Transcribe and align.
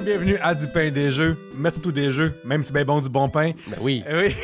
bienvenue 0.00 0.36
à 0.42 0.54
Du 0.54 0.66
pain 0.68 0.90
des 0.90 1.10
jeux, 1.10 1.36
mais 1.54 1.70
surtout 1.70 1.92
des 1.92 2.10
jeux, 2.10 2.32
même 2.44 2.62
si 2.62 2.68
c'est 2.68 2.74
bien 2.74 2.84
bon 2.84 3.00
du 3.00 3.08
bon 3.08 3.28
pain. 3.28 3.52
Ben 3.68 3.76
oui, 3.80 4.02
Eh 4.08 4.14
Oui, 4.14 4.34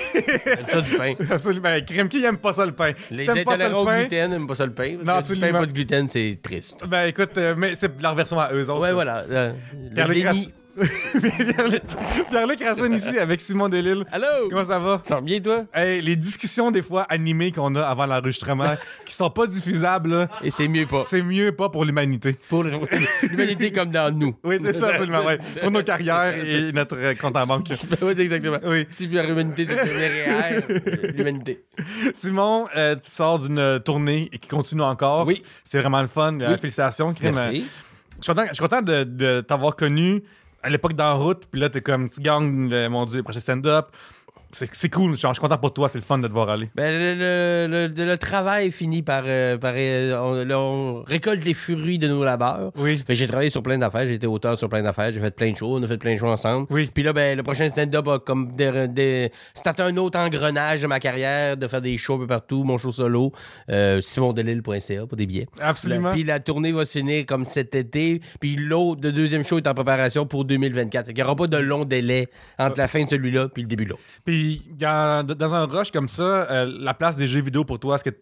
j'aime 0.44 0.66
ça 0.68 0.80
du 0.80 0.96
pain. 0.96 1.14
absolument. 1.30 1.76
Crème, 1.86 2.08
qui 2.08 2.24
aime 2.24 2.36
pas 2.38 2.52
ça 2.52 2.66
le 2.66 2.72
pain? 2.72 2.92
Les 3.10 3.18
si 3.26 3.44
pas 3.44 3.56
ça 3.56 3.68
le 3.68 3.84
pain, 3.84 4.00
gluten 4.00 4.30
n'aiment 4.30 4.46
pas 4.46 4.54
ça 4.54 4.66
le 4.66 4.72
pain. 4.72 4.92
Non, 4.98 5.04
Parce 5.04 5.28
que 5.28 5.34
si 5.34 5.40
tu 5.40 5.44
absolument. 5.44 5.58
pas 5.60 5.66
de 5.66 5.72
gluten, 5.72 6.08
c'est 6.10 6.38
triste. 6.42 6.76
ben 6.86 7.06
écoute, 7.06 7.36
euh, 7.38 7.54
mais 7.56 7.74
c'est 7.74 8.00
leur 8.02 8.14
version 8.14 8.38
à 8.38 8.52
eux 8.52 8.68
autres. 8.68 8.80
Ouais, 8.80 8.88
là. 8.88 8.94
voilà. 8.94 9.24
euh, 9.30 9.52
le 9.94 10.14
déni. 10.14 10.52
Pierre-Luc 12.30 12.62
Racine 12.62 12.92
ici 12.94 13.18
avec 13.18 13.40
Simon 13.40 13.68
Delille. 13.68 14.04
Allô? 14.12 14.48
Comment 14.50 14.64
ça 14.64 14.78
va? 14.78 15.00
Ça 15.06 15.14
va 15.16 15.20
bien, 15.22 15.40
toi? 15.40 15.64
Hey, 15.74 16.02
les 16.02 16.16
discussions 16.16 16.70
des 16.70 16.82
fois 16.82 17.02
animées 17.08 17.50
qu'on 17.52 17.74
a 17.76 17.82
avant 17.82 18.06
l'enregistrement, 18.06 18.74
qui 19.06 19.14
sont 19.14 19.30
pas 19.30 19.46
diffusables, 19.46 20.10
là, 20.10 20.28
Et 20.42 20.50
c'est 20.50 20.68
mieux 20.68 20.86
pas. 20.86 21.04
c'est 21.06 21.22
mieux 21.22 21.52
pas 21.52 21.68
pour 21.70 21.84
l'humanité. 21.84 22.36
Pour 22.48 22.64
l'humanité 23.22 23.72
comme 23.72 23.90
dans 23.90 24.14
nous. 24.14 24.36
Oui, 24.44 24.58
c'est 24.62 24.74
ça, 24.74 24.88
absolument. 24.88 25.24
ouais. 25.24 25.38
Pour 25.60 25.70
nos 25.70 25.82
carrières 25.82 26.34
et 26.36 26.72
notre 26.72 26.96
euh, 26.98 27.14
compte 27.14 27.36
en 27.36 27.46
banque. 27.46 27.68
oui, 28.02 28.12
c'est 28.14 28.22
exactement. 28.22 28.58
Oui. 28.64 28.86
La 29.12 29.24
humanité, 29.28 29.64
derrière 29.64 30.62
euh, 30.70 31.12
l'humanité. 31.14 31.64
Simon, 32.18 32.66
euh, 32.76 32.96
tu 32.96 33.10
sors 33.10 33.38
d'une 33.38 33.80
tournée 33.84 34.28
et 34.32 34.38
qui 34.38 34.48
continue 34.48 34.82
encore. 34.82 35.26
Oui. 35.26 35.42
C'est 35.64 35.78
vraiment 35.80 36.02
le 36.02 36.08
fun. 36.08 36.34
Oui. 36.38 36.58
Félicitations. 36.60 37.14
Merci. 37.22 37.66
Je 38.18 38.22
suis 38.24 38.32
content, 38.32 38.46
je 38.48 38.54
suis 38.54 38.62
content 38.62 38.82
de, 38.82 39.04
de 39.04 39.40
t'avoir 39.42 39.76
connu 39.76 40.22
à 40.66 40.68
l'époque 40.68 40.94
d'En 40.94 41.16
route, 41.16 41.46
puis 41.50 41.60
là, 41.60 41.70
t'es 41.70 41.80
comme, 41.80 42.10
tu 42.10 42.20
gagnes, 42.20 42.68
le- 42.68 42.88
mon 42.88 43.04
Dieu, 43.06 43.18
le 43.18 43.22
prochain 43.22 43.38
stand-up. 43.40 43.86
C'est 44.72 44.88
cool, 44.90 45.12
je 45.12 45.18
suis 45.18 45.28
je 45.28 45.32
suis 45.34 45.40
content 45.40 45.58
pour 45.58 45.72
toi, 45.74 45.88
c'est 45.88 45.98
le 45.98 46.04
fun 46.04 46.18
de 46.18 46.26
te 46.28 46.32
voir 46.32 46.48
aller. 46.50 46.68
Ben, 46.74 46.90
le, 46.90 47.66
le- 47.68 47.86
le- 47.94 48.04
le 48.06 48.16
travail 48.16 48.70
finit 48.70 49.02
par. 49.02 49.22
euh, 49.26 49.58
par, 49.58 49.74
euh, 49.76 50.16
on, 50.54 51.02
récolte 51.06 51.44
les 51.44 51.54
fruits 51.54 51.98
de 51.98 52.08
nos 52.08 52.24
labeurs. 52.24 52.72
Oui. 52.76 53.02
J'ai 53.08 53.26
travaillé 53.26 53.50
sur 53.50 53.62
plein 53.62 53.78
d'affaires, 53.78 54.06
j'ai 54.06 54.14
été 54.14 54.26
auteur 54.26 54.58
sur 54.58 54.68
plein 54.68 54.82
d'affaires, 54.82 55.12
j'ai 55.12 55.20
fait 55.20 55.34
plein 55.34 55.50
de 55.50 55.56
shows, 55.56 55.76
on 55.78 55.82
a 55.82 55.86
fait 55.86 55.98
plein 55.98 56.14
de 56.14 56.18
shows 56.18 56.28
ensemble. 56.28 56.66
Oui. 56.70 56.90
Puis 56.92 57.02
là, 57.02 57.12
ben, 57.12 57.36
le 57.36 57.42
prochain 57.42 57.68
stand-up 57.70 58.06
a 58.08 58.18
comme 58.18 58.52
c'était 58.56 59.82
un 59.82 59.96
autre 59.96 60.18
engrenage 60.18 60.82
de 60.82 60.86
ma 60.86 61.00
carrière, 61.00 61.56
de 61.56 61.66
faire 61.68 61.82
des 61.82 61.98
shows 61.98 62.14
un 62.14 62.18
peu 62.18 62.26
partout, 62.26 62.64
mon 62.64 62.78
show 62.78 62.92
solo, 62.92 63.32
euh, 63.70 64.00
simondelille.ca 64.00 65.06
pour 65.06 65.16
des 65.16 65.26
billets. 65.26 65.46
Absolument. 65.60 66.12
Puis 66.12 66.24
la 66.24 66.40
tournée 66.40 66.72
va 66.72 66.86
se 66.86 66.98
finir 66.98 67.26
comme 67.26 67.44
cet 67.44 67.74
été, 67.74 68.20
puis 68.40 68.56
l'autre, 68.56 69.00
le 69.02 69.12
deuxième 69.12 69.44
show 69.44 69.58
est 69.58 69.66
en 69.66 69.74
préparation 69.74 70.26
pour 70.26 70.44
2024. 70.44 71.06
Fait 71.06 71.12
qu'il 71.12 71.22
n'y 71.22 71.26
aura 71.26 71.36
pas 71.36 71.46
de 71.46 71.56
long 71.58 71.84
délai 71.84 72.28
entre 72.58 72.78
la 72.78 72.88
fin 72.88 73.04
de 73.04 73.10
celui-là 73.10 73.48
puis 73.48 73.62
le 73.62 73.68
début 73.68 73.84
de 73.84 73.90
l'autre. 73.90 74.02
Puis, 74.24 74.45
dans, 74.78 75.54
un 75.54 75.66
rush 75.66 75.90
comme 75.90 76.08
ça, 76.08 76.50
euh, 76.50 76.70
la 76.78 76.94
place 76.94 77.16
des 77.16 77.28
jeux 77.28 77.40
vidéo 77.40 77.64
pour 77.64 77.78
toi, 77.78 77.96
est-ce 77.96 78.04
que 78.04 78.16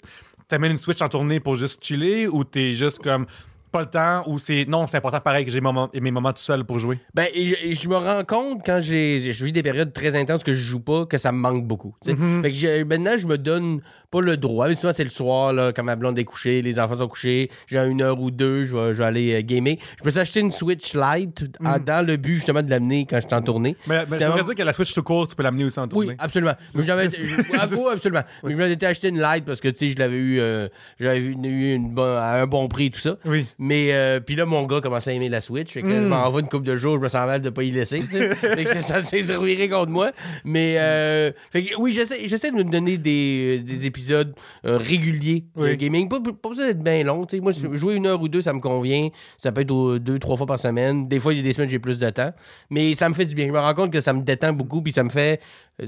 t'amènes 0.48 0.72
une 0.72 0.78
Switch 0.78 1.00
en 1.02 1.08
tournée 1.08 1.40
pour 1.40 1.56
juste 1.56 1.84
chiller 1.84 2.28
ou 2.28 2.44
t'es 2.44 2.74
juste 2.74 2.98
comme 3.02 3.26
pas 3.74 3.80
le 3.80 3.86
temps 3.90 4.22
ou 4.28 4.38
c'est 4.38 4.64
non, 4.68 4.86
c'est 4.86 4.96
important 4.96 5.20
pareil 5.20 5.44
que 5.44 5.50
j'ai 5.50 5.58
mes 5.60 5.64
moments, 5.64 5.90
mes 5.92 6.10
moments 6.10 6.32
tout 6.32 6.42
seul 6.42 6.64
pour 6.64 6.78
jouer? 6.78 6.98
Ben, 7.14 7.26
et 7.34 7.46
je, 7.48 7.54
et 7.60 7.74
je 7.74 7.88
me 7.88 7.96
rends 7.96 8.22
compte 8.24 8.62
quand 8.64 8.78
j'ai, 8.80 9.32
je 9.32 9.44
vis 9.44 9.52
des 9.52 9.62
périodes 9.62 9.92
très 9.92 10.14
intenses 10.18 10.44
que 10.44 10.52
je 10.54 10.62
joue 10.62 10.80
pas, 10.80 11.06
que 11.06 11.18
ça 11.18 11.32
me 11.32 11.38
manque 11.38 11.66
beaucoup. 11.66 11.94
Fait 12.04 12.14
que 12.14 12.52
j'ai- 12.56 12.84
maintenant, 12.84 13.16
je 13.18 13.26
me 13.26 13.36
donne 13.36 13.80
pas 14.10 14.20
le 14.20 14.36
droit. 14.36 14.68
Mais 14.68 14.76
souvent, 14.76 14.92
c'est 14.92 15.02
le 15.02 15.10
soir, 15.10 15.52
là, 15.52 15.72
quand 15.72 15.82
ma 15.82 15.96
blonde 15.96 16.16
est 16.20 16.24
couchée, 16.24 16.62
les 16.62 16.78
enfants 16.78 16.96
sont 16.98 17.08
couchés, 17.08 17.50
j'ai 17.66 17.78
une 17.80 18.00
heure 18.00 18.20
ou 18.20 18.30
deux, 18.30 18.64
je 18.64 18.76
vais, 18.76 18.94
je 18.94 18.98
vais 18.98 19.04
aller 19.04 19.34
euh, 19.34 19.42
gamer. 19.42 19.76
Je 19.98 20.04
me 20.06 20.10
suis 20.12 20.20
acheté 20.20 20.38
une 20.40 20.52
Switch 20.52 20.94
Lite 20.94 21.46
en- 21.64 21.78
dans 21.80 22.06
le 22.06 22.16
but 22.16 22.34
justement 22.34 22.62
de 22.62 22.70
l'amener 22.70 23.06
quand 23.10 23.16
je 23.20 23.26
suis 23.26 23.34
en 23.34 23.42
tournée. 23.42 23.76
Mais, 23.88 24.04
mais 24.08 24.18
veut 24.18 24.42
dire 24.44 24.54
que 24.54 24.62
la 24.62 24.72
Switch 24.72 24.94
tout 24.94 25.02
court, 25.02 25.26
tu 25.26 25.34
peux 25.34 25.42
l'amener 25.42 25.64
aussi 25.64 25.80
en 25.80 25.88
tournée. 25.88 26.08
oui, 26.10 26.14
absolument. 26.18 26.52
Mais 26.74 26.82
j'avais, 26.84 27.10
je- 27.10 27.22
oui, 27.22 27.58
absolument. 27.92 28.22
Mais 28.44 28.52
je 28.80 28.86
acheté 28.86 29.08
une 29.08 29.18
light 29.18 29.44
parce 29.44 29.60
que 29.60 29.68
tu 29.68 29.86
sais, 29.86 29.92
je 29.94 29.98
l'avais 29.98 30.16
eu, 30.16 30.38
euh, 30.40 30.68
j'avais 31.00 31.18
eu 31.18 31.32
une, 31.32 31.44
une 31.44 31.98
à 31.98 32.40
un 32.40 32.46
bon 32.46 32.68
prix 32.68 32.90
tout 32.92 33.00
ça. 33.00 33.16
Oui. 33.24 33.46
Mais 33.66 33.94
euh, 33.94 34.20
puis 34.20 34.36
là, 34.36 34.44
mon 34.44 34.64
gars 34.64 34.82
commençait 34.82 35.08
à 35.08 35.12
aimer 35.14 35.30
la 35.30 35.40
Switch. 35.40 35.72
Fait 35.72 35.80
que 35.80 35.88
je 35.88 36.06
m'en 36.06 36.30
vais 36.30 36.40
une 36.40 36.48
couple 36.48 36.66
de 36.66 36.76
jours, 36.76 36.96
je 36.96 37.00
me 37.00 37.08
sens 37.08 37.26
mal 37.26 37.40
de 37.40 37.48
pas 37.48 37.62
y 37.62 37.70
laisser. 37.70 38.02
fait 38.02 38.64
que 38.64 38.82
ça 38.82 39.02
s'est 39.02 39.22
reviré 39.34 39.70
contre 39.70 39.88
moi. 39.88 40.10
Mais 40.44 40.76
euh, 40.78 41.32
fait 41.50 41.62
que, 41.62 41.74
oui, 41.78 41.90
j'essaie, 41.90 42.50
de 42.50 42.56
me 42.56 42.64
donner 42.64 42.98
des, 42.98 43.60
des 43.60 43.86
épisodes 43.86 44.34
euh, 44.66 44.76
réguliers 44.76 45.44
de 45.56 45.72
gaming. 45.76 46.10
Pas, 46.10 46.20
pas 46.20 46.50
besoin 46.50 46.66
d'être 46.66 46.82
bien 46.82 47.02
long. 47.04 47.24
tu 47.24 47.36
sais. 47.36 47.40
Moi, 47.40 47.52
jouer 47.72 47.94
une 47.94 48.06
heure 48.06 48.20
ou 48.20 48.28
deux, 48.28 48.42
ça 48.42 48.52
me 48.52 48.60
convient. 48.60 49.08
Ça 49.38 49.50
peut 49.50 49.62
être 49.62 49.96
deux, 49.96 50.18
trois 50.18 50.36
fois 50.36 50.46
par 50.46 50.60
semaine. 50.60 51.08
Des 51.08 51.18
fois, 51.18 51.32
il 51.32 51.38
y 51.38 51.40
a 51.40 51.42
des 51.42 51.54
semaines, 51.54 51.70
j'ai 51.70 51.78
plus 51.78 51.98
de 51.98 52.10
temps. 52.10 52.32
Mais 52.68 52.94
ça 52.94 53.08
me 53.08 53.14
fait 53.14 53.24
du 53.24 53.34
bien. 53.34 53.46
Je 53.46 53.52
me 53.52 53.60
rends 53.60 53.72
compte 53.72 53.90
que 53.90 54.02
ça 54.02 54.12
me 54.12 54.20
détend 54.20 54.52
beaucoup. 54.52 54.82
Puis 54.82 54.92
ça 54.92 55.02
me 55.02 55.08
fait. 55.08 55.40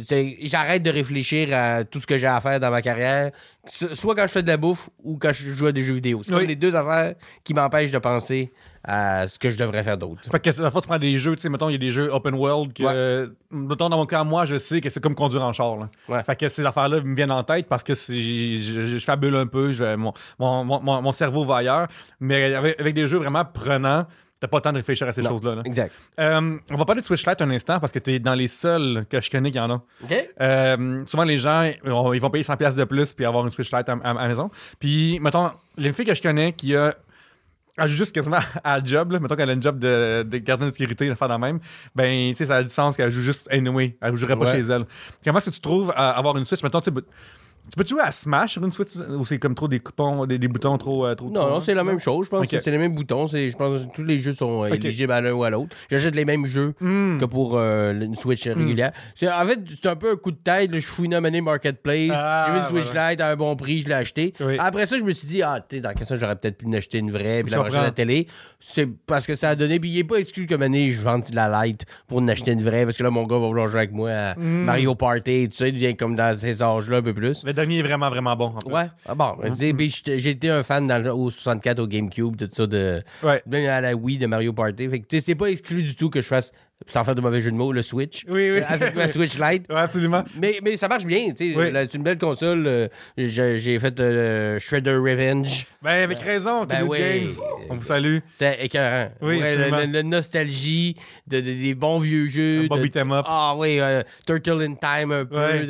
C'est- 0.04 0.36
J'arrête 0.42 0.82
de 0.82 0.90
réfléchir 0.90 1.48
à 1.52 1.84
tout 1.84 2.00
ce 2.00 2.06
que 2.06 2.18
j'ai 2.18 2.26
à 2.26 2.40
faire 2.40 2.58
dans 2.60 2.70
ma 2.70 2.82
carrière. 2.82 3.30
So- 3.70 3.94
Soit 3.94 4.14
quand 4.14 4.22
je 4.26 4.32
fais 4.32 4.42
de 4.42 4.48
la 4.48 4.56
bouffe 4.56 4.88
ou 5.02 5.16
quand 5.18 5.32
je 5.32 5.50
joue 5.50 5.66
à 5.66 5.72
des 5.72 5.82
jeux 5.82 5.94
vidéo. 5.94 6.22
C'est 6.24 6.32
Oui. 6.32 6.40
comme 6.40 6.48
les 6.48 6.56
deux 6.56 6.74
affaires 6.76 7.14
qui 7.44 7.54
m'empêchent 7.54 7.90
de 7.90 7.98
penser 7.98 8.52
à 8.88 9.26
ce 9.26 9.36
que 9.38 9.50
je 9.50 9.56
devrais 9.56 9.82
faire 9.82 9.98
d'autre. 9.98 10.22
Fait 10.30 10.38
que 10.38 10.62
la 10.62 10.70
fois 10.70 10.80
tu 10.80 10.86
prends 10.86 10.98
des 10.98 11.18
jeux, 11.18 11.34
tu 11.34 11.42
sais, 11.42 11.48
mettons, 11.48 11.68
il 11.68 11.72
y 11.72 11.74
a 11.74 11.78
des 11.78 11.90
jeux 11.90 12.08
open 12.12 12.34
world 12.34 12.72
que, 12.72 13.32
mettons, 13.50 13.88
dans 13.88 13.96
mon 13.96 14.06
cas, 14.06 14.22
moi, 14.22 14.44
je 14.44 14.58
sais 14.58 14.80
que 14.80 14.88
c'est 14.90 15.00
comme 15.00 15.16
conduire 15.16 15.42
en 15.42 15.52
char. 15.52 15.76
Là. 15.76 15.90
Ouais. 16.08 16.22
Fait 16.22 16.36
que 16.36 16.48
ces 16.48 16.64
affaires-là 16.64 17.00
me 17.00 17.16
viennent 17.16 17.32
en 17.32 17.42
tête 17.42 17.66
parce 17.68 17.82
que 17.82 17.94
je, 17.94 18.86
je 18.86 18.98
fabule 19.04 19.34
un 19.34 19.46
peu, 19.48 19.72
je- 19.72 19.96
mon, 19.96 20.12
mon, 20.38 20.64
mon, 20.64 21.02
mon 21.02 21.12
cerveau 21.12 21.44
va 21.44 21.56
ailleurs. 21.56 21.88
Mais 22.20 22.54
avec, 22.54 22.80
avec 22.80 22.94
des 22.94 23.08
jeux 23.08 23.18
vraiment 23.18 23.44
prenants, 23.44 24.06
t'as 24.40 24.48
pas 24.48 24.58
le 24.58 24.62
temps 24.62 24.72
de 24.72 24.76
réfléchir 24.78 25.06
à 25.08 25.12
ces 25.12 25.22
choses-là. 25.22 25.54
là. 25.56 25.62
Exact. 25.64 25.92
Euh, 26.20 26.56
on 26.70 26.76
va 26.76 26.84
parler 26.84 27.00
de 27.00 27.06
Switch 27.06 27.26
Lite 27.26 27.40
un 27.42 27.50
instant 27.50 27.80
parce 27.80 27.92
que 27.92 27.98
t'es 27.98 28.18
dans 28.18 28.34
les 28.34 28.48
seuls 28.48 29.06
que 29.08 29.20
je 29.20 29.30
connais 29.30 29.50
qui 29.50 29.58
en 29.58 29.70
ont. 29.70 29.82
OK? 30.04 30.28
Euh, 30.40 31.02
souvent, 31.06 31.24
les 31.24 31.38
gens, 31.38 31.62
euh, 31.86 32.14
ils 32.14 32.20
vont 32.20 32.30
payer 32.30 32.44
100$ 32.44 32.56
piastres 32.58 32.78
de 32.78 32.84
plus 32.84 33.12
puis 33.12 33.24
avoir 33.24 33.44
une 33.44 33.50
Switch 33.50 33.72
Lite 33.72 33.88
à, 33.88 33.92
à- 33.92 34.10
à 34.10 34.14
la 34.22 34.28
maison. 34.28 34.50
Puis, 34.78 35.18
mettons, 35.20 35.50
les 35.78 35.92
filles 35.92 36.04
que 36.06 36.14
je 36.14 36.22
connais 36.22 36.52
qui 36.52 36.76
a. 36.76 36.94
Elle 37.78 37.88
joue 37.88 37.96
juste 37.96 38.14
quasiment 38.14 38.38
à 38.64 38.78
la 38.78 38.84
job, 38.84 39.12
là. 39.12 39.20
mettons 39.20 39.36
qu'elle 39.36 39.50
a 39.50 39.52
une 39.52 39.60
job 39.62 39.78
de, 39.78 40.22
de 40.26 40.38
gardien 40.38 40.66
de 40.66 40.72
sécurité, 40.72 41.08
de 41.10 41.14
faire 41.14 41.28
la 41.28 41.36
même, 41.36 41.60
ben, 41.94 42.30
tu 42.30 42.34
sais, 42.36 42.46
ça 42.46 42.56
a 42.56 42.62
du 42.62 42.70
sens 42.70 42.96
qu'elle 42.96 43.10
joue 43.10 43.20
juste 43.20 43.48
anyway. 43.52 43.98
Elle 44.00 44.16
jouerait 44.16 44.34
pas 44.36 44.46
Ouais. 44.52 44.62
chez 44.62 44.70
elle. 44.72 44.84
Comment 45.22 45.38
est-ce 45.38 45.50
que 45.50 45.54
tu 45.54 45.60
trouves 45.60 45.92
à 45.94 46.10
avoir 46.16 46.36
une 46.38 46.46
Switch? 46.46 46.62
Mettons, 46.62 46.80
tu 46.80 46.90
tu 47.70 47.76
peux 47.76 47.84
jouer 47.86 48.00
à 48.02 48.12
Smash 48.12 48.52
sur 48.52 48.64
une 48.64 48.72
Switch 48.72 48.90
ou 48.96 49.24
c'est 49.26 49.38
comme 49.38 49.54
trop 49.54 49.68
des 49.68 49.80
coupons, 49.80 50.26
des, 50.26 50.38
des 50.38 50.48
boutons 50.48 50.78
trop. 50.78 51.06
euh, 51.06 51.14
trop 51.14 51.30
Non, 51.30 51.48
non, 51.48 51.60
c'est 51.60 51.74
la 51.74 51.84
même 51.84 51.98
chose. 51.98 52.26
Je 52.26 52.30
pense 52.30 52.46
que 52.46 52.60
c'est 52.60 52.70
les 52.70 52.78
mêmes 52.78 52.94
boutons. 52.94 53.26
Je 53.26 53.56
pense 53.56 53.82
que 53.82 53.86
tous 53.94 54.04
les 54.04 54.18
jeux 54.18 54.34
sont 54.34 54.64
euh, 54.64 54.68
éligibles 54.68 55.12
à 55.12 55.20
l'un 55.20 55.32
ou 55.32 55.44
à 55.44 55.50
l'autre. 55.50 55.74
J'achète 55.90 56.14
les 56.14 56.24
mêmes 56.24 56.46
jeux 56.46 56.74
Hmm. 56.80 57.18
que 57.18 57.24
pour 57.24 57.56
euh, 57.58 57.92
une 57.92 58.14
Switch 58.16 58.46
régulière. 58.46 58.92
C'est- 59.14 59.30
En 59.30 59.44
fait, 59.44 59.58
c'est 59.82 59.88
un 59.88 59.96
peu 59.96 60.12
un 60.12 60.16
coup 60.16 60.30
de 60.30 60.36
tête. 60.36 60.70
là. 60.72 60.78
Je 60.78 60.86
fouinais 60.86 61.16
à 61.16 61.20
mener 61.20 61.40
Marketplace. 61.40 62.10
Ah, 62.14 62.44
J'ai 62.46 62.52
vu 62.52 62.58
une 62.58 62.82
Switch 62.84 62.94
Lite 62.94 63.20
à 63.20 63.30
un 63.30 63.36
bon 63.36 63.56
prix, 63.56 63.82
je 63.82 63.88
l'ai 63.88 63.94
acheté. 63.94 64.32
Oui. 64.40 64.56
Après 64.58 64.86
ça, 64.86 64.96
je 64.98 65.02
me 65.02 65.12
suis 65.12 65.26
dit, 65.26 65.42
ah, 65.42 65.60
tu 65.66 65.76
sais, 65.76 65.80
dans 65.82 65.92
quel 65.94 66.06
cas, 66.06 66.16
j'aurais 66.16 66.36
peut-être 66.36 66.58
pu 66.58 66.66
en 66.66 66.72
acheter 66.72 66.98
une 66.98 67.10
vraie, 67.10 67.42
puis 67.42 67.50
la 67.52 67.58
brancher 67.58 67.76
à 67.78 67.82
la 67.82 67.90
télé. 67.90 68.26
C'est 68.60 68.86
parce 69.06 69.26
que 69.26 69.34
ça 69.34 69.50
a 69.50 69.54
donné. 69.56 69.78
Puis 69.80 69.90
il 69.90 69.96
n'est 69.96 70.04
pas 70.04 70.16
exclu 70.16 70.46
comme 70.46 70.62
année, 70.62 70.90
je 70.92 71.00
vende 71.02 71.22
de 71.30 71.34
la 71.36 71.64
Lite 71.66 71.84
pour 72.08 72.18
en 72.18 72.28
acheter 72.28 72.52
une 72.52 72.62
vraie, 72.62 72.84
parce 72.84 72.96
que 72.96 73.02
là, 73.02 73.10
mon 73.10 73.24
gars 73.26 73.38
va 73.38 73.46
vouloir 73.46 73.68
jouer 73.68 73.80
avec 73.80 73.92
moi 73.92 74.10
à 74.10 74.34
Hmm. 74.36 74.64
Mario 74.64 74.94
Party 74.94 75.30
et 75.44 75.48
tout 75.48 75.56
ça. 75.56 75.68
Il 75.68 75.74
devient 75.74 75.96
comme 75.96 76.14
dans 76.14 76.36
ces 76.38 76.62
âges-là 76.62 76.98
un 76.98 77.02
peu 77.02 77.14
plus. 77.14 77.42
Dernier 77.56 77.78
est 77.78 77.82
vraiment, 77.82 78.08
vraiment 78.08 78.36
bon. 78.36 78.46
En 78.46 78.58
plus. 78.60 78.72
Ouais. 78.72 78.84
Ah 79.06 79.14
bon, 79.16 79.34
j'ai 79.58 80.30
été 80.30 80.48
un 80.50 80.62
fan 80.62 80.86
dans 80.86 81.02
le- 81.02 81.12
au 81.12 81.30
64, 81.30 81.80
au 81.80 81.86
GameCube, 81.88 82.36
tout 82.36 82.48
ça, 82.52 82.66
de, 82.66 83.02
Ouais. 83.24 83.42
même 83.46 83.68
à 83.68 83.80
la 83.80 83.94
Wii 83.96 84.18
de 84.18 84.26
Mario 84.26 84.52
Party. 84.52 84.88
Fait 84.88 85.00
que 85.00 85.20
c'est 85.20 85.34
pas 85.34 85.50
exclu 85.50 85.82
du 85.82 85.96
tout 85.96 86.08
que 86.10 86.20
je 86.20 86.26
fasse, 86.28 86.52
sans 86.86 87.04
faire 87.04 87.14
de 87.14 87.20
mauvais 87.20 87.40
jeu 87.40 87.50
de 87.50 87.56
mots, 87.56 87.72
le 87.72 87.82
Switch. 87.82 88.24
Oui, 88.28 88.50
oui. 88.50 88.58
Euh, 88.60 88.62
Avec 88.68 88.94
ma 88.94 89.08
Switch 89.08 89.38
Lite. 89.38 89.64
Ouais, 89.70 89.76
absolument. 89.76 90.22
Mais, 90.40 90.58
mais 90.62 90.76
ça 90.76 90.88
marche 90.88 91.04
bien, 91.06 91.30
tu 91.30 91.52
sais. 91.52 91.58
Oui. 91.58 91.66
C'est 91.72 91.94
une 91.94 92.02
belle 92.02 92.18
console. 92.18 92.66
euh, 92.66 92.88
j'ai 93.16 93.78
fait 93.78 93.98
euh, 93.98 94.58
Shredder 94.60 94.94
Revenge. 94.96 95.66
Ben, 95.82 96.02
avec 96.04 96.18
raison, 96.18 96.64
Ben 96.64 96.82
oui. 96.86 96.98
Games. 96.98 97.28
On 97.70 97.76
vous 97.76 97.82
salue. 97.82 98.18
C'était 98.32 98.64
écœurant. 98.64 99.08
Oui, 99.22 99.38
Ouais, 99.40 99.56
la, 99.56 99.68
la- 99.70 99.86
la 99.86 100.02
nostalgie 100.02 100.96
de, 101.26 101.38
de- 101.40 101.52
des 101.54 101.74
bons 101.74 101.98
vieux 101.98 102.26
jeux. 102.28 102.66
Bon 102.68 102.76
de- 102.76 102.86
up. 103.12 103.24
Ah 103.26 103.54
oui, 103.56 103.78
euh, 103.80 104.02
Turtle 104.26 104.62
in 104.62 104.74
Time 104.74 105.12
un 105.12 105.24
peu. 105.24 105.36
Ouais. 105.36 105.66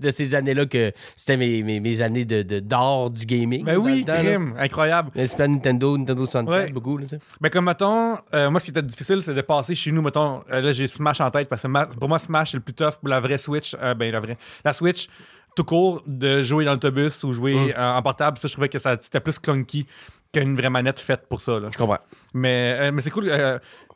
De, 0.00 0.10
ces 0.10 0.34
années-là 0.34 0.66
que 0.66 0.92
c'était 1.16 1.36
mes, 1.36 1.62
mes, 1.62 1.80
mes 1.80 2.00
années 2.02 2.24
de, 2.24 2.42
de- 2.42 2.60
d'or 2.60 3.10
du 3.10 3.24
gaming. 3.24 3.64
Ben 3.64 3.76
oui, 3.78 4.04
temps, 4.04 4.14
crime. 4.22 4.54
Incroyable. 4.58 5.10
Le 5.14 5.26
Super 5.26 5.48
Nintendo, 5.48 5.96
Nintendo 5.96 6.26
64, 6.26 6.66
Ouais. 6.66 6.70
beaucoup. 6.72 6.98
Là, 6.98 7.04
tu 7.08 7.16
sais. 7.16 7.22
Ben 7.40 7.48
comme 7.48 7.64
mettons, 7.66 8.16
moi 8.32 8.60
ce 8.60 8.64
qui 8.66 8.70
était 8.70 8.82
difficile, 8.82 9.22
c'est 9.22 9.34
de 9.34 9.40
passer 9.40 9.74
chez 9.74 9.92
nous, 9.92 10.01
mettons, 10.02 10.42
euh, 10.52 10.60
là 10.60 10.72
j'ai 10.72 10.86
Smash 10.86 11.20
en 11.20 11.30
tête 11.30 11.48
parce 11.48 11.62
que 11.62 11.94
pour 11.98 12.08
moi 12.08 12.18
Smash 12.18 12.50
c'est 12.50 12.56
le 12.58 12.62
plus 12.62 12.74
tough 12.74 12.98
pour 13.00 13.08
la 13.08 13.20
vraie 13.20 13.38
Switch, 13.38 13.74
euh, 13.80 13.94
ben 13.94 14.12
la 14.12 14.20
vraie, 14.20 14.36
la 14.64 14.72
Switch 14.72 15.08
tout 15.54 15.64
court 15.64 16.02
de 16.06 16.42
jouer 16.42 16.64
dans 16.64 16.72
l'autobus 16.72 17.22
ou 17.24 17.32
jouer 17.32 17.54
Mm. 17.54 17.72
euh, 17.78 17.92
en 17.94 18.02
portable, 18.02 18.38
ça 18.38 18.48
je 18.48 18.52
trouvais 18.52 18.68
que 18.68 18.78
ça 18.78 18.96
c'était 19.00 19.20
plus 19.20 19.38
clunky 19.38 19.86
qu'une 20.32 20.56
vraie 20.56 20.70
manette 20.70 20.98
faite 20.98 21.26
pour 21.28 21.40
ça. 21.42 21.60
Là. 21.60 21.68
Je 21.70 21.76
comprends. 21.76 21.98
Mais, 22.32 22.76
euh, 22.80 22.90
mais 22.92 23.02
c'est 23.02 23.10
cool. 23.10 23.30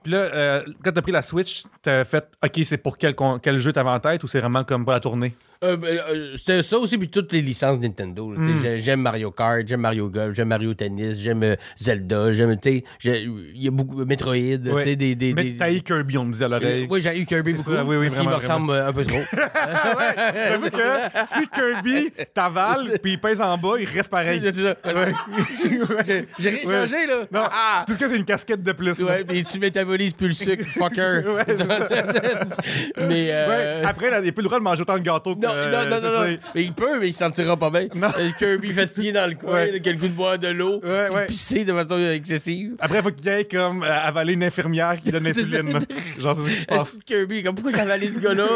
Puis 0.03 0.13
là, 0.13 0.19
euh, 0.19 0.63
quand 0.85 0.93
t'as 0.93 1.03
pris 1.03 1.13
la 1.13 1.23
Switch, 1.23 1.65
t'as 1.83 2.05
fait 2.05 2.29
OK, 2.45 2.61
c'est 2.65 2.77
pour 2.77 2.97
quel, 2.99 3.17
quel 3.43 3.59
jeu 3.59 3.73
t'avais 3.73 3.91
en 3.91 3.99
tête 4.01 4.23
ou 4.23 4.29
c'est 4.29 4.39
vraiment 4.41 4.63
comme 4.63 4.85
pour 4.85 4.93
la 4.93 5.01
tournée? 5.01 5.35
Euh, 5.65 5.77
ben, 5.77 5.89
euh, 6.11 6.37
C'était 6.37 6.63
ça 6.63 6.79
aussi, 6.79 6.99
puis 6.99 7.09
toutes 7.09 7.33
les 7.33 7.41
licences 7.43 7.79
Nintendo. 7.81 8.31
là, 8.33 8.39
tu 8.43 8.45
sais, 8.49 8.55
Mm. 8.55 8.63
j'ai- 8.63 8.81
J'aime 8.81 9.01
Mario 9.01 9.31
Kart, 9.31 9.63
j'aime 9.67 9.81
Mario 9.81 10.09
Golf, 10.11 10.35
j'aime 10.37 10.49
Mario 10.49 10.75
Tennis, 10.75 11.19
j'aime 11.19 11.43
euh, 11.43 11.57
Zelda, 11.79 12.33
j'aime, 12.33 12.57
tu 12.61 12.71
sais, 12.71 12.85
j'ai- 12.99 13.23
il 13.23 13.65
y 13.65 13.69
a 13.69 13.71
beaucoup 13.71 14.05
Metroid, 14.05 14.35
tu 14.63 14.71
Ouais. 14.71 14.85
sais, 14.85 14.97
des... 14.97 15.15
des, 15.15 15.33
Mais 15.35 15.45
des- 15.45 15.57
t'as 15.57 15.73
eu 15.73 15.81
Kirby, 15.81 16.19
on 16.19 16.25
me 16.27 16.33
disait 16.33 16.45
à 16.45 16.49
l'oreille. 16.49 16.87
Oui, 16.91 17.01
j'ai 17.01 17.19
eu 17.19 17.25
Kirby 17.25 17.53
C'est 17.53 17.57
beaucoup, 17.59 17.71
ça, 17.75 17.85
oui, 17.85 17.97
oui, 17.97 18.07
parce 18.09 18.17
qu'il 18.21 18.29
me 18.29 18.35
vraiment, 18.35 18.55
ressemble 18.55 18.73
euh, 18.73 18.89
un 18.89 18.93
peu 18.93 19.05
trop. 19.05 19.17
J'avoue 20.51 20.71
que 20.71 21.27
si 21.27 21.49
Kirby 21.49 22.11
t'avale 22.35 22.99
puis 23.03 23.13
il 23.13 23.21
pèse 23.21 23.41
en 23.41 23.57
bas, 23.57 23.75
il 23.81 23.87
reste 23.89 24.11
pareil. 24.11 24.41
C'est 24.43 24.57
ça. 24.57 24.77
J'ai 26.07 26.27
j'ai 26.39 26.49
rien 26.51 26.67
Ouais. 26.69 26.75
changé, 26.89 27.07
là. 27.07 27.21
Non, 27.33 27.41
Ah! 27.51 27.85
tout 27.87 27.95
ce 27.95 27.99
que 27.99 28.09
c'est 28.09 28.17
une 28.17 28.25
casquette 28.25 28.63
de 28.63 28.73
plus. 28.73 28.99
là. 29.01 29.07
Ouais, 29.07 29.25
puis 29.25 29.45
tu 29.45 29.59
métabolises 29.59 30.13
plus 30.15 30.29
le 30.29 30.35
sucre, 30.35 30.65
fucker. 30.67 31.23
mais. 33.09 33.29
Euh... 33.31 33.81
Ouais, 33.81 33.85
après, 33.87 34.11
là, 34.11 34.21
il 34.21 34.27
n'a 34.27 34.33
plus 34.33 34.43
le 34.43 34.49
droit 34.49 34.59
de 34.59 34.65
manger 34.65 34.83
autant 34.83 34.95
de 34.99 35.03
gâteaux 35.03 35.35
que. 35.35 35.46
Non, 35.47 35.71
non, 35.71 35.89
non, 35.91 36.01
non, 36.01 36.27
non. 36.31 36.37
Mais 36.55 36.63
il 36.65 36.73
peut, 36.73 36.99
mais 37.01 37.09
il 37.09 37.15
s'en 37.15 37.31
tirera 37.31 37.57
pas 37.57 37.71
bien. 37.71 37.89
Non. 37.95 38.09
Le 38.19 38.37
Kirby 38.39 38.73
fatigué 38.73 39.13
dans 39.13 39.29
le 39.29 39.37
coin, 39.37 39.53
Ouais. 39.55 39.81
qui 39.81 39.89
a 39.89 39.93
le 39.93 39.99
goût 39.99 40.09
de 40.09 40.13
boire 40.13 40.39
de 40.39 40.49
l'eau, 40.49 40.81
Ouais, 40.85 41.27
pisser 41.27 41.65
de 41.65 41.73
façon 41.73 41.99
excessive. 42.11 42.75
Après, 42.81 42.99
il 42.99 43.03
faut 43.03 43.11
qu'il 43.13 43.29
aille 43.29 43.47
comme 43.49 43.83
euh, 43.83 43.87
avaler 44.05 44.33
une 44.35 44.45
infirmière 44.45 44.97
qui 45.03 45.11
donne 45.11 45.25
l'insuline. 45.29 45.79
Genre, 46.19 46.37
c'est 46.37 46.43
ce 46.45 46.51
qui 46.51 46.61
se 46.61 46.67
passe. 46.67 46.99
Kirby, 47.05 47.43
comme 47.43 47.55
pourquoi 47.55 47.73
j'avais 47.73 47.93
allé 47.93 48.09
ce 48.13 48.19
gars-là? 48.19 48.47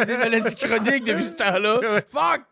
J'ai 0.00 0.06
des 0.06 0.16
maladies 0.16 0.54
chroniques 0.54 1.04
depuis 1.04 1.24
ce 1.28 1.36
temps-là. 1.36 1.80
Fuck! 2.10 2.42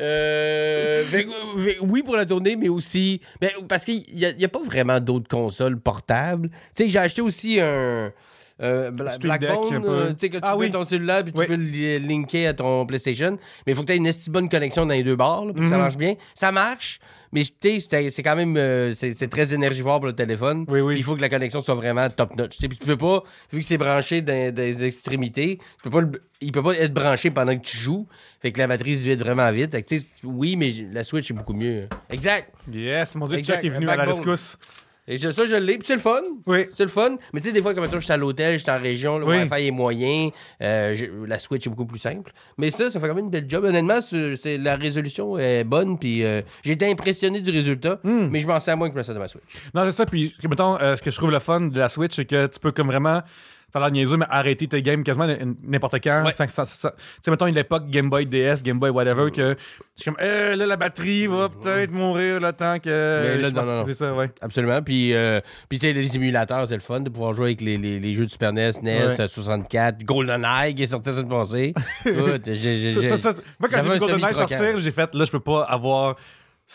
Euh, 0.00 1.04
fait 1.04 1.26
fait 1.58 1.76
oui 1.82 2.02
pour 2.02 2.16
la 2.16 2.24
tournée, 2.24 2.56
mais 2.56 2.70
aussi 2.70 3.20
ben, 3.40 3.50
parce 3.68 3.84
qu'il 3.84 3.98
n'y 4.12 4.20
y 4.20 4.44
a 4.44 4.48
pas 4.48 4.62
vraiment 4.64 4.98
d'autres 5.00 5.28
consoles 5.28 5.78
portables. 5.78 6.48
Tu 6.74 6.84
sais, 6.84 6.88
j'ai 6.88 6.98
acheté 6.98 7.20
aussi 7.20 7.60
un 7.60 8.10
euh, 8.62 8.90
Bla- 8.90 9.18
Blackbone, 9.18 9.84
euh, 9.86 10.10
tu 10.10 10.16
sais, 10.20 10.28
que 10.30 10.36
tu 10.36 10.40
Ah 10.42 10.52
mets 10.52 10.66
oui. 10.66 10.70
ton 10.70 10.84
cellulaire 10.84 11.24
puis 11.24 11.32
Oui. 11.34 11.44
tu 11.44 11.50
peux 11.50 11.56
le 11.56 11.64
li- 11.64 11.98
linker 11.98 12.48
à 12.48 12.54
ton 12.54 12.86
PlayStation. 12.86 13.38
Mais 13.66 13.72
il 13.72 13.74
faut 13.74 13.82
que 13.82 13.86
tu 13.88 13.92
aies 13.92 13.96
une 13.96 14.12
bonne 14.28 14.48
connexion 14.48 14.86
dans 14.86 14.94
les 14.94 15.02
deux 15.02 15.16
barres 15.16 15.44
là, 15.46 15.52
pour 15.52 15.62
que 15.62 15.68
ça 15.68 15.76
Mhm. 15.76 15.82
marche 15.82 15.96
bien. 15.96 16.14
Ça 16.34 16.52
marche, 16.52 17.00
mais 17.32 17.42
tu 17.42 17.80
sais, 17.80 18.10
c'est- 18.10 18.22
quand 18.22 18.36
même 18.36 18.56
euh, 18.56 18.94
c'est 18.94 19.28
très 19.30 19.52
énergivore 19.52 19.98
pour 19.98 20.06
le 20.06 20.12
téléphone. 20.14 20.64
Oui, 20.68 20.80
oui. 20.80 20.94
Il 20.96 21.02
faut 21.02 21.16
que 21.16 21.20
la 21.22 21.28
connexion 21.28 21.60
soit 21.62 21.74
vraiment 21.74 22.08
top 22.10 22.36
notch. 22.36 22.58
Puis 22.58 22.68
tu 22.68 22.86
peux 22.86 22.96
pas, 22.96 23.22
vu 23.52 23.60
que 23.60 23.64
c'est 23.66 23.78
branché 23.78 24.20
dans, 24.22 24.54
les 24.54 24.84
extrémités, 24.84 25.58
tu 25.58 25.82
peux 25.82 25.90
pas 25.90 26.00
le- 26.02 26.22
il 26.40 26.52
peut 26.52 26.62
pas 26.62 26.74
être 26.74 26.92
branché 26.94 27.30
pendant 27.30 27.56
que 27.56 27.62
tu 27.64 27.76
joues. 27.76 28.06
Fait 28.40 28.52
que 28.52 28.58
la 28.58 28.66
batterie 28.66 28.96
se 28.98 29.02
vide 29.04 29.20
vraiment 29.20 29.50
vite. 29.52 29.70
Fait 29.72 29.82
que, 29.82 29.94
oui, 30.24 30.56
mais 30.56 30.72
la 30.92 31.04
Switch 31.04 31.30
est 31.30 31.34
beaucoup 31.34 31.54
mieux. 31.54 31.88
Exact. 32.10 32.52
Yes, 32.72 33.14
mon 33.16 33.26
dieu, 33.26 33.38
Exact, 33.38 33.56
Chuck 33.56 33.64
est 33.64 33.70
venu 33.70 33.88
à 33.88 33.96
la 33.96 34.04
rescousse. 34.04 34.58
Et 35.08 35.18
ça, 35.18 35.30
je 35.32 35.56
l'ai. 35.56 35.78
Puis 35.78 35.86
c'est 35.86 35.94
le 35.94 36.00
fun. 36.00 36.20
Oui. 36.46 36.66
C'est 36.76 36.84
le 36.84 36.88
fun. 36.88 37.16
Mais 37.32 37.40
tu 37.40 37.48
sais, 37.48 37.52
des 37.52 37.60
fois, 37.60 37.74
comme 37.74 37.84
je 37.90 37.98
suis 37.98 38.12
à 38.12 38.16
l'hôtel, 38.16 38.54
je 38.54 38.62
suis 38.62 38.70
en 38.70 38.80
région, 38.80 39.18
le 39.18 39.24
Oui. 39.26 39.36
Wi-Fi 39.42 39.66
est 39.66 39.70
moyen, 39.72 40.28
euh, 40.62 40.94
la 41.26 41.38
Switch 41.40 41.66
est 41.66 41.70
beaucoup 41.70 41.86
plus 41.86 41.98
simple. 41.98 42.30
Mais 42.56 42.70
ça, 42.70 42.88
ça 42.90 43.00
fait 43.00 43.08
quand 43.08 43.14
même 43.14 43.24
une 43.24 43.30
belle 43.30 43.46
job. 43.48 43.64
Honnêtement, 43.64 43.98
c'est, 44.00 44.58
la 44.58 44.76
résolution 44.76 45.36
est 45.38 45.64
bonne, 45.64 45.98
puis 45.98 46.22
euh, 46.24 46.42
j'ai 46.62 46.72
été 46.72 46.88
impressionné 46.88 47.40
du 47.40 47.50
résultat, 47.50 47.98
Hmm. 48.04 48.28
mais 48.30 48.38
je 48.40 48.46
m'en 48.46 48.60
sers 48.60 48.76
moins 48.76 48.88
que 48.88 48.94
je 48.94 48.98
me 48.98 49.02
sers 49.02 49.14
de 49.14 49.18
ma 49.18 49.28
Switch. 49.28 49.42
Non, 49.74 49.82
c'est 49.86 49.90
ça. 49.90 50.06
Puis, 50.06 50.34
mettons, 50.48 50.78
euh, 50.80 50.94
ce 50.96 51.02
que 51.02 51.10
je 51.10 51.16
trouve 51.16 51.32
le 51.32 51.40
fun 51.40 51.60
de 51.62 51.78
la 51.78 51.88
Switch, 51.88 52.14
c'est 52.14 52.24
que 52.24 52.46
tu 52.46 52.60
peux 52.60 52.70
comme 52.70 52.86
vraiment 52.86 53.22
faire 53.72 53.80
la 53.82 53.90
niaiseux, 53.90 54.16
mais 54.16 54.26
arrêter 54.28 54.68
tes 54.68 54.82
games 54.82 55.02
quasiment 55.02 55.26
n'importe 55.66 55.94
quand. 56.02 56.24
Ouais. 56.24 56.32
Tu 56.32 56.44
sais, 56.48 57.30
mettons, 57.30 57.46
une 57.46 57.56
époque 57.56 57.88
Game 57.88 58.10
Boy 58.10 58.26
DS, 58.26 58.62
Game 58.62 58.78
Boy 58.78 58.90
whatever, 58.90 59.30
que 59.30 59.56
c'est 59.94 60.04
comme, 60.04 60.16
euh, 60.20 60.54
là, 60.56 60.66
la 60.66 60.76
batterie 60.76 61.26
va 61.26 61.48
peut-être 61.48 61.90
mourir 61.92 62.40
le 62.40 62.52
temps 62.52 62.78
que. 62.78 63.38
Là, 63.40 63.50
non, 63.50 63.64
non, 63.64 63.84
que 63.84 63.92
ça, 63.94 64.12
ouais. 64.14 64.30
Absolument. 64.40 64.82
Puis, 64.82 65.14
euh, 65.14 65.40
puis 65.68 65.78
tu 65.78 65.86
sais, 65.86 65.92
les 65.92 66.14
émulateurs, 66.16 66.68
c'est 66.68 66.74
le 66.74 66.80
fun 66.80 67.00
de 67.00 67.08
pouvoir 67.08 67.32
jouer 67.32 67.46
avec 67.46 67.60
les, 67.60 67.78
les- 67.78 67.98
les 68.00 68.14
jeux 68.14 68.26
de 68.26 68.30
Super 68.30 68.52
NES, 68.52 68.72
NES, 68.82 69.06
Ouais. 69.06 69.20
euh, 69.20 69.28
64, 69.28 70.04
GoldenEye 70.04 70.74
qui 70.74 70.82
est 70.82 70.86
sorti 70.86 71.10
passée. 71.28 71.74
Écoute, 72.06 72.42
j'ai- 72.46 72.92
Moi, 73.58 73.68
quand 73.70 73.82
j'ai 73.82 73.90
vu 73.90 73.98
GoldenEye 73.98 74.34
sortir, 74.34 74.78
j'ai 74.78 74.90
fait, 74.90 75.14
là, 75.14 75.24
je 75.24 75.30
peux 75.30 75.40
pas 75.40 75.62
avoir 75.64 76.16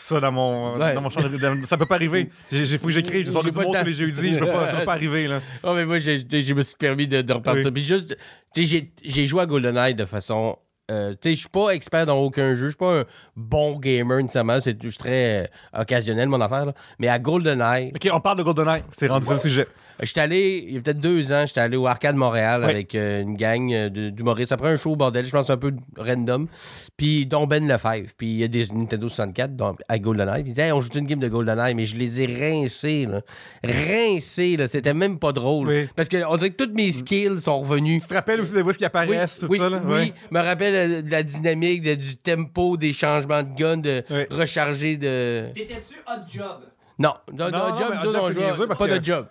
ça 0.00 0.20
dans 0.20 0.30
mon, 0.30 0.76
Ouais. 0.78 0.94
dans 0.94 1.00
mon 1.02 1.10
champ 1.10 1.20
de... 1.22 1.66
Ça 1.66 1.76
peut 1.76 1.86
pas 1.86 1.96
arriver. 1.96 2.30
J'ai 2.52 2.78
faut 2.78 2.86
que 2.86 2.92
j'écrive, 2.92 3.24
j'ai 3.24 3.32
soir 3.32 3.42
J'ai 3.44 3.50
du 3.50 3.56
temps. 3.56 3.72
tous 3.72 3.84
les 3.84 3.92
jeudis, 3.92 4.34
je 4.34 4.38
peux 4.38 4.46
pas, 4.46 4.70
ça 4.70 4.78
peut 4.78 4.84
pas 4.84 4.92
arriver, 4.92 5.26
là. 5.26 5.40
Oh, 5.64 5.72
mais 5.74 5.84
moi, 5.84 5.98
je 5.98 6.52
me 6.54 6.62
suis 6.62 6.76
permis 6.76 7.08
de, 7.08 7.20
de 7.22 7.32
repartir 7.32 7.64
Oui. 7.66 7.72
Puis 7.72 7.84
juste, 7.84 8.16
j'ai 8.56 9.26
joué 9.26 9.42
à 9.42 9.46
GoldenEye 9.46 9.94
de 9.94 10.04
façon. 10.04 10.56
Euh, 10.90 11.14
je 11.24 11.30
suis 11.34 11.48
pas 11.48 11.70
expert 11.70 12.06
dans 12.06 12.18
aucun 12.18 12.54
jeu. 12.54 12.64
Je 12.66 12.70
suis 12.70 12.76
pas 12.76 13.00
un 13.00 13.04
bon 13.36 13.78
gamer 13.78 14.18
nécessairement. 14.22 14.60
C'est 14.60 14.76
très 14.98 15.44
euh, 15.44 15.80
occasionnel, 15.80 16.28
mon 16.28 16.40
affaire. 16.40 16.66
là. 16.66 16.72
Mais 16.98 17.08
à 17.08 17.18
GoldenEye, 17.18 17.92
Ok, 17.94 18.08
on 18.12 18.20
parle 18.20 18.38
de 18.38 18.42
GoldenEye, 18.42 18.82
c'est 18.90 19.06
rendu 19.08 19.26
ça 19.26 19.34
le 19.34 19.38
sujet. 19.38 19.66
j'étais 20.02 20.20
allé, 20.20 20.64
il 20.68 20.74
y 20.74 20.78
a 20.78 20.80
peut-être 20.80 21.00
deux 21.00 21.32
ans, 21.32 21.44
j'étais 21.46 21.60
allé 21.60 21.76
au 21.76 21.86
Arcade 21.86 22.16
Montréal 22.16 22.62
Oui. 22.64 22.70
avec 22.70 22.94
euh, 22.94 23.22
une 23.22 23.36
gang 23.36 23.72
euh, 23.72 23.88
d'humoristes. 24.10 24.52
Après 24.52 24.68
un 24.70 24.76
show, 24.76 24.94
bordel, 24.96 25.24
je 25.24 25.30
pense 25.30 25.50
un 25.50 25.56
peu 25.56 25.74
random. 25.96 26.46
Puis, 26.96 27.26
dont 27.26 27.46
Ben 27.46 27.66
Lefebvre. 27.68 28.10
Puis, 28.16 28.28
il 28.28 28.36
y 28.38 28.44
a 28.44 28.48
des 28.48 28.66
Nintendo 28.68 29.08
64 29.08 29.56
dont- 29.56 29.76
à 29.88 29.98
GoldenEye. 29.98 30.42
Puis, 30.44 30.54
Hey, 30.60 30.72
on 30.72 30.80
joue 30.80 30.90
une 30.94 31.06
game 31.06 31.20
de 31.20 31.28
GoldenEye, 31.28 31.74
mais 31.74 31.84
je 31.84 31.96
les 31.96 32.20
ai 32.20 32.26
rincés, 32.26 33.06
là. 33.06 33.20
Rincés, 33.64 34.56
là. 34.56 34.68
C'était 34.68 34.94
même 34.94 35.18
pas 35.18 35.32
drôle. 35.32 35.68
Oui. 35.68 35.88
Parce 35.94 36.08
qu'on 36.08 36.36
dirait 36.36 36.50
que 36.50 36.64
tous 36.64 36.72
mes 36.74 36.92
skills 36.92 37.40
sont 37.40 37.60
revenus. 37.60 38.02
Tu 38.02 38.08
te 38.08 38.14
rappelles 38.14 38.40
aussi 38.40 38.52
des 38.54 38.62
voix 38.62 38.72
qui 38.74 38.84
apparaissent, 38.84 39.40
tout 39.40 39.46
oui, 39.50 39.58
ça, 39.58 39.68
là? 39.68 39.80
oui. 39.84 39.92
Ouais. 39.92 40.12
me 40.30 40.40
rappelle 40.40 40.74
de 41.02 41.10
la 41.10 41.22
dynamique, 41.22 41.82
de- 41.82 41.94
du 41.94 42.16
tempo, 42.16 42.76
des 42.76 42.92
changements 42.92 43.42
de 43.42 43.54
gun, 43.56 43.76
de 43.78 44.02
Oui. 44.10 44.22
recharger 44.30 44.96
de. 44.96 45.46
T'étais-tu 45.54 45.94
hot 46.06 46.20
job? 46.30 46.60
Non, 46.98 47.14
Non, 47.32 47.50
non, 47.50 47.76
job, 47.76 47.86
mais 47.90 47.96
nous, 48.02 48.08
hot 48.08 48.12
job, 48.12 48.20
on 48.22 48.26
c'est 48.28 48.32
joue- 48.34 48.40
niaiseux 48.40 48.66
parce 48.66 48.78
pas 48.78 48.88
que- 48.88 48.98
de 48.98 49.04
job. 49.04 49.26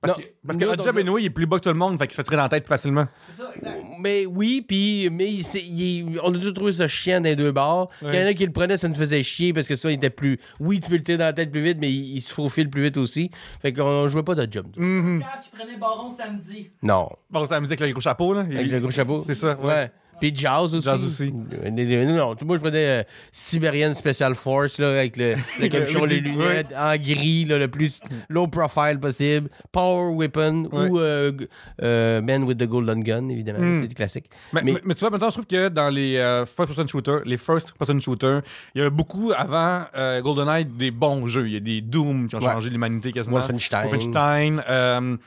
Parce 0.00 0.18
Non, 0.18 0.22
que, 0.22 0.28
parce 0.46 0.58
nous, 0.58 0.66
que 0.66 0.70
Hot 0.80 0.84
Job 0.84 0.94
on- 0.96 1.00
anyway, 1.00 1.22
il 1.22 1.26
est 1.26 1.30
plus 1.30 1.46
bas 1.46 1.56
que 1.56 1.62
tout 1.62 1.70
le 1.70 1.76
monde, 1.76 1.98
fait 1.98 2.06
qu'il 2.06 2.12
se 2.14 2.16
fait 2.16 2.24
tirer 2.24 2.36
dans 2.36 2.42
la 2.42 2.50
tête 2.50 2.64
plus 2.64 2.68
facilement. 2.68 3.06
C'est 3.30 3.40
ça, 3.40 3.50
exact. 3.56 3.82
Mais 4.00 4.26
oui, 4.26 4.60
puis 4.60 5.08
mais 5.10 5.24
il- 5.32 6.20
on 6.22 6.34
a 6.34 6.38
tous 6.38 6.52
trouvé 6.52 6.72
ça 6.72 6.86
chiant 6.86 7.20
dans 7.20 7.24
les 7.24 7.36
deux 7.36 7.52
bars. 7.52 7.88
Il 8.02 8.14
y 8.14 8.18
en 8.22 8.26
a 8.26 8.34
qui 8.34 8.44
le 8.44 8.52
prenaient, 8.52 8.76
ça 8.76 8.86
nous 8.86 8.94
faisait 8.94 9.22
chier 9.22 9.54
parce 9.54 9.66
que 9.66 9.76
ça, 9.76 9.90
il 9.90 9.94
était 9.94 10.10
plus. 10.10 10.38
Oui, 10.60 10.78
tu 10.78 10.90
peux 10.90 10.96
le 10.96 11.02
tirer 11.02 11.16
dans 11.16 11.24
la 11.24 11.32
tête 11.32 11.50
plus 11.50 11.62
vite, 11.62 11.78
mais 11.80 11.90
il, 11.90 12.16
il 12.16 12.20
se 12.20 12.34
faufile 12.34 12.68
plus 12.68 12.82
vite 12.82 12.98
aussi. 12.98 13.30
Fait 13.62 13.72
qu'on 13.72 14.06
jouait 14.06 14.22
pas 14.22 14.34
de 14.34 14.42
job. 14.52 14.66
Cap 14.74 15.40
qui 15.42 15.48
prenait 15.56 15.78
Baron 15.78 16.10
samedi. 16.10 16.70
Non. 16.82 17.08
Bon, 17.30 17.46
c'est 17.46 17.54
la 17.54 17.60
musique 17.60 17.80
avec 17.80 17.92
le 17.92 17.94
gros 17.94 18.02
chapeau, 18.02 18.34
là. 18.34 18.40
Avec 18.40 18.66
le 18.70 18.80
gros 18.80 18.90
chapeau. 18.90 19.22
C'est 19.26 19.34
ça, 19.34 19.56
ouais. 19.58 19.90
Puis 20.20 20.32
jazz 20.34 20.74
aussi. 20.74 20.84
Jazz 20.84 21.04
aussi. 21.04 21.32
Euh, 21.64 21.70
Non, 21.70 22.34
moi 22.44 22.56
je 22.56 22.60
prenais 22.62 22.86
euh, 22.86 23.02
Siberian 23.32 23.94
Special 23.94 24.34
Force 24.34 24.78
là, 24.78 24.90
avec 24.90 25.16
le, 25.16 25.34
le 25.60 25.68
capuchon, 25.68 26.04
les 26.04 26.20
lunettes, 26.20 26.68
en 26.76 26.96
gris, 26.96 27.44
là, 27.44 27.58
le 27.58 27.68
plus 27.68 28.00
low 28.28 28.46
profile 28.46 28.98
possible. 29.00 29.48
Power 29.72 30.12
Weapon 30.14 30.68
Ouais. 30.72 30.88
ou 30.88 30.98
euh, 30.98 31.32
euh, 31.82 32.20
Man 32.22 32.44
with 32.44 32.58
the 32.58 32.66
Golden 32.66 33.02
Gun, 33.02 33.28
évidemment. 33.28 33.58
Mm. 33.60 33.82
C'est 33.82 33.88
du 33.88 33.94
classique. 33.94 34.30
Mais, 34.52 34.62
Mais- 34.62 34.72
mais- 34.72 34.80
mais 34.84 34.94
tu 34.94 35.00
vois, 35.00 35.10
maintenant, 35.10 35.28
je 35.28 35.34
trouve 35.34 35.46
que 35.46 35.68
dans 35.68 35.88
les 35.90 36.16
euh, 36.16 36.46
first-person 36.46 36.86
shooters, 36.86 37.20
les 37.24 37.36
first-person 37.36 38.00
shooters, 38.00 38.42
il 38.74 38.82
y 38.82 38.84
a 38.84 38.90
beaucoup 38.90 39.32
avant 39.36 39.84
GoldenEye 40.22 40.64
des 40.64 40.90
bons 40.90 41.26
jeux. 41.26 41.46
Il 41.48 41.54
y 41.54 41.56
a 41.56 41.60
des 41.60 41.80
Doom 41.80 42.28
qui 42.28 42.36
ont 42.36 42.38
Ouais. 42.40 42.52
changé 42.52 42.70
l'humanité 42.70 43.12
quasiment. 43.12 43.36
Wolfenstein. 43.38 43.88
Wolfenstein. 43.90 45.18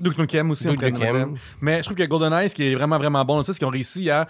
Duke 0.00 0.18
Nukem 0.18 0.50
aussi. 0.50 0.66
Duke 0.66 0.82
Nukem. 0.82 1.34
Mais 1.60 1.78
je 1.78 1.82
trouve 1.84 1.96
que 1.96 2.02
GoldenEye, 2.04 2.48
ce 2.50 2.54
qui 2.54 2.64
est 2.64 2.74
vraiment, 2.74 2.98
vraiment 2.98 3.24
bon, 3.24 3.42
c'est 3.42 3.52
ce 3.52 3.58
qu'ils 3.58 3.66
ont 3.68 3.70
réussi 3.70 4.10
à. 4.10 4.26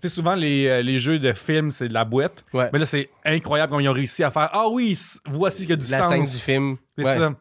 Tu 0.00 0.08
sais, 0.08 0.14
souvent, 0.14 0.36
les, 0.36 0.68
euh, 0.68 0.80
les 0.80 0.98
jeux 1.00 1.18
de 1.18 1.32
films, 1.32 1.72
c'est 1.72 1.88
de 1.88 1.92
la 1.94 2.04
boîte. 2.04 2.44
Ouais. 2.54 2.70
Mais 2.72 2.78
là, 2.78 2.86
c'est 2.86 3.10
incroyable 3.24 3.70
comment 3.70 3.80
ils 3.80 3.88
ont 3.88 3.92
réussi 3.92 4.22
à 4.22 4.30
faire 4.30 4.48
Ah 4.52 4.68
oui, 4.68 4.96
voici 5.28 5.62
ce 5.62 5.66
qui 5.66 5.72
a 5.72 5.76
du 5.76 5.90
La 5.90 5.98
sens. 5.98 6.08
scène 6.10 6.22
du 6.22 6.30
film. 6.36 6.76
C'est 6.96 7.04
Ouais. 7.04 7.16
ça. 7.16 7.34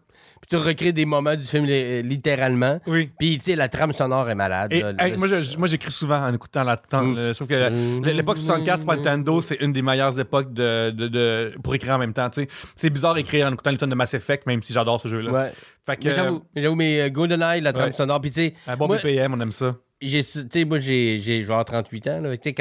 Puis 0.50 0.58
tu 0.58 0.64
recrées 0.66 0.94
des 0.94 1.06
moments 1.06 1.36
du 1.36 1.44
film 1.44 1.66
li- 1.66 2.02
littéralement. 2.04 2.80
Oui. 2.88 3.10
Puis, 3.20 3.38
tu 3.38 3.46
sais, 3.46 3.56
la 3.56 3.68
trame 3.68 3.92
sonore 3.92 4.30
est 4.30 4.36
malade. 4.36 4.72
Et, 4.72 4.82
là. 4.82 4.94
hey, 5.00 5.12
Le- 5.12 5.18
moi, 5.18 5.28
je- 5.28 5.58
moi, 5.58 5.68
j'écris 5.68 5.92
souvent 5.92 6.24
en 6.24 6.34
écoutant 6.34 6.64
la. 6.64 6.76
Mm. 6.76 7.16
le- 7.16 7.28
Je 7.30 7.34
trouve 7.34 7.48
que 7.48 7.54
la- 7.56 7.70
Mm. 7.70 8.04
l'époque 8.06 8.38
64 8.38 8.82
Super 8.82 8.96
Nintendo, 8.96 9.42
c'est 9.42 9.56
une 9.62 9.74
des 9.74 9.82
meilleures 9.82 10.18
époques 10.20 10.54
de, 10.54 10.92
de- 10.92 11.08
de- 11.10 11.54
pour 11.62 11.76
écrire 11.76 11.96
en 11.96 11.98
même 11.98 12.14
temps. 12.14 12.30
tu 12.30 12.42
sais. 12.44 12.48
C'est 12.76 12.90
bizarre 12.90 13.14
d'écrire 13.16 13.48
en 13.48 13.52
écoutant 13.54 13.72
les 13.72 13.78
tonnes 13.78 13.90
de 13.90 13.96
Mass 13.96 14.14
Effect, 14.14 14.46
même 14.48 14.62
si 14.64 14.72
j'adore 14.74 15.02
ce 15.02 15.08
jeu-là. 15.10 15.32
Ouais. 15.32 15.52
Fait 15.86 15.98
que, 15.98 16.08
Mais 16.08 16.14
j'avoue, 16.14 16.44
mais 16.56 16.62
j'avoue, 16.62 16.76
mais 16.76 17.02
euh, 17.02 17.10
GoldenEye, 17.10 17.62
la 17.62 17.74
trame 17.74 17.88
Ouais. 17.88 17.92
sonore. 17.92 18.22
Puis, 18.22 18.32
tu 18.32 18.42
sais, 18.42 18.54
un 18.68 18.76
bon 18.78 18.88
moi, 18.88 18.98
BPM, 18.98 19.34
on 19.34 19.40
aime 19.42 19.52
ça. 19.52 19.74
j'ai, 20.02 20.24
tu 20.24 20.42
sais, 20.52 20.66
moi, 20.66 20.80
j'ai, 20.80 21.20
j'ai 21.20 21.44
genre 21.44 21.64
38 21.66 22.08
ans, 22.08 22.22
là. 22.22 22.38
Tu 22.38 22.50
sais, 22.50 22.54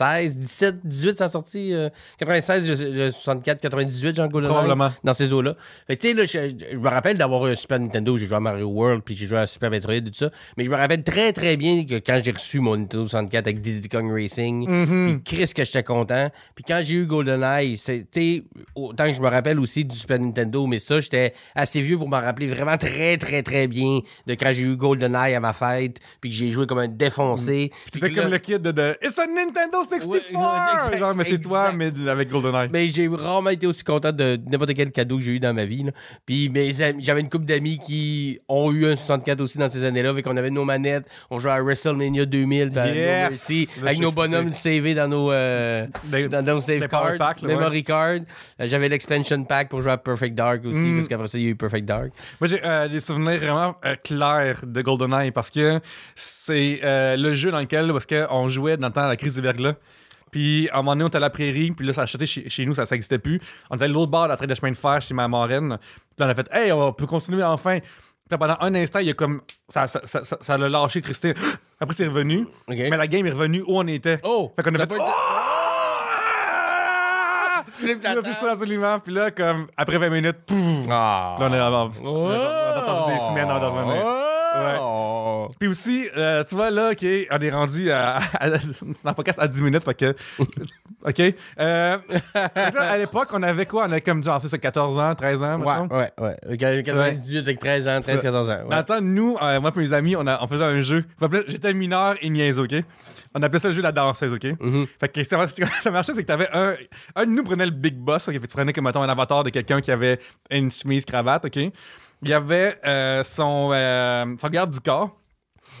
96, 0.00 0.38
17, 0.38 0.76
18, 0.84 1.16
ça 1.18 1.24
a 1.26 1.28
sorti. 1.28 1.74
euh, 1.74 1.88
96, 2.18 2.66
je- 2.66 2.74
je- 2.74 3.10
64, 3.10 3.60
98, 3.60 4.16
genre 4.16 4.28
GoldenEye. 4.28 4.52
Probablement. 4.54 4.92
Dans 5.04 5.14
ces 5.14 5.32
eaux-là. 5.32 5.54
Fait 5.86 5.96
tu 5.96 6.08
sais, 6.08 6.14
là, 6.14 6.24
je, 6.24 6.54
je 6.72 6.76
me 6.76 6.88
rappelle 6.88 7.18
d'avoir 7.18 7.46
eu 7.46 7.52
un 7.52 7.56
Super 7.56 7.78
Nintendo, 7.80 8.16
j'ai 8.16 8.26
joué 8.26 8.36
à 8.36 8.40
Mario 8.40 8.66
World, 8.68 9.02
puis 9.04 9.14
j'ai 9.14 9.26
joué 9.26 9.38
à 9.38 9.46
Super 9.46 9.70
Metroid 9.70 9.94
et 9.94 10.02
tout 10.02 10.10
ça. 10.14 10.30
Mais 10.56 10.64
je 10.64 10.70
me 10.70 10.76
rappelle 10.76 11.02
très, 11.02 11.32
très 11.32 11.56
bien 11.56 11.84
que 11.84 11.94
quand 11.96 12.20
j'ai 12.24 12.30
reçu 12.32 12.60
mon 12.60 12.76
Nintendo 12.76 13.06
64 13.08 13.46
avec 13.46 13.60
Diddy 13.60 13.88
Kong 13.88 14.10
Racing, 14.10 14.68
Mm-hmm. 14.70 15.20
puis 15.22 15.36
Chris, 15.36 15.52
que 15.54 15.64
j'étais 15.64 15.82
content. 15.82 16.30
Puis 16.54 16.64
quand 16.66 16.80
j'ai 16.82 16.94
eu 16.94 17.06
GoldenEye, 17.06 17.76
c'était 17.76 18.42
autant 18.74 19.06
que 19.06 19.12
je 19.12 19.20
me 19.20 19.28
rappelle 19.28 19.58
aussi 19.60 19.84
du 19.84 19.96
Super 19.96 20.18
Nintendo, 20.18 20.66
mais 20.66 20.78
ça, 20.78 21.00
j'étais 21.00 21.34
assez 21.54 21.80
vieux 21.80 21.98
pour 21.98 22.08
m'en 22.08 22.20
rappeler 22.20 22.46
vraiment 22.46 22.76
très, 22.78 23.16
très, 23.16 23.42
très 23.42 23.66
bien 23.68 24.00
de 24.26 24.34
quand 24.34 24.52
j'ai 24.52 24.62
eu 24.62 24.76
GoldenEye 24.76 25.34
à 25.34 25.40
ma 25.40 25.52
fête, 25.52 25.98
puis 26.20 26.30
que 26.30 26.36
j'ai 26.36 26.50
joué 26.50 26.66
comme 26.66 26.78
un 26.78 26.88
défoncé. 26.88 27.72
Fais 27.92 28.00
que 28.00 28.06
comme 28.06 28.24
là- 28.24 28.28
le 28.28 28.38
kid 28.38 28.62
de, 28.62 28.70
de 28.72 28.96
It's 29.02 29.18
a 29.18 29.26
Nintendo 29.26 29.84
64! 29.98 30.90
Ouais, 30.92 30.98
Genre, 30.98 31.14
mais 31.14 31.24
c'est 31.24 31.38
toi, 31.38 31.72
mais 31.72 31.90
avec 32.08 32.30
GoldenEye. 32.30 32.68
Mais 32.72 32.88
j'ai 32.88 33.08
rarement 33.08 33.50
été 33.50 33.66
aussi 33.66 33.82
content 33.84 34.12
de 34.12 34.38
n'importe 34.50 34.74
quel 34.74 34.90
cadeau 34.92 35.16
que 35.16 35.22
j'ai 35.22 35.32
eu 35.32 35.40
dans 35.40 35.52
ma 35.54 35.64
vie. 35.64 35.82
là. 35.84 35.92
Puis 36.26 36.50
j'avais 37.00 37.20
une 37.20 37.28
couple 37.28 37.44
d'amis 37.46 37.78
qui 37.78 38.38
ont 38.48 38.70
eu 38.72 38.86
un 38.86 38.96
64 38.96 39.40
aussi 39.40 39.58
dans 39.58 39.68
ces 39.68 39.84
années-là, 39.84 40.10
avec 40.10 40.24
qu'on 40.24 40.36
avait 40.36 40.50
nos 40.50 40.64
manettes, 40.64 41.04
on 41.30 41.38
jouait 41.38 41.52
à 41.52 41.60
WrestleMania 41.62 42.26
2000, 42.26 42.70
puis 42.70 42.78
à 42.78 42.86
No 42.88 42.94
Yes! 42.94 43.20
Mercy, 43.30 43.68
Là, 43.82 43.88
avec 43.88 44.00
nos 44.00 44.12
bonhommes 44.12 44.52
savés 44.52 44.94
dans 44.94 45.08
nos, 45.08 45.30
euh, 45.32 45.86
Des- 46.04 46.28
dans 46.28 46.44
nos 46.44 46.60
save 46.60 46.86
cards, 46.88 47.16
packs, 47.18 47.42
là, 47.42 47.48
ouais. 47.48 47.54
memory 47.56 47.84
card. 47.84 48.14
Euh, 48.60 48.66
J'avais 48.68 48.88
l'expansion 48.88 49.42
pack 49.44 49.68
pour 49.68 49.80
jouer 49.80 49.92
à 49.92 49.98
Perfect 49.98 50.34
Dark 50.34 50.64
aussi, 50.64 50.78
Mm. 50.78 50.96
parce 50.96 51.08
qu'après 51.08 51.28
ça, 51.28 51.38
il 51.38 51.44
y 51.44 51.46
a 51.46 51.50
eu 51.50 51.56
Perfect 51.56 51.86
Dark. 51.86 52.10
Moi, 52.40 52.48
j'ai 52.48 52.60
euh, 52.64 52.88
des 52.88 53.00
souvenirs 53.00 53.38
vraiment 53.40 53.76
euh, 53.84 53.94
clairs 54.02 54.60
de 54.64 54.82
GoldenEye 54.82 55.30
parce 55.30 55.50
que 55.50 55.80
c'est 56.14 56.80
le 56.82 57.34
jeu 57.34 57.50
dans 57.50 57.60
lequel 57.60 57.90
parce 57.92 58.06
que 58.06 58.26
on 58.30 58.48
jouait 58.48 58.76
dans 58.76 58.88
le 58.88 58.92
temps 58.92 59.02
à 59.04 59.08
la 59.08 59.16
crise 59.16 59.34
du 59.34 59.40
verglas. 59.40 59.74
Puis 60.30 60.68
à 60.70 60.74
un 60.74 60.78
moment 60.78 60.92
donné, 60.92 61.04
on 61.04 61.08
était 61.08 61.16
à 61.16 61.20
la 61.20 61.30
prairie, 61.30 61.70
puis 61.72 61.86
là, 61.86 61.92
ça 61.92 62.02
achetait 62.02 62.26
chez, 62.26 62.48
chez 62.48 62.64
nous, 62.66 62.74
ça 62.74 62.82
n'existait 62.90 63.18
plus. 63.18 63.40
On 63.70 63.76
était 63.76 63.84
à 63.86 63.88
l'autre 63.88 64.10
bord 64.10 64.24
de 64.24 64.28
la 64.28 64.36
traite 64.36 64.50
de 64.50 64.54
chemin 64.54 64.70
de 64.72 64.76
fer 64.76 65.00
chez 65.02 65.14
ma 65.14 65.26
marraine. 65.28 65.78
Puis 66.16 66.26
on 66.26 66.28
a 66.28 66.34
fait 66.34 66.48
Hey, 66.52 66.72
on 66.72 66.92
peut 66.92 67.06
continuer 67.06 67.42
enfin. 67.42 67.78
là, 68.30 68.38
pendant 68.38 68.56
un 68.60 68.74
instant, 68.74 68.98
il 69.00 69.06
y 69.06 69.10
a 69.10 69.14
comme. 69.14 69.40
Ça 69.68 69.86
ça, 69.86 70.00
ça, 70.04 70.24
ça, 70.24 70.36
ça 70.40 70.56
l'a 70.58 70.68
lâché 70.68 71.00
l'électricité. 71.00 71.34
Après, 71.80 71.94
c'est 71.96 72.06
revenu. 72.06 72.46
Mais 72.68 72.90
la 72.90 73.06
game 73.06 73.26
est 73.26 73.30
revenue 73.30 73.62
où 73.62 73.78
on 73.78 73.86
était. 73.86 74.20
Oh! 74.22 74.52
Fait 74.56 74.62
qu'on 74.62 74.74
a 74.74 74.78
fait. 74.78 74.86
pas 74.86 74.94
été- 74.96 75.04
Oh! 75.06 75.10
Flip 77.72 78.02
la 78.02 78.14
Là, 78.14 78.20
c'est 78.24 78.32
ça, 78.34 78.52
absolument. 78.52 78.98
Puis 78.98 79.12
là, 79.14 79.30
comme, 79.30 79.66
après 79.76 79.96
20 79.98 80.10
minutes, 80.10 80.38
pouf, 80.46 80.86
Ah. 80.90 81.36
là, 81.40 81.46
on 81.48 81.54
est 81.54 81.58
avant. 81.58 81.90
On 82.02 82.30
a 82.30 82.82
passé 82.86 83.12
des 83.14 83.18
semaines 83.20 83.48
de 83.48 83.52
revenir. 83.52 84.02
Oh. 84.80 85.09
Puis 85.58 85.68
aussi, 85.68 86.08
euh, 86.16 86.44
tu 86.44 86.54
vois, 86.54 86.70
là, 86.70 86.90
OK, 86.92 87.04
on 87.30 87.38
est 87.38 87.50
rendu 87.50 87.90
à, 87.90 88.16
à- 88.38 88.50
dans 88.50 88.56
le 89.06 89.14
podcast 89.14 89.38
à 89.40 89.48
10 89.48 89.62
minutes, 89.62 89.84
fait 89.84 89.94
que... 89.94 90.14
OK. 91.06 91.20
Euh, 91.58 91.98
là, 92.34 92.90
à 92.90 92.98
l'époque, 92.98 93.28
on 93.32 93.42
avait 93.42 93.64
quoi? 93.66 93.82
On 93.86 93.90
avait 93.92 94.00
comme, 94.02 94.22
genre, 94.22 94.40
c'est 94.40 94.48
ça, 94.48 94.58
14 94.58 94.98
ans, 94.98 95.14
13 95.14 95.42
ans, 95.42 95.60
Ouais, 95.60 96.10
ouais, 96.20 96.36
ouais. 96.48 96.56
98 96.58 97.38
avec 97.38 97.58
13 97.58 97.88
ans, 97.88 98.00
13, 98.00 98.16
Ça. 98.16 98.22
14 98.22 98.50
ans. 98.50 98.58
Ouais. 98.68 98.84
temps, 98.84 99.00
nous, 99.00 99.36
euh, 99.42 99.60
moi 99.60 99.72
et 99.74 99.78
mes 99.78 99.92
amis, 99.92 100.16
on, 100.16 100.26
a- 100.26 100.42
on 100.42 100.46
faisait 100.46 100.64
un 100.64 100.80
jeu. 100.80 101.04
J'étais 101.48 101.72
mineur 101.72 102.16
et 102.20 102.28
niaiseux, 102.28 102.64
OK? 102.64 102.74
On 103.34 103.42
appelait 103.42 103.60
ça 103.60 103.68
le 103.68 103.74
jeu 103.74 103.80
de 103.80 103.86
la 103.86 103.92
danseuse, 103.92 104.32
OK? 104.34 104.44
Mhm. 104.60 104.86
Fait 104.98 105.08
que 105.08 105.22
ça, 105.24 105.46
ça 105.82 105.90
marchait, 105.90 106.12
c'est 106.14 106.22
que 106.22 106.26
t'avais 106.26 106.48
un... 106.52 106.74
Un 107.14 107.24
de 107.26 107.30
nous 107.30 107.44
prenait 107.44 107.64
le 107.66 107.70
big 107.70 107.94
boss, 107.94 108.26
que 108.26 108.32
tu 108.32 108.40
prenais 108.48 108.72
comme, 108.72 108.84
mettons, 108.84 109.02
un 109.02 109.08
avatar 109.08 109.44
de 109.44 109.50
quelqu'un 109.50 109.80
qui 109.80 109.92
avait 109.92 110.18
une 110.50 110.70
chemise 110.70 111.04
cravate, 111.04 111.44
OK? 111.46 111.56
Il 111.56 112.28
y 112.28 112.32
avait 112.34 112.76
euh, 112.86 113.24
son, 113.24 113.70
euh, 113.72 114.26
son 114.38 114.48
garde 114.48 114.70
du 114.72 114.80
corps, 114.80 115.16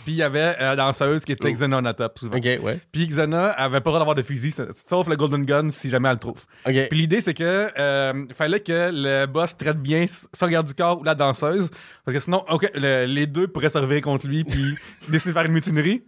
puis 0.04 0.12
il 0.12 0.16
y 0.16 0.22
avait 0.22 0.40
euh, 0.40 0.54
la 0.60 0.76
danseuse 0.76 1.24
qui 1.24 1.32
était 1.32 1.48
Oh. 1.48 1.52
Xena 1.52 1.78
Onatop, 1.78 2.18
souvent. 2.18 2.36
OK, 2.36 2.44
ouais. 2.62 2.80
Puis 2.92 3.06
Xena 3.06 3.48
avait 3.50 3.80
pas 3.80 3.90
le 3.90 3.92
droit 3.92 3.98
d'avoir 4.00 4.14
de 4.16 4.22
fusil, 4.22 4.52
sauf 4.88 5.08
le 5.08 5.16
Golden 5.16 5.44
Gun 5.44 5.70
si 5.70 5.88
jamais 5.90 6.08
elle 6.08 6.14
le 6.14 6.20
trouve. 6.20 6.44
Puis 6.64 6.98
l'idée, 6.98 7.20
c'est 7.20 7.34
que 7.34 7.70
euh, 7.78 8.24
fallait 8.34 8.60
que 8.60 8.90
le 8.92 9.26
boss 9.26 9.56
traite 9.56 9.78
bien 9.78 10.04
son 10.06 10.46
garde 10.48 10.66
du 10.66 10.74
corps 10.74 11.00
ou 11.00 11.04
la 11.04 11.14
danseuse, 11.14 11.70
parce 12.04 12.14
que 12.16 12.22
sinon, 12.22 12.44
ok, 12.48 12.70
le- 12.74 13.04
les 13.06 13.26
deux 13.26 13.46
pourraient 13.48 13.68
se 13.68 14.00
contre 14.00 14.26
lui 14.26 14.44
puis 14.44 14.76
décider 15.08 15.30
de 15.32 15.34
faire 15.38 15.46
une 15.46 15.52
mutinerie. 15.52 16.02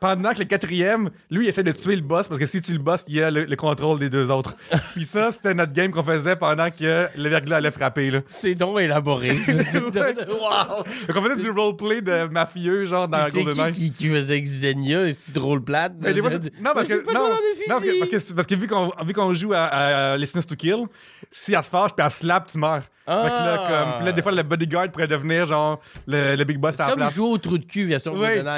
Pendant 0.00 0.32
que 0.32 0.38
le 0.38 0.44
quatrième, 0.46 1.10
lui, 1.30 1.44
il 1.44 1.48
essaie 1.50 1.62
de 1.62 1.72
tuer 1.72 1.94
le 1.94 2.00
boss 2.02 2.26
parce 2.26 2.40
que 2.40 2.46
si 2.46 2.60
tu 2.62 2.72
le 2.72 2.78
bosses, 2.78 3.04
il 3.06 3.16
y 3.16 3.22
a 3.22 3.30
le, 3.30 3.44
le 3.44 3.56
contrôle 3.56 3.98
des 3.98 4.08
deux 4.08 4.30
autres. 4.30 4.56
Puis 4.94 5.04
ça, 5.04 5.30
c'était 5.30 5.52
notre 5.52 5.72
game 5.72 5.90
qu'on 5.90 6.02
faisait 6.02 6.36
pendant 6.36 6.70
que 6.70 7.06
le 7.16 7.28
verglas 7.28 7.56
allait 7.58 7.70
frapper. 7.70 8.10
Là. 8.10 8.20
C'est 8.28 8.54
donc 8.54 8.80
élaboré. 8.80 9.32
wow! 9.74 10.84
Donc 11.06 11.16
on 11.16 11.22
faisait 11.22 11.42
du 11.42 11.50
roleplay 11.50 12.00
de 12.00 12.28
mafieux, 12.28 12.84
genre 12.86 13.08
dans 13.08 13.26
C'est 13.30 13.42
GoldenEye. 13.42 13.72
qui, 13.72 13.92
qui, 13.92 13.92
qui 13.92 14.08
faisait 14.08 14.40
Xenia, 14.40 15.12
c'est 15.18 15.34
drôle 15.34 15.62
plate. 15.62 15.92
Mais 16.00 16.14
fois, 16.14 16.30
non, 16.30 16.70
parce 16.74 16.86
que, 16.86 16.94
non, 16.94 17.00
de 17.00 17.12
non, 17.12 17.28
parce 17.68 17.82
que, 17.84 17.98
parce 17.98 18.10
que, 18.24 18.32
parce 18.34 18.46
que 18.46 18.54
vu 18.54 18.66
qu'on 18.66 18.90
vu 19.04 19.12
qu'on 19.12 19.34
joue 19.34 19.52
à, 19.52 19.64
à 20.12 20.16
License 20.16 20.46
to 20.46 20.56
Kill, 20.56 20.86
si 21.30 21.52
elle 21.54 21.62
se 21.62 21.68
fâche 21.70 21.90
puis 21.94 22.04
elle 22.04 22.10
slap, 22.10 22.46
tu 22.50 22.58
meurs. 22.58 22.82
Ah. 23.06 23.22
Fait 23.24 23.28
que 23.30 23.34
là, 23.34 23.56
comme, 23.68 23.96
puis 23.96 24.06
là, 24.06 24.12
des 24.12 24.22
fois, 24.22 24.30
le 24.30 24.42
bodyguard 24.42 24.88
pourrait 24.92 25.08
devenir 25.08 25.44
genre 25.46 25.80
le, 26.06 26.36
le 26.36 26.44
big 26.44 26.58
boss 26.58 26.78
à 26.78 26.84
la 26.84 26.84
C'est 26.86 26.90
comme 26.92 27.00
place. 27.00 27.14
jouer 27.14 27.28
au 27.28 27.38
trou 27.38 27.58
de 27.58 27.64
cul 27.64 27.86
version 27.86 28.12
Oui, 28.14 28.28
peu. 28.40 28.48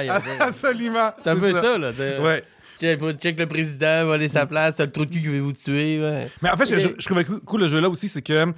absolument. 0.41 1.13
Un 1.33 1.37
peu 1.37 1.53
ça, 1.53 1.79
là. 1.79 1.91
Ouais. 2.21 2.45
Check, 2.81 3.39
le 3.39 3.47
président, 3.47 4.05
voler 4.07 4.29
sa 4.29 4.47
place, 4.47 4.81
le 4.81 4.91
trou 4.91 5.05
de 5.05 5.13
cul 5.13 5.21
qui 5.21 5.29
veut 5.29 5.41
vous 5.41 5.53
tuer. 5.53 6.01
Ouais. 6.01 6.29
Mais 6.43 6.51
en 6.51 6.57
fait, 6.57 6.67
je, 6.67 6.79
je, 6.79 6.89
je 6.99 7.05
trouvais 7.07 7.25
cool 7.25 7.61
le 7.61 7.69
jeu 7.69 7.81
là 7.81 7.89
aussi, 7.89 8.09
c'est 8.09 8.23
que 8.23 8.53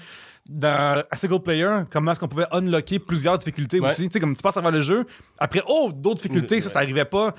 dans 0.49 1.03
à 1.11 1.17
single 1.17 1.41
player, 1.41 1.69
comment 1.91 2.13
est-ce 2.13 2.21
qu'on 2.21 2.29
pouvait 2.29 2.47
unlocker 2.53 2.99
plusieurs 2.99 3.37
difficultés 3.39 3.81
Ouais. 3.81 3.89
aussi. 3.91 4.07
Tu 4.09 4.13
sais, 4.13 4.21
comme 4.21 4.37
tu 4.37 4.43
passes 4.43 4.55
travers 4.55 4.71
le 4.71 4.81
jeu, 4.83 5.05
après, 5.39 5.63
oh, 5.67 5.91
d'autres 5.95 6.23
difficultés, 6.23 6.61
ça, 6.61 6.69
ça 6.71 6.79
arrivait 6.81 7.05
pas 7.05 7.35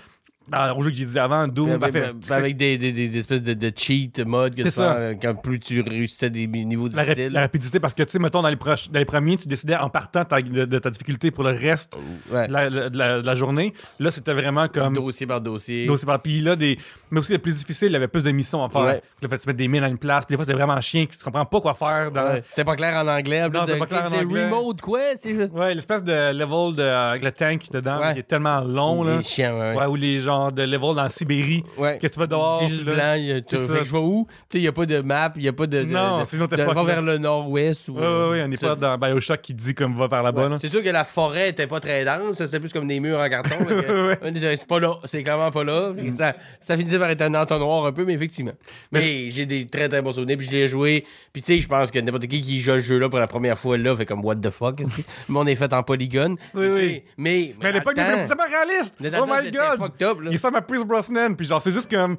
dans, 0.47 0.77
au 0.77 0.81
jeu 0.83 0.91
que 0.91 0.95
j'ai 0.95 1.05
dit 1.05 1.19
avant, 1.19 1.47
Doom. 1.47 1.71
Avec, 1.71 1.87
en 1.87 1.91
fait, 2.21 2.33
avec- 2.33 2.57
des, 2.57 2.77
des, 2.77 2.91
des, 2.91 3.07
des 3.09 3.19
espèces 3.19 3.41
de, 3.41 3.53
de 3.53 3.71
cheat 3.75 4.19
mode 4.25 4.55
que 4.55 4.63
tu 4.63 4.71
ça. 4.71 4.95
euh, 4.95 5.15
quand 5.19 5.35
plus 5.35 5.59
tu 5.59 5.81
réussissais 5.81 6.29
des 6.29 6.47
niveaux 6.47 6.87
la, 6.93 7.03
difficiles. 7.03 7.31
la 7.33 7.41
rapidité, 7.41 7.79
parce 7.79 7.93
que, 7.93 8.03
tu 8.03 8.11
sais, 8.11 8.19
mettons, 8.19 8.41
dans 8.41 8.49
les, 8.49 8.55
proches- 8.55 8.89
dans 8.91 8.99
les 8.99 9.05
premiers, 9.05 9.37
tu 9.37 9.47
décidais 9.47 9.75
en 9.75 9.89
partant 9.89 10.25
ta- 10.25 10.41
de, 10.41 10.65
de 10.65 10.79
ta 10.79 10.89
difficulté 10.89 11.31
pour 11.31 11.43
le 11.43 11.51
reste 11.51 11.97
Ouais. 12.31 12.47
de, 12.47 12.53
la, 12.53 12.69
de 12.69 12.97
la- 12.97 13.21
de 13.21 13.25
la 13.25 13.35
journée. 13.35 13.73
Là, 13.99 14.11
c'était 14.11 14.33
vraiment 14.33 14.67
comme. 14.67 14.93
Dossier 14.93 15.25
par 15.27 15.41
dossier. 15.41 15.85
dossier 15.87 16.05
par- 16.05 16.21
Puis 16.21 16.41
là, 16.41 16.55
des... 16.55 16.77
mais 17.11 17.19
aussi 17.19 17.31
le 17.33 17.39
plus 17.39 17.55
difficile, 17.55 17.89
il 17.89 17.93
y 17.93 17.95
avait 17.95 18.07
plus 18.07 18.23
de 18.23 18.31
missions 18.31 18.63
à 18.63 18.69
faire. 18.69 18.83
Ouais. 18.85 19.01
Le 19.21 19.27
fait 19.27 19.37
de 19.37 19.41
se 19.41 19.47
mettre 19.47 19.57
des 19.57 19.67
mines 19.67 19.83
à 19.83 19.87
une 19.89 19.97
place. 19.97 20.25
Puis 20.25 20.33
des 20.33 20.37
fois, 20.37 20.45
c'était 20.45 20.57
vraiment 20.57 20.79
chien, 20.81 21.05
tu 21.05 21.17
comprends 21.23 21.45
pas 21.45 21.61
quoi 21.61 21.73
faire. 21.73 22.11
Dans... 22.11 22.23
Ouais. 22.23 22.43
C'était 22.49 22.63
pas 22.63 22.75
clair 22.75 22.95
en 23.03 23.07
anglais. 23.07 23.49
Non, 23.49 23.65
c'était 23.65 23.79
pas 23.79 23.85
clair 23.87 24.09
en 24.11 24.15
anglais. 24.15 24.45
remote 24.45 24.81
quoi? 24.81 24.99
c'est 25.19 25.33
Ouais, 25.51 25.73
l'espèce 25.73 26.03
de 26.03 26.31
level 26.33 26.75
de, 26.75 26.83
avec 26.83 27.23
le 27.23 27.31
tank 27.31 27.63
dedans, 27.71 27.99
qui 28.13 28.19
est 28.19 28.23
tellement 28.23 28.61
long. 28.61 29.03
Là. 29.03 29.21
Chiens, 29.23 29.55
ouais. 29.75 29.85
Ou 29.85 29.95
les 29.95 30.19
de 30.51 30.61
level 30.63 30.95
dans 30.95 31.09
Sibérie, 31.09 31.63
Ouais. 31.77 31.99
que 32.01 32.07
tu 32.07 32.19
vas 32.19 32.27
dehors. 32.27 32.63
Puis 32.65 32.83
là- 32.83 32.93
blanc. 33.17 33.41
tu- 33.47 33.57
je 33.57 33.89
vois 33.89 34.01
où? 34.01 34.27
Tu 34.29 34.33
sais, 34.53 34.57
il 34.59 34.61
n'y 34.61 34.67
a 34.67 34.71
pas 34.71 34.85
de 34.85 35.01
map, 35.01 35.31
il 35.35 35.41
n'y 35.43 35.47
a 35.47 35.53
pas 35.53 35.67
de. 35.67 35.83
de 35.83 35.91
Non, 35.91 36.17
de- 36.19 36.41
autre 36.41 36.55
de- 36.55 36.61
époque, 36.61 36.75
Va 36.75 36.83
vers 36.83 37.01
le 37.01 37.17
nord-ouest. 37.17 37.89
ou- 37.89 37.93
Ouais, 37.93 38.01
ouais, 38.01 38.29
ouais, 38.29 38.41
on 38.43 38.47
n'est 38.47 38.57
pas 38.57 38.75
dans 38.75 38.97
Bioshock 38.97 39.41
qui 39.41 39.53
dit 39.53 39.73
comme 39.73 39.95
va 39.97 40.07
par 40.09 40.23
là-bas. 40.23 40.47
Ouais. 40.49 40.57
C'est 40.61 40.69
sûr 40.69 40.81
que 40.83 40.89
la 40.89 41.03
forêt 41.03 41.49
était 41.49 41.67
pas 41.67 41.79
très 41.79 42.03
dense, 42.05 42.35
c'était 42.37 42.59
plus 42.59 42.71
comme 42.73 42.87
des 42.87 42.99
murs 42.99 43.19
en 43.19 43.29
carton. 43.29 43.55
c'est 44.23 44.67
pas 44.67 44.79
là, 44.79 44.93
c'est 45.05 45.23
clairement 45.23 45.51
pas 45.51 45.63
là. 45.63 45.91
Que 45.95 46.17
Ça, 46.17 46.35
ça 46.61 46.77
finissait 46.77 46.99
par 46.99 47.09
être 47.09 47.21
un 47.21 47.33
entonnoir 47.35 47.85
un 47.85 47.91
peu, 47.91 48.05
mais 48.05 48.13
effectivement. 48.13 48.53
Mais, 48.91 49.29
j'ai 49.31 49.45
des 49.45 49.65
très 49.67 49.89
très 49.89 50.01
bons 50.01 50.13
souvenirs, 50.13 50.37
puis 50.37 50.45
je 50.47 50.51
l'ai 50.51 50.69
joué. 50.69 51.05
Puis 51.33 51.41
tu 51.41 51.55
sais, 51.55 51.59
je 51.61 51.67
pense 51.67 51.91
que 51.91 51.99
n'importe 51.99 52.27
qui 52.27 52.41
qui 52.41 52.59
joue 52.59 52.73
ce 52.73 52.79
jeu-là 52.79 53.09
pour 53.09 53.19
la 53.19 53.27
première 53.27 53.57
fois 53.57 53.77
là 53.77 53.95
fait 53.95 54.05
comme 54.05 54.23
what 54.23 54.35
the 54.35 54.49
fuck. 54.49 54.79
Mais 54.79 55.37
on 55.37 55.45
est 55.47 55.55
fait 55.55 55.71
en 55.73 55.83
polygone. 55.83 56.35
Oui, 56.53 56.67
oui. 56.67 56.79
tu 56.81 56.87
sais, 56.89 57.03
Mais, 57.17 57.55
Mais 57.61 57.67
à 57.67 57.71
l'époque, 57.71 57.93
c'était 57.97 58.35
pas 58.35 58.45
réaliste. 58.45 58.95
mais 58.99 59.11
Oh 59.19 59.25
my 59.25 59.51
god. 59.51 59.91
Là. 60.25 60.31
Il 60.31 60.35
ressemble 60.35 60.57
à 60.57 60.61
Chris 60.61 60.83
Brosnan. 60.85 61.35
Puis 61.35 61.47
genre, 61.47 61.61
c'est 61.61 61.71
juste 61.71 61.89
comme. 61.89 62.17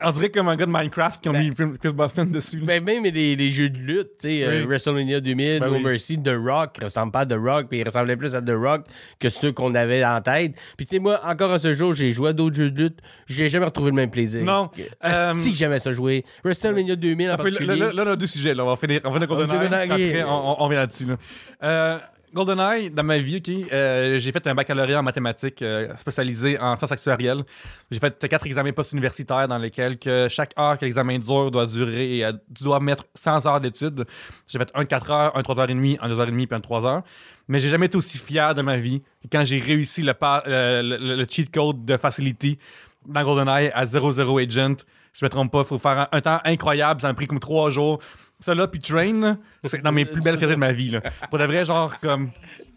On 0.00 0.12
dirait 0.12 0.30
comme 0.30 0.48
un 0.48 0.54
gars 0.54 0.64
de 0.66 0.70
Minecraft 0.70 1.20
qui 1.20 1.28
ont 1.28 1.32
Ben- 1.32 1.48
mis 1.48 1.78
Chris 1.78 1.92
Brosnan 1.92 2.30
dessus. 2.30 2.58
Ben, 2.58 2.82
même 2.84 3.02
les, 3.02 3.34
les 3.34 3.50
jeux 3.50 3.68
de 3.68 3.78
lutte, 3.78 4.10
tu 4.20 4.28
sais, 4.28 4.44
euh. 4.44 4.64
WrestleMania 4.64 5.20
2000, 5.20 5.58
Ben 5.60 5.66
No 5.66 5.74
oui. 5.74 5.82
Mercy, 5.82 6.22
The 6.22 6.34
Rock, 6.40 6.78
ressemble 6.80 7.10
pas 7.10 7.20
à 7.20 7.26
The 7.26 7.34
Rock, 7.36 7.66
puis 7.68 7.80
il 7.80 7.84
ressemblait 7.84 8.16
plus 8.16 8.32
à 8.34 8.40
The 8.40 8.52
Rock 8.56 8.82
que 9.18 9.28
ceux 9.28 9.50
qu'on 9.50 9.74
avait 9.74 10.04
en 10.04 10.20
tête. 10.20 10.54
Puis 10.76 10.86
tu 10.86 10.94
sais, 10.96 11.00
moi, 11.00 11.20
encore 11.24 11.50
à 11.50 11.58
ce 11.58 11.74
jour, 11.74 11.94
j'ai 11.94 12.12
joué 12.12 12.28
à 12.28 12.32
d'autres 12.32 12.54
jeux 12.54 12.70
de 12.70 12.80
lutte, 12.80 12.98
j'ai 13.26 13.50
jamais 13.50 13.64
retrouvé 13.64 13.90
le 13.90 13.96
même 13.96 14.10
plaisir. 14.10 14.44
Non. 14.44 14.70
Ah, 15.00 15.32
Euh, 15.32 15.34
si 15.34 15.50
que 15.50 15.56
j'aimais 15.58 15.80
ça 15.80 15.92
jouer. 15.92 16.24
WrestleMania 16.44 16.94
2000 16.94 17.30
en 17.30 17.32
Après, 17.34 17.50
là, 17.50 17.56
particulier. 17.58 17.80
là, 17.86 17.92
là, 17.92 18.04
on 18.06 18.12
a 18.12 18.16
deux 18.16 18.26
sujets. 18.28 18.54
Là. 18.54 18.64
On 18.64 18.68
va 18.68 18.76
finir, 18.76 19.00
on 19.04 19.10
va 19.10 19.20
finir. 19.20 19.28
GoldenEye, 19.28 19.90
Après, 19.90 20.22
on- 20.22 20.62
on 20.62 20.68
vient 20.68 20.78
là-dessus. 20.78 21.06
Là. 21.06 21.16
Euh, 21.64 21.98
GoldenEye, 22.32 22.90
dans 22.90 23.02
ma 23.02 23.18
vie, 23.18 23.36
ok, 23.36 23.72
euh, 23.72 24.18
j'ai 24.18 24.32
fait 24.32 24.46
un 24.46 24.54
baccalauréat 24.54 25.00
en 25.00 25.02
mathématiques 25.02 25.62
euh, 25.62 25.88
spécialisé 26.00 26.58
en 26.58 26.76
sciences 26.76 26.92
actuarielles. 26.92 27.42
J'ai 27.90 27.98
fait 27.98 28.28
quatre 28.28 28.46
examens 28.46 28.72
post-universitaires 28.72 29.48
dans 29.48 29.58
lesquels 29.58 29.98
que 29.98 30.28
chaque 30.28 30.52
heure 30.58 30.78
que 30.78 30.84
l'examen 30.84 31.18
dure 31.18 31.50
doit 31.50 31.66
durer, 31.66 32.24
euh, 32.24 32.32
tu 32.54 32.64
dois 32.64 32.80
mettre 32.80 33.04
100 33.14 33.46
heures 33.46 33.60
d'études. 33.60 34.04
J'ai 34.46 34.58
fait 34.58 34.70
un 34.74 34.82
de 34.82 34.88
4 34.88 35.10
heures, 35.10 35.36
un 35.36 35.38
de 35.38 35.44
3 35.44 35.58
heures 35.58 35.70
et 35.70 35.74
demie, 35.74 35.98
un 36.00 36.08
de 36.08 36.14
2 36.14 36.20
heures 36.20 36.28
et 36.28 36.30
demie, 36.30 36.46
puis 36.46 36.54
un 36.54 36.58
de 36.58 36.64
3 36.64 36.86
heures. 36.86 37.02
Mais 37.48 37.60
j'ai 37.60 37.68
jamais 37.68 37.86
été 37.86 37.96
aussi 37.96 38.18
fier 38.18 38.54
de 38.54 38.62
ma 38.62 38.76
vie 38.76 39.00
que 39.22 39.28
quand 39.32 39.44
j'ai 39.44 39.58
réussi 39.58 40.02
le, 40.02 41.26
cheat 41.28 41.52
code 41.52 41.84
de 41.84 41.96
Facility 41.96 42.58
dans 43.06 43.22
GoldenEye 43.24 43.70
à 43.74 43.86
00 43.86 44.38
Agent. 44.38 44.76
Je 45.14 45.24
me 45.24 45.30
trompe 45.30 45.50
pas, 45.50 45.60
il 45.60 45.64
faut 45.64 45.78
faire 45.78 45.98
un, 45.98 46.08
un 46.12 46.20
temps 46.20 46.38
incroyable, 46.44 47.00
ça 47.00 47.08
m'a 47.08 47.14
pris 47.14 47.26
comme 47.26 47.40
trois 47.40 47.70
jours. 47.70 47.98
Ça 48.40 48.54
là, 48.54 48.68
puis 48.68 48.80
Train, 48.80 49.36
c'est 49.64 49.82
dans 49.82 49.92
mes 49.92 50.04
plus 50.04 50.20
belles 50.20 50.38
fiertés 50.38 50.54
de 50.54 50.60
ma 50.60 50.72
vie. 50.72 50.90
Là. 50.90 51.00
Pour 51.30 51.38
de 51.38 51.44
vrai, 51.44 51.64
genre, 51.64 51.98
comme, 52.00 52.30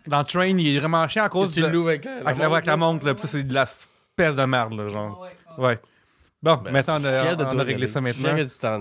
dans 0.07 0.23
Train, 0.23 0.57
il 0.57 0.75
est 0.75 0.79
vraiment 0.79 1.07
chiant 1.07 1.23
à 1.23 1.29
cause 1.29 1.53
tu 1.53 1.61
de, 1.61 1.67
le 1.67 1.81
avec 1.81 2.05
la, 2.05 2.17
avec 2.17 2.37
la, 2.37 2.45
avec 2.45 2.65
la 2.65 2.77
montre, 2.77 3.05
là, 3.05 3.13
puis 3.13 3.21
ça, 3.21 3.27
c'est 3.27 3.43
de 3.43 3.53
la 3.53 3.63
espèce 3.63 4.35
de 4.35 4.45
merde, 4.45 4.73
là, 4.73 4.87
genre. 4.87 5.27
Ouais, 5.57 5.79
Bon, 6.43 6.59
maintenant, 6.71 6.97
on 6.99 7.05
a, 7.05 7.35
on 7.53 7.59
a 7.59 7.63
réglé 7.63 7.85
ça 7.87 8.01
maintenant. 8.01 8.33
que 8.33 8.41
tu 8.41 8.57
t'en 8.57 8.79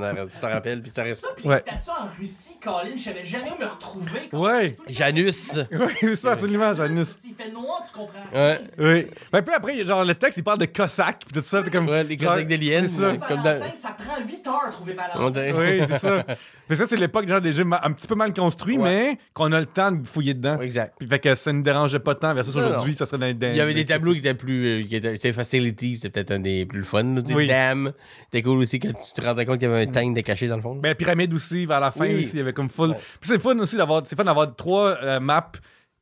rappelles, 0.49 0.81
puis 0.81 0.90
ça 0.90 1.02
reste. 1.02 1.21
Ça, 1.21 1.29
puis 1.37 1.47
Ouais. 1.47 1.62
c'était 1.67 1.81
ça 1.83 1.93
en 1.93 2.19
Russie, 2.19 2.57
Colin, 2.62 2.97
je 2.97 3.02
savais 3.02 3.23
jamais 3.25 3.50
où 3.50 3.61
me 3.62 3.69
retrouver. 3.69 4.31
Ouais, 4.33 4.76
Janus. 4.88 5.59
c'est 6.00 6.17
ça, 6.17 6.33
absolument, 6.33 6.73
Janus. 6.73 7.19
S'il 7.21 7.35
fait 7.35 7.50
noir, 7.50 7.85
tu 7.87 7.93
comprends. 7.99 8.19
Ouais. 8.33 8.61
Oui. 8.79 9.07
Ben, 9.31 9.43
puis 9.43 9.55
après, 9.55 9.85
genre, 9.85 10.07
le 10.07 10.14
texte, 10.14 10.38
il 10.38 10.43
parle 10.45 10.59
de 10.59 10.64
Cossack, 10.64 11.19
puis 11.26 11.38
tout 11.38 11.47
ça, 11.47 11.62
t'es 11.62 11.71
comme. 11.71 11.87
Ouais, 11.87 12.02
les 12.02 12.17
Cossacks 12.17 12.47
d'Eliane. 12.49 12.88
C'est 12.88 13.02
ça. 13.02 13.17
Comme 13.29 13.43
dans- 13.43 13.75
Ça 13.75 13.90
prend 13.99 14.17
8 14.26 14.47
heures 14.47 14.64
à 14.67 14.71
trouver 14.71 14.95
Valentin. 14.95 15.52
Oui, 15.55 15.83
c'est 15.87 15.99
ça. 15.99 16.25
Mais 16.71 16.76
ça, 16.76 16.87
c'est 16.87 16.97
l'époque, 16.97 17.26
genre, 17.29 17.40
des 17.40 17.52
jeux 17.52 17.67
un 17.83 17.93
petit 17.93 18.07
peu 18.07 18.14
mal 18.14 18.33
construits, 18.33 18.79
Ouais. 18.79 18.90
mais 19.11 19.19
qu'on 19.35 19.50
a 19.52 19.59
le 19.61 19.67
temps 19.67 19.90
de 19.93 20.07
fouiller 20.07 20.33
dedans. 20.35 20.57
Ouais, 20.57 20.64
Exact. 20.67 20.95
Puis 20.99 21.09
fait 21.09 21.19
que 21.19 21.35
ça 21.35 21.52
ne 21.52 21.62
dérangeait 21.62 21.99
pas 21.99 22.14
tant 22.14 22.33
versus 22.33 22.55
aujourd'hui, 22.57 22.95
ça 22.95 23.05
serait 23.07 23.19
dans, 23.35 23.38
dans- 23.38 23.50
Il 23.52 23.57
y 23.57 23.61
avait 23.61 23.75
des 23.75 23.85
tableaux 23.85 24.12
qui 24.12 24.21
étaient 24.21 24.35
plus. 24.35 24.81
euh, 24.81 24.87
qui 24.87 24.97
étaient, 24.97 25.33
Facility, 25.33 25.97
c'était 25.97 26.11
peut-être 26.11 26.31
un 26.31 26.40
des 26.40 26.64
plus 26.67 26.85
fun. 26.85 27.17
Oui. 27.29 27.50
Damn. 27.50 27.92
C'était 28.25 28.42
cool 28.42 28.59
aussi 28.59 28.78
quand 28.80 28.92
tu 28.92 29.12
te 29.12 29.21
rendais 29.26 29.45
compte 29.45 29.59
qu'il 29.59 29.69
y 29.69 29.73
avait 29.73 29.83
un 29.88 29.92
tank 29.92 30.14
de 30.16 30.21
caché 30.23 30.49
dans 30.49 30.57
le 30.57 30.62
fond. 30.62 30.76
Ben, 30.76 30.95
pyramide 30.95 31.33
aussi, 31.35 31.66
vers 31.66 31.80
la 31.80 31.90
fin 31.92 32.07
Oui. 32.07 32.21
aussi, 32.21 32.30
il 32.35 32.38
y 32.38 32.40
avait 32.40 32.52
comme 32.52 32.71
full. 32.71 32.90
Ouais. 32.90 32.97
Puis 33.21 33.28
c'est 33.30 33.38
fun 33.40 33.59
aussi 33.59 33.76
d'avoir, 33.76 34.02
c'est 34.07 34.16
fun 34.16 34.25
d'avoir 34.25 34.54
trois 34.57 34.97
euh, 35.02 35.21
maps 35.21 35.50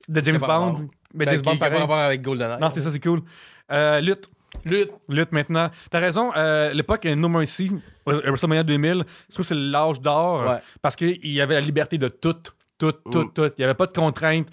de 0.08 0.20
James 0.24 0.38
Bond. 0.38 0.70
bon. 0.72 0.88
Mais 1.14 1.24
Ben, 1.24 1.32
James 1.32 1.42
qui- 1.42 1.48
Bond, 1.50 1.56
pareil. 1.56 1.78
rapport 1.80 1.96
avec 1.98 2.22
GoldenEye. 2.22 2.58
Non, 2.60 2.68
c'est 2.72 2.80
ça, 2.82 2.90
c'est 2.90 3.00
cool. 3.00 3.22
Euh, 3.72 4.00
lutte. 4.00 4.30
Lutte. 4.64 4.90
Lutte 5.08 5.32
maintenant. 5.32 5.70
T'as 5.90 5.98
raison, 6.00 6.30
euh, 6.36 6.72
l'époque 6.72 7.04
euh, 7.06 7.14
No 7.14 7.28
Mercy, 7.28 7.70
euh, 8.08 8.20
WrestleMania 8.26 8.62
2000, 8.62 9.04
je 9.28 9.34
trouve 9.34 9.36
que 9.36 9.42
c'est 9.42 9.54
l'âge 9.54 10.00
d'or 10.00 10.44
Ouais. 10.48 10.58
parce 10.82 10.96
qu'il 10.96 11.18
y 11.22 11.40
avait 11.40 11.54
la 11.54 11.60
liberté 11.60 11.96
de 11.98 12.08
tout, 12.08 12.34
tout, 12.78 12.92
tout, 12.92 13.24
tout. 13.34 13.44
Il 13.44 13.52
n'y 13.58 13.64
avait 13.64 13.74
pas 13.74 13.86
de 13.86 13.92
contraintes. 13.92 14.48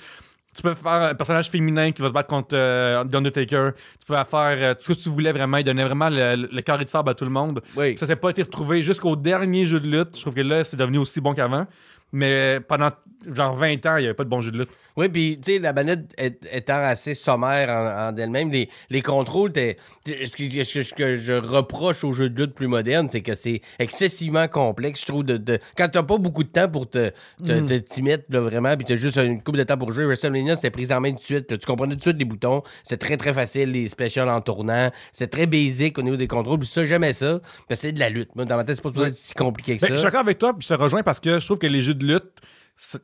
Tu 0.56 0.62
peux 0.62 0.74
faire 0.74 0.92
un 0.92 1.14
personnage 1.16 1.50
féminin 1.50 1.92
qui 1.92 2.02
va 2.02 2.08
se 2.08 2.14
battre 2.14 2.30
contre 2.30 2.56
euh, 2.56 3.04
The 3.04 3.16
Undertaker. 3.16 3.72
Tu 4.00 4.06
peux 4.08 4.14
faire 4.14 4.26
euh, 4.34 4.74
tout 4.74 4.94
ce 4.94 4.94
que 4.94 5.04
tu 5.04 5.10
voulais 5.10 5.34
vraiment. 5.34 5.58
Il 5.58 5.66
donnait 5.66 5.84
vraiment 5.84 6.10
le, 6.10 6.36
le, 6.36 6.50
le 6.52 6.62
carré 6.62 6.86
de 6.86 6.90
sable 6.90 7.10
à 7.10 7.14
tout 7.14 7.26
le 7.26 7.32
monde. 7.32 7.62
Oui. 7.76 7.98
Ça 7.98 8.06
s'est 8.06 8.16
pas 8.16 8.30
été 8.30 8.42
retrouvé 8.44 8.82
jusqu'au 8.82 9.18
dernier 9.18 9.66
jeu 9.66 9.82
de 9.82 9.90
lutte. 9.90 10.16
Je 10.16 10.22
trouve 10.22 10.34
que 10.34 10.42
là, 10.42 10.64
c'est 10.64 10.78
devenu 10.78 10.98
aussi 11.00 11.20
bon 11.20 11.34
qu'avant. 11.34 11.68
Mais 12.12 12.60
pendant 12.68 12.92
genre 13.34 13.56
20 13.56 13.86
ans, 13.88 13.98
il 13.98 14.02
n'y 14.02 14.06
avait 14.06 14.14
pas 14.14 14.24
de 14.24 14.30
bon 14.30 14.40
jeu 14.42 14.52
de 14.52 14.60
lutte. 14.60 14.70
Oui, 14.98 15.10
puis 15.10 15.38
tu 15.44 15.54
sais, 15.54 15.60
la 15.60 15.74
manette 15.74 16.06
est- 16.18 16.48
étant 16.54 16.76
assez 16.82 17.16
sommaire 17.16 17.68
en, 17.70 18.14
en 18.14 18.18
elle-même, 18.18 18.50
les, 18.50 18.70
les 18.90 19.02
contrôles, 19.02 19.52
t'es- 19.52 19.76
t'es- 20.06 20.26
ce, 20.26 20.38
que, 20.38 20.64
ce 20.64 20.94
que 20.94 21.16
je 21.16 21.34
reproche 21.34 22.06
aux 22.06 22.14
jeux 22.14 22.30
de 22.30 22.42
lutte 22.44 22.54
plus 22.54 22.68
modernes, 22.68 23.10
c'est 23.12 23.20
que 23.22 23.36
c'est 23.36 23.62
excessivement 23.80 24.48
complexe, 24.48 25.02
je 25.02 25.06
trouve. 25.08 25.24
De, 25.26 25.36
de- 25.36 25.60
quand 25.76 25.90
t'as 25.92 26.04
pas 26.04 26.18
beaucoup 26.18 26.44
de 26.46 26.50
temps 26.50 26.70
pour 26.70 26.90
te 26.90 27.10
te- 27.46 27.52
Mm. 27.52 27.66
te- 27.66 27.74
t'y 27.80 28.02
mettre 28.04 28.24
là, 28.30 28.40
vraiment, 28.40 28.74
puis 28.78 28.86
t'as 28.86 28.96
juste 28.96 29.18
une 29.18 29.42
coupe 29.42 29.58
de 29.58 29.64
temps 29.64 29.78
pour 29.78 29.92
jouer, 29.92 30.06
WrestleMania, 30.06 30.56
c'était 30.56 30.70
pris 30.70 30.94
en 30.94 31.02
main 31.02 31.12
tout 31.12 31.18
de 31.18 31.22
suite. 31.24 31.58
Tu 31.60 31.66
comprenais 31.66 31.94
tout 31.96 31.98
de 31.98 32.02
suite 32.04 32.18
les 32.20 32.26
boutons. 32.26 32.62
C'est 32.86 32.98
très, 32.98 33.18
très 33.18 33.34
facile, 33.34 33.72
les 33.72 33.90
specials 33.90 34.30
en 34.30 34.40
tournant. 34.40 34.92
C'est 35.12 35.28
très 35.28 35.46
basique 35.48 35.98
au 35.98 36.04
niveau 36.04 36.16
des 36.16 36.28
contrôles. 36.28 36.60
Puis 36.60 36.70
ça, 36.70 36.86
j'aimais 36.86 37.12
ça. 37.14 37.40
Parce 37.68 37.82
que 37.82 37.88
c'est 37.88 37.92
de 37.92 38.00
la 38.00 38.10
lutte. 38.10 38.34
Moi, 38.36 38.46
dans 38.46 38.56
ma 38.56 38.64
tête, 38.64 38.78
c'est 38.78 38.82
pas 38.84 38.92
toujours 38.92 39.08
si 39.14 39.34
compliqué 39.34 39.76
que 39.76 39.82
Ben, 39.82 39.88
ça. 39.88 39.94
je 39.94 39.98
suis 40.00 40.06
d'accord 40.06 40.22
avec 40.22 40.38
toi, 40.38 40.54
puis 40.58 40.66
je 40.66 40.74
te 40.74 40.80
rejoins 40.80 41.04
parce 41.04 41.20
que 41.20 41.38
je 41.40 41.46
trouve 41.46 41.58
que 41.58 41.68
les 41.68 41.82
jeux 41.82 41.95
de 41.98 42.06
lutte, 42.06 42.42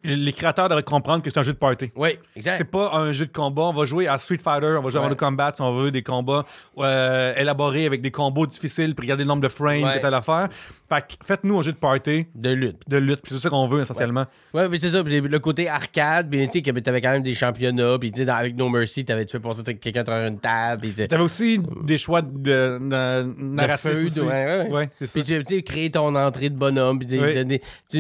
les 0.04 0.34
créateurs 0.34 0.68
devraient 0.68 0.84
comprendre 0.84 1.24
que 1.24 1.30
c'est 1.30 1.40
un 1.40 1.44
jeu 1.44 1.54
de 1.54 1.58
party. 1.58 1.92
Oui, 1.96 2.10
exact. 2.36 2.58
C'est 2.58 2.66
pas 2.66 2.92
un 2.94 3.12
jeu 3.14 3.26
de 3.26 3.32
combat. 3.32 3.62
On 3.64 3.74
va 3.74 3.86
jouer 3.86 4.08
à 4.08 4.18
Street 4.20 4.38
Fighter, 4.38 4.76
on 4.78 4.82
va 4.82 4.90
jouer 4.90 5.00
à 5.00 5.04
Ouais. 5.04 5.10
Mortal 5.10 5.16
Kombat 5.18 5.54
si 5.56 5.62
on 5.62 5.74
veut 5.76 5.92
des 5.92 6.04
combats 6.04 6.46
euh, 6.80 7.34
élaborés 7.38 7.86
avec 7.86 8.02
des 8.02 8.12
combos 8.12 8.46
difficiles, 8.48 8.94
puis 8.96 9.06
regarder 9.06 9.24
le 9.24 9.30
nombre 9.30 9.42
de 9.42 9.48
frames, 9.48 9.84
Ouais. 9.84 10.00
que 10.02 10.06
affaire. 10.08 10.50
Fait 10.90 11.02
que 11.02 11.26
faites-nous 11.26 11.58
un 11.60 11.62
jeu 11.62 11.72
de 11.72 11.78
party, 11.78 12.28
De 12.36 12.50
lutte. 12.50 12.82
de 12.90 12.98
lutte, 12.98 13.22
puis 13.22 13.34
c'est 13.34 13.40
ça 13.40 13.50
qu'on 13.50 13.66
veut 13.68 13.82
essentiellement. 13.84 14.26
Ouais, 14.54 14.68
mais 14.68 14.78
c'est 14.80 14.90
ça. 14.90 15.02
le 15.04 15.40
côté 15.40 15.70
arcade, 15.70 16.30
puis 16.30 16.46
tu 16.50 16.62
sais, 16.62 16.82
t'avais 16.82 17.00
quand 17.00 17.12
même 17.12 17.24
des 17.24 17.34
championnats, 17.36 17.98
puis 17.98 18.12
tu 18.12 18.20
sais, 18.20 18.26
dans- 18.26 18.36
avec 18.36 18.58
No 18.58 18.68
Mercy, 18.68 19.06
t'avais 19.06 19.26
tu 19.26 19.32
fais 19.32 19.40
passer 19.40 19.64
quelqu'un 19.64 20.02
à 20.02 20.04
travers 20.04 20.28
une 20.28 20.40
table, 20.40 20.82
puis 20.82 20.92
t'as- 20.92 21.08
T'avais 21.08 21.24
aussi 21.24 21.60
des 21.84 21.98
choix 21.98 22.22
de, 22.22 22.78
narratifs 22.82 24.18
ouais, 24.18 24.24
ouais. 24.26 24.70
Ouais, 24.70 24.90
c'est 25.00 25.08
ça. 25.08 25.14
Puis 25.14 25.24
tu 25.46 25.56
sais, 25.56 25.62
créer 25.62 25.90
ton 25.92 26.14
entrée 26.16 26.50
de 26.50 26.56
bonhomme. 26.58 27.00
Puis 27.00 27.08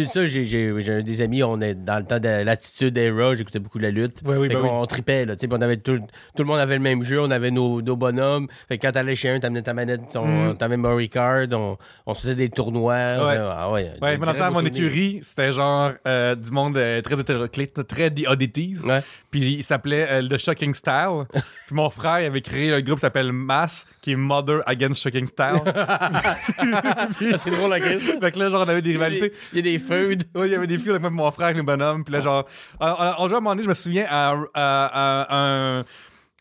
ça, 0.08 0.26
j'ai- 0.26 1.02
des 1.04 1.22
amis, 1.22 1.44
on 1.44 1.61
est 1.62 1.76
dans 1.76 1.98
le 2.00 2.06
temps 2.06 2.20
de 2.20 2.44
l'attitude 2.44 2.98
era, 2.98 3.36
j'écoutais 3.36 3.60
beaucoup 3.60 3.80
la 3.80 3.90
lutte. 3.90 4.20
Oui, 4.26 4.36
oui, 4.38 4.48
Fait 4.50 4.56
ben 4.56 4.86
tripait, 4.86 5.26
là. 5.26 5.36
tu 5.36 5.42
sais, 5.42 5.48
puis 5.48 5.58
on 5.60 5.62
avait 5.62 5.78
tout, 5.78 5.98
tout 5.98 6.44
le 6.44 6.46
monde 6.46 6.60
avait 6.60 6.76
le 6.76 6.82
même 6.82 7.04
jeu, 7.04 7.22
on 7.22 7.32
avait 7.32 7.52
nos, 7.52 7.82
nos 7.82 7.96
bonhommes. 7.96 8.48
Fait 8.68 8.78
que 8.78 8.86
quand 8.88 8.92
t'allais 8.94 9.16
chez 9.16 9.30
un, 9.30 9.40
t'amenais 9.40 9.62
ta 9.62 9.74
manette, 9.74 10.02
ton, 10.12 10.26
Mm. 10.26 10.58
ta 10.58 10.68
memory 10.68 11.10
card, 11.10 11.48
on, 11.52 11.78
on 12.06 12.14
se 12.14 12.22
faisait 12.24 12.36
des 12.36 12.50
tournois. 12.50 12.94
on 13.20 13.26
Ouais. 13.26 13.38
ah 13.40 13.72
ouais, 13.72 13.92
Ouais, 14.02 14.18
des 14.18 14.26
mais 14.26 14.34
dans 14.34 14.52
mon 14.52 14.66
écurie, 14.66 15.20
c'était 15.24 15.52
genre 15.52 15.92
euh, 16.08 16.36
du 16.36 16.52
monde 16.52 16.78
euh, 16.78 17.02
très 17.02 17.20
hétéroclite, 17.20 17.86
très 17.88 18.10
The 18.12 18.28
Oddities. 18.28 18.80
Ouais. 18.86 19.02
Puis 19.32 19.40
il 19.56 19.64
s'appelait 19.64 20.08
euh, 20.10 20.28
The 20.28 20.38
Shocking 20.38 20.74
Style. 20.76 21.24
Puis 21.32 21.74
mon 21.76 21.90
frère 21.90 22.20
il 22.20 22.26
avait 22.26 22.42
créé 22.42 22.74
un 22.74 22.82
groupe 22.82 22.98
qui 22.98 23.02
s'appelle 23.02 23.32
Mass, 23.32 23.88
qui 24.02 24.12
est 24.12 24.16
Mother 24.18 24.62
Against 24.66 25.02
Shocking 25.02 25.26
Style. 25.26 25.62
C'est 27.38 27.50
drôle, 27.52 27.70
la 27.70 27.80
crise. 27.80 28.02
fait 28.20 28.32
que 28.32 28.40
là, 28.40 28.50
genre, 28.50 28.62
on 28.66 28.70
avait 28.70 28.82
des 28.82 28.92
rivalités. 28.92 29.34
il 29.54 29.58
y 29.58 29.60
a 29.60 29.64
des 29.74 29.80
feuds. 29.80 30.16
Ouais, 30.36 30.48
il 30.48 30.52
y 30.52 30.56
avait 30.56 30.68
des 30.68 30.78
filles 30.78 30.92
avec 30.92 31.02
mon 31.12 31.32
frère, 31.32 31.46
avec 31.48 31.58
les 31.58 31.64
bonhommes. 31.64 32.04
Puis 32.04 32.14
là, 32.14 32.22
genre, 32.22 32.46
on, 32.80 32.86
on- 32.88 33.14
on 33.20 33.28
jouait 33.28 33.36
à 33.36 33.38
un 33.38 33.42
moment 33.42 33.52
donné, 33.52 33.64
je 33.64 33.70
me 33.70 33.74
souviens, 33.74 34.06
à, 34.10 34.32
à- 34.54 35.26
à 35.26 35.38
un, 35.38 35.84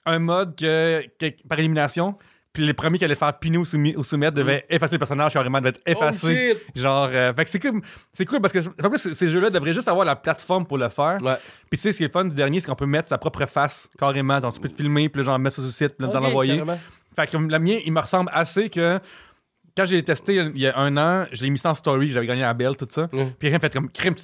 un 0.06 0.18
mode 0.18 0.56
que, 0.56 1.02
que- 1.18 1.47
par 1.49 1.59
élimination. 1.59 2.16
Puis 2.52 2.66
les 2.66 2.75
premiers 2.75 2.99
qui 2.99 3.04
allaient 3.04 3.14
faire 3.14 3.38
piner 3.38 3.59
ou, 3.59 3.64
soumis- 3.64 3.95
ou 3.97 4.02
soumettre 4.02 4.35
devaient 4.37 4.66
effacer 4.69 4.97
le 4.97 4.99
personnage, 4.99 5.33
carrément, 5.35 5.59
devait 5.59 5.69
être 5.71 5.80
effacé. 5.87 6.59
genre, 6.75 7.09
euh, 7.12 7.33
fait 7.33 7.45
que 7.45 7.50
c'est 7.50 7.61
cool, 7.61 7.80
c'est 8.12 8.25
cool 8.25 8.40
parce 8.40 8.52
que 8.52 8.59
en 8.59 8.88
plus, 8.90 9.12
ces- 9.12 9.28
jeux-là 9.28 9.50
devraient 9.50 9.73
juste 9.73 9.87
avoir 9.87 10.04
la 10.04 10.16
plateforme 10.16 10.66
pour 10.66 10.76
le 10.76 10.88
faire. 10.88 11.19
Ouais. 11.23 11.37
Puis 11.71 11.78
tu 11.78 11.83
sais, 11.83 11.92
ce 11.92 11.99
qui 11.99 12.04
est 12.04 12.12
fun 12.12 12.25
du 12.25 12.35
dernier, 12.35 12.59
c'est 12.59 12.66
qu'on 12.66 12.75
peut 12.75 12.87
mettre 12.87 13.09
sa 13.09 13.19
propre 13.19 13.47
face 13.47 13.88
carrément. 13.97 14.40
Genre, 14.40 14.52
tu 14.52 14.59
peux 14.61 14.69
te 14.69 14.75
filmer, 14.75 15.09
puis 15.09 15.23
genre, 15.23 15.38
mettre 15.38 15.54
sur 15.54 15.62
le 15.62 15.71
site, 15.71 15.97
puis 15.97 16.07
là, 16.07 16.12
t'en 16.12 16.19
Ok, 16.21 16.26
envoyer. 16.26 16.57
carrément. 16.59 16.80
Fait 17.14 17.26
que 17.28 17.37
le 17.37 17.59
mien, 17.61 17.78
il 17.85 17.92
me 17.92 18.00
ressemble 18.00 18.30
assez 18.33 18.69
que 18.69 18.99
quand 19.76 19.87
j'ai 19.87 20.02
testé 20.02 20.35
il 20.35 20.61
y 20.61 20.66
a 20.66 20.76
un 20.76 20.97
an, 20.97 21.26
je 21.30 21.45
l'ai 21.45 21.50
mis 21.50 21.59
ça 21.59 21.71
en 21.71 21.75
story, 21.75 22.11
j'avais 22.11 22.26
gagné 22.26 22.42
la 22.42 22.53
belle, 22.55 22.77
tout 22.77 22.88
ça. 22.90 23.09
Ouais. 23.12 23.33
Puis 23.38 23.48
rien 23.48 23.61
fait 23.61 23.72
comme 23.72 23.88
crème. 23.90 24.14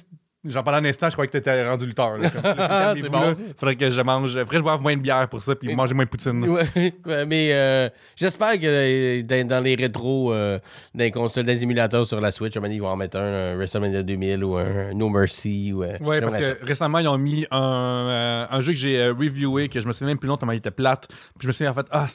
Genre 0.45 0.63
pendant 0.63 0.77
un 0.77 0.85
instant, 0.85 1.07
je 1.07 1.13
croyais 1.13 1.27
que 1.27 1.33
t'étais 1.37 1.67
rendu 1.67 1.85
lutteur. 1.87 2.15
là. 2.17 2.29
Comme, 2.29 2.41
là, 2.43 2.55
calmez-vous, 2.55 3.05
C'est 3.05 3.09
bon, 3.11 3.19
là. 3.21 3.35
ça. 3.35 3.41
Faudrait 3.57 3.75
que 3.75 3.89
je 3.89 4.01
mange. 4.01 4.29
Faudrait 4.31 4.45
que 4.45 4.57
je 4.57 4.61
boive 4.61 4.81
moins 4.81 4.95
de 4.95 5.01
bière 5.01 5.27
pour 5.29 5.41
ça, 5.41 5.55
puis 5.55 5.75
manger 5.75 5.93
moins 5.93 6.05
de 6.05 6.09
poutine. 6.09 6.45
Ouais, 7.05 7.25
mais 7.25 7.49
euh, 7.53 7.89
j'espère 8.15 8.53
que 8.59 8.65
euh, 8.65 9.23
dans, 9.23 9.47
dans 9.47 9.59
les 9.63 9.75
rétros, 9.75 10.31
euh, 10.31 10.59
les 10.93 11.11
consoles, 11.11 11.45
les 11.45 11.61
émulateurs 11.63 12.05
sur 12.05 12.21
la 12.21 12.31
Switch, 12.31 12.53
ils 12.55 12.81
vont 12.81 12.87
en 12.87 12.95
mettre 12.95 13.17
un, 13.17 13.53
un 13.53 13.55
WrestleMania 13.55 14.03
2000 14.03 14.43
ou 14.43 14.55
un 14.57 14.93
No 14.93 15.09
Mercy. 15.09 15.73
Ou, 15.73 15.83
euh, 15.83 15.97
Ouais, 16.01 16.21
parce 16.21 16.35
que 16.35 16.65
récemment, 16.65 16.99
ils 16.99 17.07
ont 17.07 17.17
mis 17.17 17.45
un, 17.51 17.59
euh, 17.61 18.45
un 18.49 18.61
jeu 18.61 18.73
que 18.73 18.77
j'ai 18.79 19.07
reviewé, 19.09 19.69
que 19.69 19.81
je 19.81 19.87
me 19.87 19.91
souviens 19.93 20.07
même 20.09 20.19
plus 20.19 20.27
longtemps, 20.27 20.49
il 20.51 20.57
était 20.57 20.71
plate. 20.71 21.07
Puis 21.09 21.41
je 21.41 21.47
me 21.47 21.51
souviens 21.51 21.71
en 21.71 21.75
fait, 21.75 21.87
ah, 21.91 22.07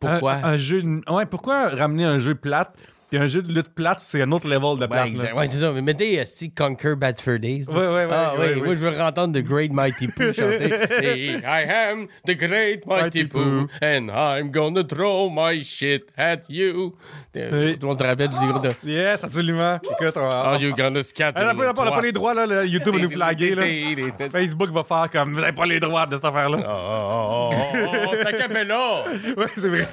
Pourquoi? 0.00 0.34
un, 0.34 0.44
un 0.44 0.56
jeu. 0.56 0.82
Ouais, 1.10 1.26
pourquoi 1.26 1.68
ramener 1.70 2.04
un 2.04 2.18
jeu 2.18 2.34
plate 2.34 2.74
Puis 3.14 3.22
un 3.22 3.28
jeu 3.28 3.42
de 3.42 3.52
lutte 3.52 3.68
plate, 3.72 4.00
c'est 4.00 4.22
un 4.22 4.32
autre 4.32 4.48
level 4.48 4.76
de 4.76 4.86
plate. 4.86 5.10
Ouais, 5.16 5.24
là. 5.28 5.34
Ouais, 5.36 5.48
c'est 5.48 5.60
ça. 5.60 5.70
Mais 5.70 5.82
mettez 5.82 6.18
euh, 6.18 6.24
si 6.26 6.50
Conquer 6.50 6.96
Bad 6.96 7.20
Fur 7.20 7.38
Days. 7.38 7.64
Ouais, 7.68 7.76
ouais, 7.76 7.86
ouais, 7.86 8.08
Ah, 8.10 8.34
ouais, 8.36 8.54
oui, 8.54 8.60
ouais. 8.60 8.66
Moi, 8.66 8.74
je 8.74 8.86
veux 8.86 9.00
entendre 9.00 9.38
The 9.38 9.44
Great 9.44 9.72
Mighty 9.72 10.08
Pooh 10.08 10.32
chanter. 10.32 10.74
Hey, 11.00 11.36
I 11.44 11.64
am 11.70 12.08
the 12.26 12.32
Great 12.36 12.84
Mighty 12.88 13.02
Mighty 13.04 13.24
Pooh, 13.26 13.68
and 13.80 14.08
I'm 14.12 14.50
gonna 14.50 14.82
throw 14.82 15.30
my 15.30 15.62
shit 15.62 16.06
at 16.16 16.40
you. 16.48 16.96
Euh, 17.36 17.50
Oui. 17.52 17.74
Tout 17.74 17.82
le 17.82 17.86
monde 17.86 17.98
se 18.00 18.04
rappelle 18.04 18.30
du 18.30 18.40
livre 18.40 18.58
de 18.60 18.70
Yes, 18.82 19.22
absolument. 19.22 19.76
Écoute, 19.76 20.16
on 20.16 20.28
va. 20.28 20.40
Are 20.46 20.60
you 20.60 20.74
gonna 20.74 21.04
scatter 21.04 21.40
Ah, 21.40 21.52
on 21.54 21.62
n'a 21.62 21.72
pas, 21.72 21.88
pas 21.88 22.00
les 22.02 22.10
droits, 22.10 22.34
là. 22.34 22.46
le 22.46 22.66
YouTube 22.66 22.94
va 22.96 23.00
nous 23.00 23.10
flaguer, 23.10 23.54
là. 23.54 23.62
là. 23.64 24.28
Facebook 24.32 24.70
va 24.70 24.82
faire 24.82 25.08
comme 25.12 25.34
vous 25.34 25.40
n'avez 25.40 25.52
pas 25.52 25.66
les 25.66 25.78
droits 25.78 26.06
de 26.06 26.16
cette 26.16 26.24
affaire-là. 26.24 26.58
Oh, 26.66 26.68
oh, 26.68 27.50
oh, 27.52 27.88
oh, 28.10 28.12
oh, 28.12 28.36
capella! 28.36 29.04
Ouais, 29.36 29.46
c'est 29.56 29.68
vrai. 29.68 29.86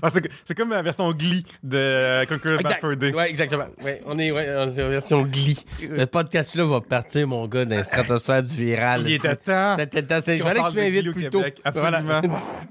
Ah, 0.00 0.08
c'est, 0.10 0.54
comme 0.54 0.70
la 0.70 0.82
version 0.82 1.10
Glee 1.12 1.44
de 1.62 1.76
euh, 1.76 2.24
Conquer 2.26 2.56
Bad 2.56 2.60
Exact. 2.76 2.94
Day. 2.94 3.12
Ouais, 3.14 3.28
exactement. 3.30 3.66
Ouais, 3.82 4.00
on 4.06 4.18
est 4.18 4.30
ouais, 4.30 4.46
on 4.48 4.70
est 4.70 4.82
en 4.84 4.88
version 4.88 5.22
Glee. 5.22 5.58
Le 5.82 6.04
podcast-là 6.06 6.64
va 6.64 6.80
partir, 6.80 7.26
mon 7.28 7.46
gars, 7.48 7.64
dans 7.64 7.76
la 7.76 7.84
stratosphère 7.84 8.42
du 8.42 8.54
viral. 8.54 9.02
Il 9.06 9.14
était 9.14 9.36
temps. 9.36 9.76
C'était 9.78 10.02
temps. 10.02 10.20
Il 10.26 10.42
fallait 10.42 10.60
que 10.60 10.70
tu 10.70 10.76
m'invites 10.76 11.12
plus 11.12 11.30
tôt. 11.30 11.42
Absolument. 11.64 12.00
Voilà. 12.02 12.22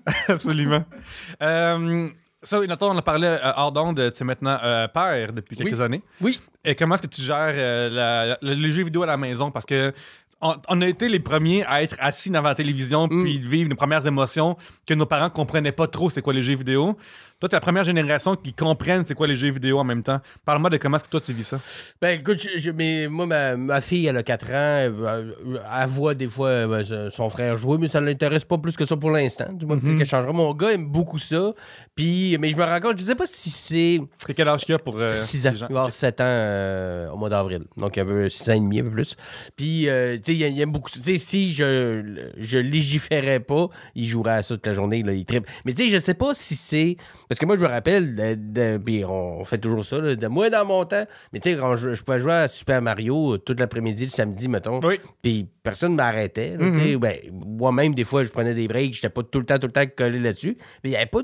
Absolument. 0.30 0.84
Euh, 1.44 2.10
ça, 2.44 2.60
Nathan, 2.66 2.96
on 2.96 2.98
en 2.98 3.02
parlait 3.02 3.28
euh, 3.28 3.52
hors 3.56 3.72
d'onde. 3.72 4.12
Tu 4.14 4.24
es 4.24 4.26
maintenant 4.26 4.58
euh, 4.64 4.88
père 4.88 5.32
depuis 5.34 5.56
quelques 5.56 5.78
Oui. 5.78 5.82
années. 5.84 6.02
Oui. 6.22 6.40
Et 6.66 6.76
comment 6.76 6.96
est-ce 6.96 7.04
que 7.04 7.08
tu 7.08 7.22
gères 7.22 7.54
euh, 7.56 7.90
la- 7.90 8.38
la- 8.42 8.54
les 8.56 8.72
jeux 8.72 8.84
vidéo 8.84 9.04
à 9.04 9.08
la 9.08 9.18
maison? 9.18 9.52
Parce 9.52 9.66
que 9.66 9.94
on, 10.42 10.56
on 10.68 10.82
a 10.82 10.88
été 10.88 11.08
les 11.10 11.20
premiers 11.20 11.64
à 11.66 11.82
être 11.84 11.96
assis 12.00 12.30
devant 12.30 12.44
la 12.50 12.56
télévision 12.56 13.08
Mm. 13.08 13.24
puis 13.24 13.40
de 13.40 13.48
vivre 13.48 13.70
nos 13.70 13.76
premières 13.76 14.06
émotions 14.06 14.58
que 14.86 14.94
nos 14.94 15.06
parents 15.06 15.30
comprenaient 15.30 15.72
pas 15.72 15.88
trop 15.88 16.10
c'est 16.10 16.22
quoi 16.22 16.34
les 16.34 16.42
jeux 16.42 16.56
vidéo. 16.56 16.98
Toi, 17.42 17.50
t'es 17.50 17.56
la 17.58 17.60
première 17.60 17.84
génération 17.84 18.36
qui 18.36 18.54
comprennent 18.54 19.04
c'est 19.04 19.16
quoi 19.16 19.26
les 19.28 19.36
jeux 19.36 19.52
vidéo 19.52 19.80
en 19.80 19.84
même 19.84 20.04
temps. 20.04 20.22
Parle-moi 20.46 20.70
de 20.70 20.78
comment 20.78 20.96
est-ce 20.98 21.04
que 21.06 21.10
toi 21.10 21.20
tu 21.22 21.34
vis 21.34 21.44
ça. 21.44 21.60
Ben 22.02 22.20
écoute, 22.20 22.38
je, 22.40 22.60
je- 22.60 22.72
mais 22.72 23.08
moi, 23.08 23.26
ma, 23.26 23.58
ma 23.58 23.82
fille, 23.82 24.06
elle 24.06 24.16
a 24.18 24.22
4 24.24 24.46
ans. 24.52 24.52
Elle, 24.54 24.94
elle 25.82 25.88
voit 25.90 26.14
des 26.14 26.28
fois 26.28 26.48
euh, 26.50 27.10
son 27.10 27.30
frère 27.32 27.58
jouer, 27.58 27.78
mais 27.80 27.88
ça 27.88 28.00
ne 28.00 28.06
l'intéresse 28.06 28.46
pas 28.46 28.58
plus 28.60 28.74
que 28.78 28.86
ça 28.86 28.96
pour 28.96 29.10
l'instant. 29.12 29.52
Du 29.54 29.66
moins, 29.66 29.80
peut-être 29.80 29.98
qu'elle 29.98 30.08
changera. 30.08 30.32
Mon 30.32 30.54
gars 30.54 30.72
aime 30.74 30.86
beaucoup 30.86 31.18
ça. 31.18 31.52
Puis, 31.96 32.38
mais 32.40 32.50
je 32.50 32.56
me 32.56 32.64
rends 32.64 32.80
compte, 32.80 33.00
je 33.00 33.04
sais 33.06 33.16
pas 33.16 33.26
si 33.26 33.50
c'est 33.50 34.00
C'est 34.26 34.34
quel 34.36 34.48
âge 34.48 34.64
qu'il 34.64 34.76
a 34.76 34.80
pour 34.80 34.98
euh, 35.00 35.16
6 35.16 35.48
ans. 35.48 35.52
les 35.52 35.58
gens? 35.58 35.66
Il 35.70 35.74
va 35.74 35.80
avoir 35.82 35.94
7 35.94 36.22
ans 36.22 36.24
euh, 36.26 37.10
au 37.10 37.18
mois 37.18 37.30
d'avril. 37.30 37.64
Donc, 37.76 37.98
un 37.98 38.06
peu 38.06 38.30
6 38.30 38.50
ans 38.50 38.54
et 38.54 38.60
demi, 38.60 38.80
un 38.82 38.84
peu 38.84 38.92
plus. 38.92 39.16
Puis, 39.56 39.90
euh, 39.90 40.18
tu 40.18 40.32
sais, 40.34 40.38
il, 40.38 40.56
il 40.56 40.62
aime 40.62 40.72
beaucoup 40.72 40.92
ça. 40.92 41.00
Tu 41.04 41.12
sais, 41.14 41.18
si 41.18 41.54
je, 41.54 42.30
je 42.38 42.58
légiférais 42.60 43.40
pas, 43.40 43.68
il 43.96 44.06
jouerait 44.08 44.34
à 44.34 44.44
ça 44.44 44.54
toute 44.56 44.68
la 44.68 44.74
journée. 44.74 45.02
Là, 45.02 45.14
il 45.14 45.26
tripe. 45.26 45.48
Mais 45.66 45.74
tu 45.74 45.86
sais, 45.86 45.90
je 45.90 46.00
sais 46.00 46.14
pas 46.14 46.34
si 46.36 46.56
c'est. 46.56 46.98
Parce 47.32 47.40
que 47.40 47.46
moi, 47.46 47.56
je 47.56 47.62
me 47.62 47.68
rappelle, 47.68 48.14
de, 48.14 48.36
de- 48.36 48.78
puis 48.78 49.06
on 49.06 49.46
fait 49.46 49.58
toujours 49.58 49.86
ça, 49.86 50.02
là, 50.02 50.18
de 50.18 50.28
moi 50.28 50.50
dans 50.50 50.66
mon 50.66 50.84
temps. 50.84 51.06
Mais 51.32 51.40
tu 51.40 51.50
sais, 51.50 51.56
quand 51.58 51.78
je, 51.78 51.94
je 51.96 52.04
pouvais 52.04 52.20
jouer 52.20 52.34
à 52.34 52.48
Super 52.50 52.82
Mario 52.82 53.36
euh, 53.36 53.38
toute 53.38 53.58
l'après-midi, 53.58 54.04
le 54.04 54.10
samedi, 54.10 54.50
mettons. 54.50 54.82
Oui. 54.84 55.00
Puis 55.24 55.48
personne 55.64 55.94
ne 55.94 55.96
m'arrêtait. 55.96 56.58
sais. 56.60 56.98
Ben, 56.98 57.16
Moi-même, 57.32 57.96
des 57.96 58.04
fois, 58.04 58.26
je 58.26 58.32
prenais 58.32 58.54
des 58.54 58.68
breaks, 58.68 58.96
j'étais 58.96 59.08
pas 59.08 59.24
tout 59.24 59.40
le 59.40 59.46
temps, 59.46 59.58
tout 59.60 59.68
le 59.68 59.72
temps 59.72 59.86
collé 59.96 60.20
là-dessus. 60.20 60.58
Mais 60.84 60.90
il 60.90 60.92
n'y 60.92 60.98
avait 60.98 61.06
pas 61.06 61.22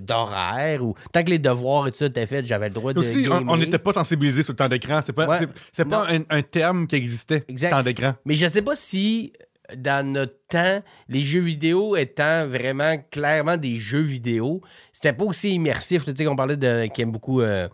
d'horaire 0.00 0.82
ou 0.82 0.94
tant 1.12 1.22
que 1.22 1.28
les 1.30 1.38
devoirs 1.38 1.86
et 1.86 1.90
tout 1.92 1.98
ça 1.98 2.06
étaient 2.06 2.26
faits, 2.26 2.46
j'avais 2.46 2.68
le 2.68 2.74
droit 2.74 2.94
de. 2.94 2.98
Aussi, 3.00 3.26
on- 3.28 3.56
n'était 3.58 3.78
pas 3.78 3.92
sensibilisés 3.92 4.42
sur 4.42 4.52
le 4.54 4.56
temps 4.56 4.68
d'écran. 4.68 5.00
C'est 5.02 5.12
pas, 5.12 5.26
Ouais. 5.28 5.36
c'est, 5.40 5.48
c'est 5.72 5.84
pas 5.84 6.06
un, 6.10 6.20
un 6.30 6.40
terme 6.40 6.86
qui 6.86 6.96
existait, 6.96 7.44
Exact. 7.48 7.70
temps 7.70 7.82
d'écran. 7.82 8.14
Mais 8.24 8.36
je 8.36 8.48
sais 8.48 8.62
pas 8.62 8.74
si 8.74 9.34
dans 9.76 10.06
notre 10.06 10.34
temps, 10.48 10.82
les 11.08 11.20
jeux 11.20 11.40
vidéo 11.40 11.96
étant 11.96 12.46
vraiment 12.46 12.96
clairement 13.10 13.56
des 13.56 13.78
jeux 13.78 14.00
vidéo, 14.02 14.60
c'était 15.02 15.16
pas 15.16 15.24
aussi 15.24 15.54
immersif. 15.54 16.04
Tu 16.04 16.12
sais, 16.16 16.24
qu'on 16.24 16.36
parlait 16.36 16.56
de 16.56 16.86
qui 16.86 17.02
aime 17.02 17.10
beaucoup 17.10 17.40
euh, 17.40 17.68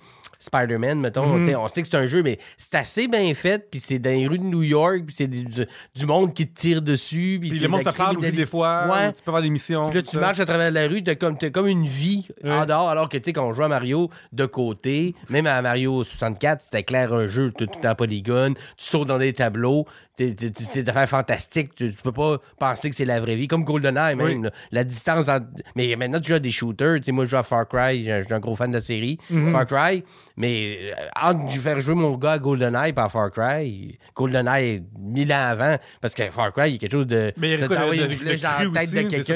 Spider-Man, 0.49 1.01
mettons. 1.01 1.27
Mhm. 1.27 1.55
On 1.57 1.69
sait 1.69 1.83
que 1.83 1.89
c'est 1.89 1.97
un 1.97 2.07
jeu, 2.07 2.23
mais 2.23 2.39
c'est 2.57 2.75
assez 2.75 3.07
bien 3.09 3.33
fait. 3.35 3.71
Puis 3.71 3.81
c'est 3.81 3.99
dans 3.99 4.11
les 4.11 4.27
rues 4.27 4.39
de 4.39 4.45
New 4.45 4.63
York, 4.63 5.03
puis 5.07 5.15
c'est 5.15 5.27
du, 5.29 5.45
du 5.45 6.07
monde 6.07 6.35
qui 6.35 6.47
te 6.47 6.59
tire 6.61 6.83
dessus. 6.83 7.39
Puis 7.41 7.51
le 7.51 7.69
monde 7.69 7.83
se 7.85 7.91
parle 7.91 8.19
aussi 8.19 8.33
des 8.33 8.47
fois. 8.47 8.87
Ouais. 8.91 9.13
Tu 9.13 9.23
peux 9.23 9.31
avoir 9.31 9.43
des 9.43 9.51
missions. 9.51 9.87
Puis 9.87 9.97
là, 9.97 10.03
tu 10.03 10.11
ça. 10.13 10.21
marches 10.21 10.41
à 10.41 10.47
travers 10.47 10.71
la 10.71 10.87
rue, 10.89 11.03
t'as 11.03 11.15
comme, 11.15 11.37
t'as 11.39 11.51
comme 11.51 11.67
une 11.69 11.85
vie 11.85 12.27
en 12.45 12.65
dehors, 12.67 12.89
alors 12.89 13.09
que, 13.09 13.17
tu 13.19 13.25
sais, 13.27 13.33
quand 13.33 13.47
on 13.47 13.53
jouait 13.53 13.67
à 13.67 13.69
Mario 13.69 14.11
de 14.33 14.47
côté, 14.47 15.15
même 15.31 15.47
à 15.47 15.61
Mario 15.63 16.05
64, 16.05 16.63
c'était 16.65 16.83
clair 16.83 17.13
un 17.13 17.27
jeu, 17.27 17.53
tout, 17.57 17.67
tout 17.67 17.87
en 17.87 17.95
polygone, 17.95 18.55
tu 18.55 18.87
sautes 18.87 19.09
dans 19.09 19.19
des 19.19 19.33
tableaux, 19.33 19.87
c'est 20.17 20.33
des 20.35 20.89
affaires 20.89 21.09
fantastiques, 21.09 21.75
tu, 21.77 21.95
tu 21.95 22.03
peux 22.03 22.11
pas 22.13 22.39
penser 22.59 22.91
que 22.91 22.97
c'est 22.97 23.05
la 23.05 23.21
vraie 23.21 23.37
vie, 23.37 23.47
comme 23.47 23.63
GoldenEye 23.65 24.17
même, 24.17 24.21
Oui. 24.21 24.43
là. 24.43 24.51
la 24.73 24.83
distance 24.85 25.29
entre... 25.29 25.47
Mais 25.77 25.95
maintenant, 25.97 26.21
tu 26.21 26.29
joues 26.29 26.35
à 26.35 26.39
des 26.41 26.51
shooters, 26.51 26.97
tu 26.99 27.05
sais, 27.05 27.13
moi, 27.13 27.25
je 27.25 27.31
joue 27.31 27.37
à 27.37 27.43
Far 27.45 27.69
Cry. 27.69 28.05
Je 28.05 28.19
je 28.19 28.25
suis 28.25 28.35
un 28.35 28.41
gros 28.41 28.55
fan 28.57 28.71
de 28.71 28.77
la 28.77 28.81
série, 28.83 29.19
Mhm. 29.31 29.53
Far 29.53 29.67
Cry. 29.67 30.03
Mais 30.41 30.79
euh, 30.97 31.07
entre 31.21 31.47
de 31.53 31.59
faire 31.59 31.81
jouer 31.81 31.97
mon 31.97 32.17
gars 32.17 32.33
à 32.33 32.39
GoldenEye 32.39 32.93
par 32.93 33.11
Far 33.11 33.31
Cry, 33.33 33.99
GoldenEye 34.15 34.85
mille 34.99 35.33
ans 35.33 35.47
avant, 35.49 35.77
parce 36.01 36.15
que 36.15 36.31
Far 36.31 36.53
Cry, 36.53 36.69
il 36.69 36.73
y 36.73 36.77
a 36.77 36.79
quelque 36.79 36.93
chose 36.93 37.07
de. 37.09 37.33
Mais 37.37 37.55
il 37.55 37.61
y 37.61 37.63
a 38.01 38.05
une 38.05 38.11
flèche 38.13 38.41
dans 38.41 38.73
la 38.73 38.81
tête 38.87 38.95
de 38.95 39.03
quelqu'un. 39.11 39.35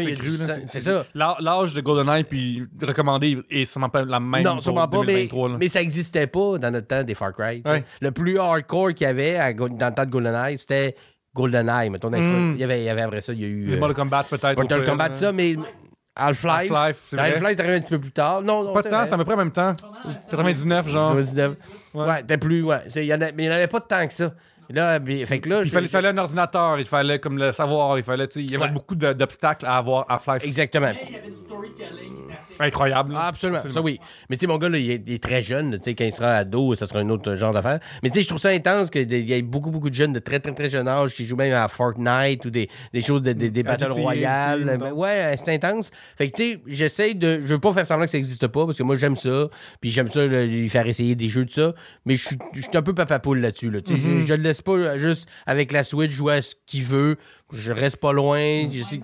c'est 0.68 0.78
du 0.78 0.84
ça. 0.84 1.04
L'â- 1.14 1.36
L'âge 1.40 1.74
de 1.74 1.80
GoldenEye, 1.80 2.22
puis 2.24 2.62
recommandé, 2.80 3.38
et 3.50 3.64
sûrement 3.64 3.88
pas 3.88 4.04
la 4.04 4.20
même 4.20 4.44
Non, 4.44 4.60
sûrement 4.60 4.86
pas, 4.86 5.00
mais, 5.00 5.06
2023, 5.28 5.48
là. 5.48 5.56
mais 5.58 5.68
ça 5.68 5.80
n'existait 5.80 6.28
pas 6.28 6.58
dans 6.58 6.70
notre 6.70 6.86
temps 6.86 7.02
des 7.02 7.14
Far 7.14 7.32
Cry. 7.34 7.62
Le 8.00 8.10
plus 8.12 8.38
hardcore 8.38 8.94
qu'il 8.94 9.06
y 9.06 9.10
avait 9.10 9.54
dans 9.54 9.66
le 9.66 9.94
temps 9.94 10.04
de 10.04 10.10
GoldenEye, 10.10 10.56
c'était 10.56 10.94
GoldenEye. 11.34 11.90
Mettons, 11.90 12.10
Mm. 12.10 12.52
il, 12.54 12.60
y 12.60 12.64
avait, 12.64 12.80
il 12.80 12.84
y 12.84 12.88
avait 12.88 13.02
après 13.02 13.22
ça, 13.22 13.32
il 13.32 13.40
y 13.40 13.44
a 13.44 13.48
eu. 13.48 13.64
Le 13.66 13.74
euh, 13.74 13.78
Mortal 13.78 13.96
Kombat, 13.96 14.24
peut-être. 14.30 14.56
Mortal 14.56 14.84
Kombat, 14.84 15.08
là. 15.08 15.14
ça, 15.14 15.32
mais 15.32 15.56
Half-Life. 16.14 16.70
Half-Life. 16.72 17.14
Half-Life, 17.18 17.54
c'est 17.56 17.60
arrivé 17.60 17.76
un 17.76 17.80
petit 17.80 17.90
peu 17.90 17.98
plus 17.98 18.12
tard. 18.12 18.42
Non, 18.42 18.64
non. 18.64 18.72
Pas 18.74 18.82
de 18.82 18.88
temps, 18.88 19.06
c'est 19.06 19.14
à 19.14 19.16
peu 19.16 19.24
près 19.24 19.34
en 19.34 19.38
même 19.38 19.52
temps. 19.52 19.74
99, 20.30 20.88
genre. 20.88 21.10
99. 21.14 21.56
Ouais. 21.94 22.06
Ouais, 22.06 22.22
t'es 22.22 22.36
plus. 22.38 22.62
Ouais. 22.62 22.80
Il 22.96 23.04
y 23.04 23.14
en 23.14 23.20
a- 23.20 23.32
mais 23.32 23.44
il 23.44 23.48
n'y 23.48 23.50
en 23.50 23.54
avait 23.54 23.66
pas 23.66 23.80
de 23.80 23.84
temps 23.84 24.06
que 24.06 24.12
ça. 24.12 24.32
Là, 24.70 24.98
mais- 25.00 25.26
fait 25.26 25.38
que 25.40 25.48
là, 25.48 25.60
Il 25.62 25.64
je- 25.66 25.70
fallait, 25.70 25.86
je- 25.86 25.90
fallait 25.90 26.08
un 26.08 26.18
ordinateur, 26.18 26.78
il 26.78 26.84
fallait 26.86 27.18
comme 27.18 27.38
le 27.38 27.52
savoir, 27.52 27.98
il 27.98 28.04
fallait, 28.04 28.26
tu 28.26 28.40
sais, 28.40 28.44
il 28.44 28.50
y 28.50 28.54
avait 28.54 28.64
Ouais. 28.66 28.70
beaucoup 28.70 28.94
d'obstacles 28.94 29.66
à 29.66 29.76
avoir 29.76 30.06
à 30.08 30.14
Half-Life. 30.14 30.44
Exactement. 30.44 30.92
Mais 30.92 31.00
il 31.08 31.14
y 31.14 31.18
avait 31.18 31.30
du 31.30 31.36
storytelling 31.36 32.16
qui 32.16 32.22
était 32.24 32.32
assez. 32.40 32.54
Incroyable. 32.68 33.14
Ah, 33.16 33.28
absolument, 33.28 33.60
ça 33.60 33.80
oui. 33.82 33.98
Mais 34.30 34.36
tu 34.36 34.40
sais, 34.40 34.46
mon 34.46 34.56
gars, 34.58 34.68
là, 34.68 34.78
il, 34.78 34.90
est, 34.90 35.02
il 35.06 35.14
est 35.14 35.22
très 35.22 35.42
jeune. 35.42 35.72
là, 35.72 35.78
Tu 35.78 35.84
sais, 35.84 35.94
quand 35.94 36.04
il 36.04 36.12
sera 36.12 36.36
ado, 36.36 36.74
ça 36.74 36.86
sera 36.86 37.00
un 37.00 37.08
autre 37.10 37.34
genre 37.34 37.52
d'affaire. 37.52 37.80
Mais 38.02 38.10
tu 38.10 38.14
sais, 38.16 38.22
je 38.22 38.28
trouve 38.28 38.40
ça 38.40 38.50
intense 38.50 38.88
qu'il 38.90 39.12
y 39.12 39.32
ait 39.32 39.42
beaucoup, 39.42 39.70
beaucoup 39.70 39.90
de 39.90 39.94
jeunes 39.94 40.12
de 40.12 40.18
très, 40.20 40.38
très, 40.40 40.52
très 40.54 40.68
jeune 40.68 40.86
âge 40.88 41.14
qui 41.14 41.26
jouent 41.26 41.36
même 41.36 41.54
à 41.54 41.68
Fortnite 41.68 42.44
ou 42.44 42.50
des, 42.50 42.68
des 42.92 43.00
choses, 43.00 43.22
de- 43.22 43.32
des, 43.32 43.50
des 43.50 43.60
À 43.60 43.64
Battle 43.64 43.92
Royale. 43.92 44.78
Ben 44.80 44.92
ouais, 44.92 45.36
c'est 45.44 45.54
intense. 45.54 45.90
Fait 46.16 46.28
que 46.28 46.36
tu 46.36 46.42
sais, 46.42 46.60
j'essaie 46.66 47.14
de. 47.14 47.40
Je 47.44 47.54
veux 47.54 47.60
pas 47.60 47.72
faire 47.72 47.86
semblant 47.86 48.04
que 48.06 48.10
ça 48.12 48.18
n'existe 48.18 48.46
pas 48.46 48.64
parce 48.66 48.78
que 48.78 48.82
moi, 48.82 48.96
j'aime 48.96 49.16
ça. 49.16 49.48
Puis 49.80 49.90
j'aime 49.90 50.08
ça, 50.08 50.26
là, 50.26 50.44
lui 50.44 50.68
faire 50.68 50.86
essayer 50.86 51.14
des 51.14 51.28
jeux 51.28 51.44
de 51.44 51.50
ça. 51.50 51.74
Mais 52.06 52.16
je 52.16 52.26
suis 52.28 52.38
je 52.54 52.60
suis 52.60 52.70
un 52.74 52.82
peu 52.82 52.94
papapoule 52.94 53.40
là-dessus. 53.40 53.70
Là, 53.70 53.80
Tu 53.80 53.92
sais, 53.94 53.98
Mm-hmm. 53.98 54.20
je, 54.22 54.26
je 54.26 54.34
le 54.34 54.51
laisse 54.52 54.62
pas 54.62 54.72
euh, 54.72 54.98
juste 54.98 55.28
avec 55.46 55.72
la 55.72 55.82
Switch 55.84 56.12
jouer 56.12 56.34
à 56.34 56.42
ce 56.42 56.54
qu'il 56.66 56.84
veut. 56.84 57.16
Je 57.52 57.72
reste 57.72 57.96
pas 57.96 58.12
loin. 58.12 58.68
Je 58.70 58.82
sais- 58.84 59.00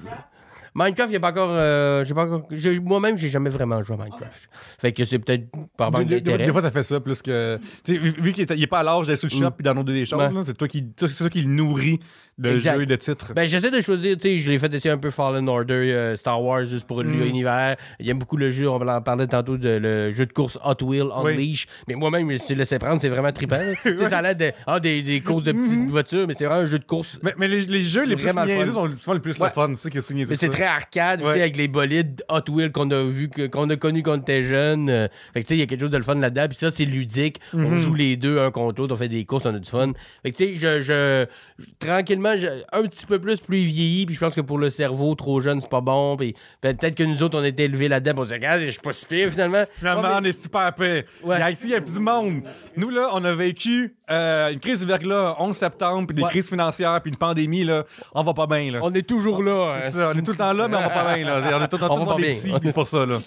Minecraft, 0.74 1.08
il 1.08 1.12
n'y 1.12 1.16
a 1.16 1.20
pas 1.20 1.30
encore. 1.30 1.50
euh, 1.52 2.04
j'ai 2.04 2.14
pas 2.14 2.24
encore 2.24 2.46
j'ai- 2.50 2.80
Moi-même, 2.80 3.16
j'ai 3.18 3.28
jamais 3.28 3.50
vraiment 3.50 3.82
joué 3.82 3.96
à 3.96 4.04
Minecraft. 4.04 4.48
Fait 4.78 4.92
que 4.92 5.04
c'est 5.04 5.18
peut-être 5.18 5.46
par 5.76 5.90
manque 5.92 6.06
Des, 6.06 6.16
des- 6.16 6.20
des 6.20 6.30
d'intérêt. 6.32 6.52
fois, 6.52 6.62
ça 6.62 6.70
fait 6.70 6.82
ça 6.82 7.00
plus 7.00 7.22
que. 7.22 7.58
vu 7.86 8.32
qu'il 8.32 8.42
est, 8.42 8.50
il 8.56 8.62
est 8.62 8.66
pas 8.66 8.80
à 8.80 8.82
l'âge 8.82 9.06
d'aller 9.06 9.16
sur 9.16 9.28
le 9.30 9.36
shop 9.36 9.52
et 9.58 9.62
d'en 9.62 9.82
des 9.82 10.06
choses, 10.06 10.18
Mm. 10.18 10.26
Ouais. 10.26 10.32
là, 10.34 10.42
c'est 10.44 10.56
toi 10.56 10.68
qui, 10.68 10.84
c'est 10.96 11.08
toi 11.18 11.28
qui 11.30 11.42
le 11.42 11.50
nourrit 11.50 12.00
de 12.38 12.50
Exact. 12.50 12.76
jeux 12.76 12.82
et 12.82 12.86
de 12.86 12.94
titres. 12.96 13.32
Ben, 13.34 13.48
j'essaie 13.48 13.70
de 13.72 13.80
choisir, 13.80 14.16
tu 14.16 14.22
sais, 14.28 14.38
je 14.38 14.48
l'ai 14.48 14.60
fait 14.60 14.72
essayer 14.72 14.92
un 14.92 14.98
peu 14.98 15.10
Fallen 15.10 15.48
Order, 15.48 15.74
euh, 15.74 16.16
Star 16.16 16.40
Wars, 16.40 16.64
juste 16.66 16.86
pour 16.86 17.02
Mm. 17.02 17.10
l'univers. 17.20 17.76
Il 17.98 18.08
aime 18.08 18.18
beaucoup 18.18 18.36
le 18.36 18.50
jeu, 18.50 18.68
on 18.68 18.76
en 18.76 19.00
parlait 19.02 19.26
tantôt 19.26 19.56
de 19.56 19.68
le 19.82 20.12
jeu 20.12 20.24
de 20.26 20.32
course 20.32 20.56
Hot 20.64 20.84
Wheel 20.84 21.06
Oui. 21.24 21.32
Unleash. 21.32 21.66
Mais 21.88 21.96
moi-même, 21.96 22.28
je 22.28 22.32
me 22.34 22.36
suis 22.38 22.54
laissé 22.54 22.78
prendre, 22.78 23.00
c'est 23.00 23.08
vraiment 23.08 23.32
trippant. 23.32 23.58
Tu 23.82 23.98
sais, 23.98 24.08
ça 24.08 24.18
a 24.18 24.22
l'air 24.22 24.36
de, 24.36 24.52
ah, 24.66 24.78
des, 24.78 25.02
des 25.02 25.20
courses 25.20 25.42
de 25.42 25.52
petites 25.52 25.88
voitures, 25.88 26.26
mais 26.28 26.34
c'est 26.34 26.44
vraiment 26.46 26.62
un 26.62 26.66
jeu 26.66 26.78
de 26.78 26.84
course. 26.84 27.18
Mais 27.22 27.34
mais 27.38 27.48
les, 27.48 27.62
les 27.62 27.82
jeux 27.82 28.04
les 28.04 28.14
plus 28.16 28.32
niaiseux 28.32 28.72
sont 28.72 28.90
souvent 28.92 29.14
les 29.14 29.20
plus 29.20 29.38
Ouais. 29.40 29.48
le 29.48 29.52
fun. 29.52 29.72
C'est 29.74 29.90
que 29.90 30.00
c'est 30.00 30.48
Mais 30.58 30.64
arcade, 30.66 31.22
Ouais. 31.22 31.40
avec 31.40 31.56
les 31.56 31.68
bolides 31.68 32.22
Hot 32.28 32.50
Wheels 32.50 32.72
qu'on 32.72 32.90
a 32.90 33.02
vu, 33.04 33.28
qu'on 33.50 33.68
a 33.70 33.76
connu 33.76 34.02
quand 34.02 34.14
on 34.18 34.20
était 34.20 34.42
jeune. 34.42 34.88
Euh, 34.90 35.08
fait 35.34 35.40
que 35.42 35.46
tu 35.46 35.48
sais, 35.50 35.56
il 35.56 35.60
y 35.60 35.62
a 35.62 35.66
quelque 35.66 35.80
chose 35.80 35.90
de 35.90 35.96
le 35.96 36.02
fun 36.02 36.14
là-dedans. 36.16 36.46
Puis 36.48 36.58
ça, 36.58 36.70
c'est 36.70 36.84
ludique. 36.84 37.40
On 37.54 37.58
Mhm. 37.58 37.76
joue 37.78 37.94
les 37.94 38.16
deux 38.16 38.38
un 38.40 38.50
contre 38.50 38.80
l'autre, 38.80 38.94
on 38.94 38.96
fait 38.96 39.08
des 39.08 39.24
courses, 39.24 39.46
on 39.46 39.54
a 39.54 39.58
du 39.58 39.70
fun. 39.70 39.92
Fait 40.22 40.32
que 40.32 40.36
tu 40.36 40.44
sais, 40.44 40.54
je, 40.54 40.82
je, 40.82 41.26
je- 41.58 41.66
tranquillement, 41.78 42.36
je- 42.36 42.46
un 42.72 42.82
petit 42.82 43.06
peu 43.06 43.18
plus 43.18 43.40
plus 43.40 43.58
vieilli. 43.58 44.06
Puis 44.06 44.14
je 44.14 44.20
pense 44.20 44.34
que 44.34 44.40
pour 44.40 44.58
le 44.58 44.70
cerveau, 44.70 45.14
trop 45.14 45.40
jeune, 45.40 45.60
c'est 45.60 45.70
pas 45.70 45.80
bon. 45.80 46.16
Puis 46.16 46.34
peut-être 46.60 46.94
que 46.94 47.02
nous 47.04 47.22
autres, 47.22 47.38
on 47.40 47.44
était 47.44 47.64
élevés 47.64 47.88
là-dedans. 47.88 48.22
on 48.22 48.26
se 48.26 48.32
regarde, 48.32 48.62
je 48.62 48.70
suis 48.70 48.80
pas 48.80 48.92
si 48.92 49.06
pire 49.06 49.30
finalement. 49.30 49.64
Finalement, 49.72 50.02
Ouais, 50.02 50.08
on 50.20 50.24
est 50.24 50.40
super 50.42 50.74
paix. 50.74 51.04
Ouais. 51.22 51.36
Il 51.36 51.40
y 51.40 51.42
a- 51.42 51.50
Ici, 51.50 51.64
il 51.66 51.70
y 51.70 51.74
a 51.74 51.80
plus 51.80 51.94
de 51.94 52.00
monde. 52.00 52.42
Nous, 52.76 52.90
là, 52.90 53.10
on 53.12 53.24
a 53.24 53.32
vécu 53.34 53.94
euh, 54.10 54.50
une 54.52 54.60
crise 54.60 54.80
du 54.80 54.86
verglas 54.86 55.34
11 55.38 55.56
septembre, 55.56 56.06
puis 56.06 56.14
des 56.16 56.22
Ouais. 56.22 56.28
crises 56.30 56.48
financières, 56.48 57.00
puis 57.00 57.10
une 57.10 57.16
pandémie. 57.18 57.64
Là, 57.64 57.84
on 58.14 58.22
va 58.22 58.34
pas 58.34 58.46
bien. 58.46 58.70
Là. 58.72 58.78
On 58.82 58.92
est 58.94 59.02
toujours 59.06 59.42
là. 59.42 59.74
hein. 59.76 59.90
Ça, 59.90 60.12
on 60.14 60.18
est 60.18 60.22
tout 60.22 60.32
le 60.32 60.36
temps 60.38 60.52
là, 60.52 60.68
mais 60.68 60.76
on 60.76 60.80
va 60.80 60.90
pas 60.90 61.14
bien. 61.14 61.24
Là. 61.24 61.40
On 61.58 61.62
est 61.64 61.68
tout 61.68 61.76
le 61.76 61.86
temps 61.86 61.94
On 61.94 61.98
tout 62.00 62.04
va 62.06 62.14
pas 62.14 62.20
des 62.20 62.34
petits, 62.34 62.52
c'est 62.62 62.72
pour 62.74 62.88
ça. 62.88 63.04
Là. 63.06 63.18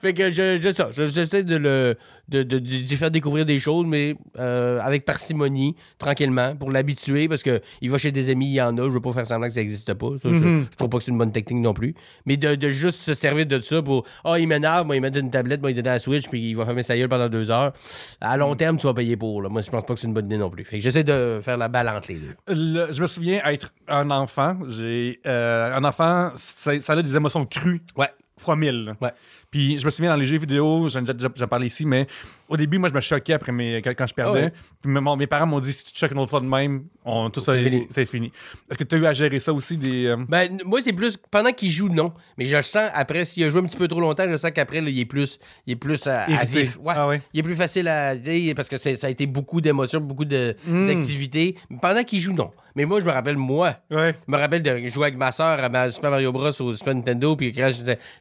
Fait 0.00 0.14
que 0.14 0.30
je, 0.30 0.60
je, 0.60 0.72
ça, 0.72 0.88
je- 0.92 1.06
j'essaie 1.06 1.42
de 1.42 1.56
le 1.56 1.96
de, 2.32 2.58
de, 2.58 2.96
faire 2.96 3.10
découvrir 3.10 3.44
des 3.46 3.58
choses, 3.60 3.86
mais 3.86 4.14
euh, 4.38 4.80
avec 4.80 5.04
parcimonie, 5.04 5.76
tranquillement, 5.98 6.56
pour 6.56 6.70
l'habituer, 6.70 7.28
parce 7.28 7.42
que 7.42 7.60
il 7.80 7.90
va 7.90 7.98
chez 7.98 8.10
des 8.12 8.30
amis, 8.30 8.46
il 8.46 8.54
y 8.54 8.60
en 8.62 8.76
a, 8.78 8.82
je 8.84 8.88
veux 8.88 9.00
pas 9.00 9.12
faire 9.12 9.26
semblant 9.26 9.48
que 9.48 9.54
ça 9.54 9.60
n'existe 9.60 9.92
pas. 9.94 10.08
Ça, 10.22 10.28
je, 10.28 10.34
Mhm. 10.34 10.66
je 10.70 10.76
trouve 10.76 10.88
pas 10.90 10.98
que 10.98 11.04
c'est 11.04 11.10
une 11.10 11.18
bonne 11.18 11.32
technique 11.32 11.62
non 11.62 11.74
plus. 11.74 11.94
Mais 12.26 12.36
de, 12.36 12.54
de 12.54 12.70
juste 12.70 13.02
se 13.02 13.14
servir 13.14 13.46
de 13.46 13.60
ça 13.60 13.82
pour 13.82 14.04
Ah, 14.24 14.38
il 14.38 14.48
m'énerve, 14.48 14.86
moi, 14.86 14.96
il 14.96 15.02
met 15.02 15.08
une 15.16 15.30
tablette, 15.30 15.60
moi, 15.60 15.70
il 15.70 15.74
donne 15.74 15.84
la 15.84 15.98
Switch, 15.98 16.28
puis 16.28 16.50
il 16.50 16.54
va 16.54 16.64
fermer 16.64 16.82
sa 16.82 16.96
gueule 16.96 17.08
pendant 17.08 17.28
deux 17.28 17.50
heures. 17.50 17.72
À 18.20 18.34
Mhm. 18.34 18.40
long 18.40 18.54
terme, 18.56 18.76
tu 18.78 18.86
vas 18.86 18.94
payer 18.94 19.16
pour. 19.16 19.42
Là. 19.42 19.48
Moi, 19.48 19.60
je 19.60 19.70
pense 19.70 19.84
pas 19.84 19.94
que 19.94 20.00
c'est 20.00 20.06
une 20.06 20.14
bonne 20.14 20.26
idée 20.26 20.38
non 20.38 20.50
plus. 20.50 20.64
Fait 20.64 20.78
que 20.78 20.82
j'essaie 20.82 21.04
de 21.04 21.40
faire 21.42 21.56
la 21.58 21.68
balance 21.68 21.98
entre 21.98 22.08
les 22.12 22.18
deux. 22.18 22.34
Le- 22.48 22.92
je 22.92 23.02
me 23.02 23.06
souviens 23.06 23.40
être 23.44 23.72
un 23.88 24.10
enfant. 24.10 24.56
J'ai 24.68 25.20
euh, 25.26 25.76
un 25.76 25.84
enfant, 25.84 26.30
ça, 26.36 26.80
ça 26.80 26.92
a 26.94 27.02
des 27.02 27.16
émotions 27.16 27.44
crues. 27.46 27.82
Ouais. 27.96 28.08
Fois 28.38 28.56
mille. 28.56 28.94
Ouais. 29.00 29.10
Puis 29.52 29.78
je 29.78 29.84
me 29.84 29.90
souviens 29.90 30.10
dans 30.10 30.16
les 30.16 30.26
jeux 30.26 30.38
vidéo, 30.38 30.88
j'en 30.88 31.04
ai 31.04 31.66
ici, 31.66 31.86
mais 31.86 32.06
au 32.48 32.56
début, 32.56 32.78
moi, 32.78 32.88
je 32.88 32.94
me 32.94 33.00
choquais 33.00 33.34
après 33.34 33.52
mes, 33.52 33.80
quand, 33.82 33.90
quand 33.96 34.06
je 34.06 34.14
perdais. 34.14 34.40
Ah 34.40 34.44
ouais. 34.46 34.52
Puis 34.82 34.90
mon- 34.90 35.14
mes 35.16 35.26
parents 35.26 35.46
m'ont 35.46 35.60
dit 35.60 35.72
si 35.72 35.84
tu 35.84 35.92
te 35.92 35.98
choques 35.98 36.10
une 36.12 36.18
autre 36.18 36.30
fois 36.30 36.40
de 36.40 36.46
même, 36.46 36.84
on, 37.04 37.28
tout 37.30 37.40
ça, 37.40 37.52
C'est 37.54 38.02
est- 38.02 38.04
fini. 38.06 38.32
Est-ce 38.70 38.78
que 38.78 38.84
tu 38.84 38.94
as 38.94 38.98
eu 38.98 39.06
à 39.06 39.12
gérer 39.12 39.38
ça 39.40 39.52
aussi 39.52 39.76
des. 39.76 40.06
euh, 40.06 40.16
Ben, 40.28 40.58
moi, 40.64 40.80
c'est 40.82 40.92
plus 40.94 41.16
pendant 41.30 41.52
qu'il 41.52 41.70
joue, 41.70 41.88
non. 41.90 42.12
Mais 42.38 42.46
je 42.46 42.60
sens, 42.62 42.90
après, 42.94 43.24
s'il 43.26 43.44
a 43.44 43.50
joué 43.50 43.60
un 43.60 43.64
petit 43.66 43.76
peu 43.76 43.88
trop 43.88 44.00
longtemps, 44.00 44.24
je 44.28 44.36
sens 44.36 44.50
qu'après, 44.52 44.78
il 44.78 44.98
est 44.98 45.04
plus, 45.04 45.38
il 45.66 45.74
est 45.74 45.76
plus 45.76 46.06
à, 46.06 46.22
à 46.22 46.44
vif. 46.46 46.78
Ouais. 46.78 46.94
Ah 46.96 47.06
ouais. 47.06 47.20
Il 47.34 47.40
est 47.40 47.42
plus 47.42 47.54
facile 47.54 47.88
à 47.88 48.16
dire 48.16 48.54
parce 48.56 48.68
que 48.70 48.78
ça 48.78 49.06
a 49.06 49.10
été 49.10 49.26
beaucoup 49.26 49.60
d'émotions, 49.60 50.00
beaucoup 50.00 50.24
de- 50.24 50.56
Mm. 50.66 50.86
d'activités. 50.88 51.56
Pendant 51.82 52.02
qu'il 52.04 52.20
joue, 52.20 52.32
non. 52.32 52.50
Mais 52.74 52.86
moi, 52.86 53.00
je 53.02 53.04
me 53.06 53.10
rappelle, 53.10 53.36
moi, 53.36 53.74
Ouais. 53.90 54.14
je 54.26 54.32
me 54.32 54.38
rappelle 54.38 54.62
de 54.62 54.88
jouer 54.88 55.04
avec 55.08 55.18
ma 55.18 55.30
soeur 55.30 55.62
à 55.62 55.68
ma 55.68 55.92
Super 55.92 56.10
Mario 56.10 56.32
Bros. 56.32 56.48
au 56.62 56.74
Super 56.74 56.94
Nintendo, 56.94 57.36
puis 57.36 57.52
quand 57.52 57.70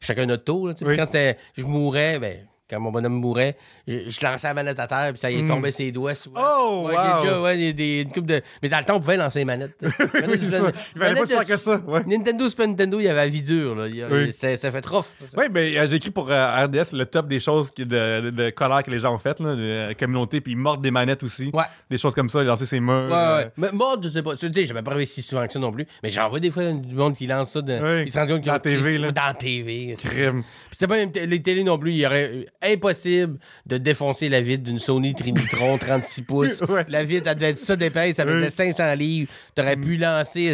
chacun 0.02 0.26
notre 0.26 0.44
tour, 0.44 0.68
là, 0.68 0.74
Oui. 0.82 0.98
quand 0.98 1.06
c'était, 1.06 1.21
je 1.58 1.64
mourais, 1.64 2.20
ben, 2.20 2.48
quand 2.72 2.80
mon 2.80 2.92
bonhomme 2.92 3.14
mourait, 3.20 3.56
je, 3.88 4.10
je 4.10 4.26
lançais 4.26 4.48
la 4.48 4.54
manette 4.54 4.80
à 4.80 4.88
terre, 4.88 5.10
puis 5.12 5.20
ça 5.20 5.30
y 5.30 5.40
est 5.40 5.46
tombé 5.48 5.72
ses 5.72 5.92
doigts 5.92 6.16
souvent. 6.16 6.42
Oh, 6.42 6.88
ouais, 6.88 6.96
wow. 6.96 7.00
j'ai 7.02 7.22
déjà, 7.28 7.42
ouais, 7.42 7.60
il 7.60 7.66
y 7.66 7.70
a 7.70 7.74
des, 7.74 8.08
une 8.16 8.26
de. 8.26 8.42
Mais 8.64 8.70
dans 8.70 8.80
le 8.80 8.86
temps, 8.86 8.96
on 8.96 9.00
pouvait 9.00 9.18
lancer 9.18 9.40
les 9.40 9.46
manettes. 9.46 9.76
Oui, 9.82 10.38
c'est 10.42 10.50
ça. 10.50 10.72
Il 10.96 11.02
fallait 11.02 11.20
pas 11.20 11.26
faire 11.28 11.46
que 11.46 11.58
ça. 11.58 11.78
Ouais. 11.86 12.04
Nintendo, 12.06 12.48
Super 12.48 12.68
Nintendo, 12.68 13.00
il 13.00 13.04
y 13.04 13.08
avait 13.10 13.20
la 13.26 13.28
vie 13.28 13.42
dure, 13.42 13.76
là. 13.76 13.88
Il 13.88 13.96
y 13.96 14.04
a- 14.04 14.08
Oui. 14.10 14.32
ça, 14.32 14.56
ça 14.58 14.72
fait 14.72 14.82
trop. 14.82 15.04
Oui, 15.38 15.46
ben, 15.50 15.76
euh, 15.76 15.86
j'ai 15.88 15.98
écrit 15.98 16.12
pour 16.12 16.32
euh, 16.32 16.66
RDS 16.66 16.94
le 16.94 17.06
top 17.06 17.28
des 17.28 17.40
choses 17.40 17.72
qui- 17.72 17.86
de, 17.86 18.22
de, 18.22 18.30
de 18.30 18.50
colère 18.52 18.84
que 18.84 18.92
les 18.92 19.00
gens 19.00 19.14
ont 19.14 19.20
faites, 19.20 19.40
là, 19.40 19.56
de 19.56 19.88
la 19.90 19.94
communauté, 19.96 20.40
puis 20.42 20.54
ils 20.54 20.58
mordent 20.58 20.82
des 20.82 20.92
manettes 20.92 21.24
aussi. 21.24 21.50
Ouais. 21.54 21.64
Des 21.90 21.98
choses 21.98 22.14
comme 22.16 22.30
ça, 22.30 22.42
lancer 22.44 22.66
ses 22.66 22.80
murs. 22.80 23.08
Ouais, 23.10 23.14
euh, 23.18 23.38
ouais. 23.40 23.52
Mais 23.58 23.72
mode, 23.72 24.04
je 24.06 24.10
sais 24.10 24.24
pas. 24.24 24.36
Tu 24.36 24.52
sais, 24.54 24.66
j'avais 24.66 24.82
pas 24.82 24.94
réussi 24.94 25.22
si 25.22 25.28
souvent 25.30 25.46
que 25.46 25.52
ça 25.54 25.60
non 25.60 25.72
plus. 25.72 25.86
Mais 26.04 26.10
j'en 26.10 26.30
vois 26.30 26.40
des 26.40 26.52
fois 26.52 26.72
du 26.72 26.96
monde 26.96 27.16
qui 27.16 27.28
lance 27.28 27.52
ça. 27.52 27.62
De... 27.62 27.74
Oui. 27.74 28.04
Ils 28.06 28.12
se 28.12 28.18
rendent 28.20 28.30
compte 28.30 28.38
qu'ils 28.42 28.48
Dans 28.48 28.52
ont 28.52 28.56
la 28.56 28.60
TV, 28.60 28.98
là. 28.98 29.12
Dans 29.12 29.34
TV. 29.34 29.96
Crime. 29.98 30.44
Puis 30.44 30.78
c'était 30.80 30.88
pas 30.88 31.06
t- 31.08 31.26
les 31.26 31.42
télés 31.42 31.64
non 31.64 31.78
plus. 31.78 31.92
Il 31.92 31.98
y 31.98 32.06
aurait 32.06 32.46
impossible 32.64 33.38
de 33.66 33.78
défoncer 33.78 34.30
la 34.30 34.42
vitre 34.42 34.64
d'une 34.64 34.80
Sony 34.80 35.14
Trinitron 35.14 35.78
36 35.78 36.22
pouces. 36.24 36.62
Ouais. 36.70 36.86
La 36.90 37.04
vitre, 37.04 37.28
elle 37.28 37.36
devait 37.36 37.50
être 37.50 37.60
ça 37.60 37.76
d'épaisse. 37.76 38.16
Ça 38.16 38.26
faisait 38.26 38.46
Oui. 38.46 38.52
500 38.52 38.94
livres. 38.94 39.32
T'aurais 39.56 39.76
pu 39.76 39.98
lancer, 39.98 40.54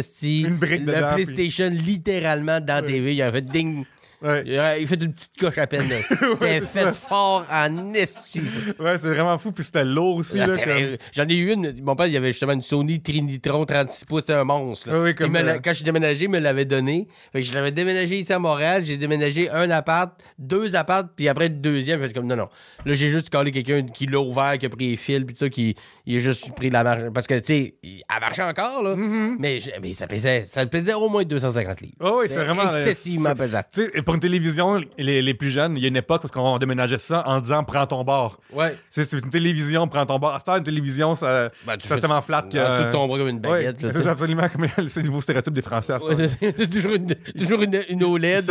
brique 0.50 0.80
le 0.80 0.86
dedans, 0.94 1.14
PlayStation 1.14 1.70
littéralement 1.70 2.60
dans 2.60 2.76
la 2.76 2.82
TV. 2.82 3.14
Il 3.14 3.22
aurait 3.22 3.32
fait 3.32 3.44
ding. 3.44 3.84
Ouais. 4.20 4.42
Il 4.80 4.86
fait 4.86 5.00
une 5.02 5.12
petite 5.12 5.36
coche 5.38 5.58
à 5.58 5.66
peine. 5.66 5.88
là. 5.88 5.96
Fait 6.40 6.60
ça. 6.64 6.92
fort 6.92 7.46
en 7.50 7.94
esti. 7.94 8.40
Ouais, 8.78 8.98
c'est 8.98 9.08
vraiment 9.08 9.38
fou, 9.38 9.52
puis 9.52 9.62
c'était 9.62 9.84
lourd 9.84 10.16
aussi. 10.16 10.40
Ah, 10.40 10.46
comme- 10.46 10.96
J'en 11.12 11.28
ai 11.28 11.34
eu 11.34 11.52
une. 11.52 11.80
Mon 11.82 11.94
père, 11.94 12.06
il 12.06 12.16
avait 12.16 12.32
justement 12.32 12.52
une 12.52 12.62
Sony 12.62 13.00
Trinitron 13.00 13.64
36 13.64 14.04
pouces, 14.06 14.24
c'est 14.26 14.34
un 14.34 14.44
monstre. 14.44 14.90
là. 14.90 15.12
Comme, 15.12 15.32
me 15.32 15.38
euh, 15.40 15.58
Quand 15.62 15.70
je 15.70 15.76
suis 15.76 15.84
déménagé, 15.84 16.24
il 16.24 16.30
me 16.30 16.38
l'avait 16.40 16.64
donné. 16.64 17.06
Fait 17.32 17.40
que 17.40 17.46
je 17.46 17.52
l'avais 17.54 17.70
déménagé 17.72 18.18
ici 18.18 18.32
à 18.32 18.38
Montréal. 18.38 18.84
J'ai 18.84 18.96
déménagé 18.96 19.50
un 19.50 19.70
appart, 19.70 20.10
deux 20.38 20.74
apparts, 20.74 21.04
puis 21.14 21.28
après 21.28 21.48
le 21.48 21.54
deuxième, 21.54 22.00
fait 22.02 22.12
comme 22.12 22.26
non, 22.26 22.36
non. 22.36 22.48
Là, 22.84 22.94
j'ai 22.94 23.08
juste 23.08 23.30
collé 23.30 23.52
quelqu'un 23.52 23.82
qui 23.82 24.06
l'a 24.06 24.18
ouvert, 24.20 24.58
qui 24.58 24.66
a 24.66 24.68
pris 24.68 24.90
les 24.90 24.96
fils, 24.96 25.24
puis 25.24 25.34
tout 25.34 25.40
ça, 25.44 25.48
qui 25.48 25.74
il 26.10 26.16
a 26.16 26.20
juste 26.20 26.52
pris 26.54 26.70
la 26.70 26.82
marche. 26.82 27.02
Parce 27.12 27.26
que, 27.26 27.38
tu 27.38 27.44
sais, 27.46 27.74
il- 27.82 28.02
elle 28.14 28.20
marchait 28.20 28.42
encore, 28.42 28.82
là. 28.82 28.94
Mm-hmm. 28.96 29.36
mais, 29.38 29.60
ça 29.94 30.06
pesait, 30.06 30.46
ça 30.50 30.64
pesait 30.66 30.94
au 30.94 31.08
moins 31.08 31.24
250 31.24 31.80
livres. 31.82 31.94
Oh, 32.00 32.18
oui, 32.20 32.26
c'est 32.28 32.42
vraiment. 32.42 32.62
euh, 32.72 32.84
excessivement 32.86 33.34
pesant. 33.34 33.60
Tu 33.72 33.84
sais, 33.92 34.02
pour 34.02 34.14
une 34.14 34.20
télévision, 34.20 34.80
les, 34.96 35.20
les 35.22 35.34
plus 35.34 35.50
jeunes, 35.50 35.76
il 35.76 35.82
y 35.82 35.84
a 35.84 35.88
une 35.88 35.96
époque 35.96 36.22
parce 36.22 36.32
qu'on 36.32 36.58
déménageait 36.58 36.98
ça 36.98 37.22
en 37.26 37.40
disant 37.40 37.62
prends 37.64 37.86
ton 37.86 38.02
bord. 38.04 38.38
Ouais. 38.52 38.74
C'est 38.90 39.12
une 39.12 39.30
télévision, 39.30 39.86
prends 39.88 40.06
ton 40.06 40.18
bord. 40.18 40.34
À 40.34 40.38
cette 40.38 40.48
heure, 40.48 40.56
une 40.56 40.64
télévision, 40.64 41.14
ça, 41.14 41.50
Ben, 41.66 41.76
c'est 41.80 41.88
fais- 41.94 42.00
tellement 42.00 42.20
flat 42.22 42.42
que. 42.42 42.84
Tu 42.86 42.90
tombes 42.92 43.10
comme 43.16 43.28
une 43.28 43.40
baguette. 43.40 43.76
c'est 43.80 44.06
absolument 44.06 44.48
comme 44.48 44.66
c'est 44.88 45.00
le 45.02 45.06
nouveau 45.08 45.20
stéréotype 45.20 45.52
des 45.54 45.62
Français 45.62 45.92
à 45.92 45.96
heure. 45.96 46.04
Ouais, 46.04 46.28
c'est 46.40 46.70
toujours 46.70 46.94
une, 46.94 47.14
toujours 47.38 47.62
une, 47.62 47.82
une 47.88 48.04
OLED. 48.04 48.50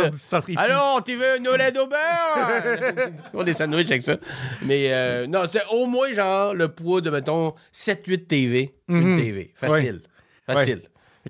Alors, 0.56 1.02
tu 1.04 1.16
veux 1.16 1.38
une 1.38 1.48
OLED 1.48 1.76
au 1.78 1.86
beurre? 1.86 3.08
On 3.34 3.42
des 3.44 3.54
sandwichs 3.54 3.90
avec 3.90 4.02
ça. 4.02 4.16
Mais 4.62 4.92
euh, 4.92 5.26
non, 5.26 5.42
c'est 5.50 5.62
au 5.70 5.86
moins 5.86 6.12
genre 6.12 6.54
le 6.54 6.68
poids 6.68 7.00
de, 7.00 7.10
mettons, 7.10 7.47
7-8 7.74 8.26
TV. 8.26 8.74
Une 8.88 9.16
TV. 9.16 9.52
Facile. 9.54 10.02
Facile. 10.46 10.82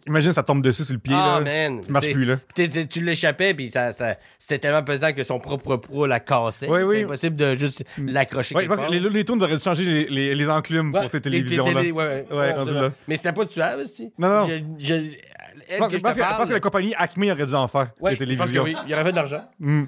Imagine, 0.07 0.33
ça 0.33 0.45
tombe 0.45 0.63
dessus 0.63 0.85
sur 0.85 0.95
le 0.95 1.01
pied. 1.01 1.15
Ah, 1.17 1.41
là. 1.43 1.69
man. 1.71 1.81
Tu 1.85 1.91
marches 1.91 2.13
plus, 2.13 2.25
là. 2.25 2.37
tu 2.55 3.03
l'échappais, 3.03 3.53
puis 3.53 3.69
ça, 3.69 3.93
ça, 3.93 4.17
c'était 4.39 4.59
tellement 4.61 4.85
pesant 4.85 5.13
que 5.13 5.25
son 5.25 5.41
propre 5.41 5.77
pro 5.77 6.07
la 6.07 6.21
cassait. 6.21 6.69
Oui, 6.69 6.83
oui. 6.83 6.97
C'était 6.99 7.05
impossible 7.07 7.37
de 7.37 7.55
juste 7.57 7.85
l'accrocher. 7.99 8.55
Ouais, 8.55 8.69
que 8.69 8.75
part. 8.75 8.91
les, 8.91 9.01
les 9.01 9.25
tunes 9.25 9.43
auraient 9.43 9.57
dû 9.57 9.63
changer 9.63 9.85
les, 9.85 10.07
les, 10.07 10.35
les 10.37 10.49
enclumes 10.49 10.95
Ouais, 10.95 11.01
pour 11.01 11.11
ces 11.11 11.21
télévisions-là. 11.21 11.81
télé- 11.81 11.91
ouais, 11.91 12.27
Ouais, 12.31 12.37
ouais, 12.37 12.53
rendu 12.53 12.69
c'est 12.69 12.75
là. 12.75 12.81
vrai. 12.83 12.93
Mais 13.09 13.17
c'était 13.17 13.33
pas 13.33 13.45
tuable, 13.47 13.83
aussi. 13.83 14.13
Non, 14.19 14.29
non. 14.29 14.49
Je, 14.49 14.55
je, 14.79 14.95
elle 14.95 15.83
Je 15.91 15.99
pense, 15.99 16.15
que 16.15 16.53
la 16.53 16.61
compagnie 16.61 16.95
Acme 16.97 17.25
aurait 17.33 17.47
dû 17.47 17.55
en 17.55 17.67
faire, 17.67 17.81
les 17.83 17.89
je 17.91 17.99
pense 18.01 18.13
que 18.13 18.17
télévisions. 18.19 18.63
oui. 18.63 18.77
Il 18.85 18.91
y 18.91 18.95
aurait 18.95 19.05
fait 19.05 19.11
de 19.11 19.17
l'argent. 19.17 19.45
Mm. 19.59 19.85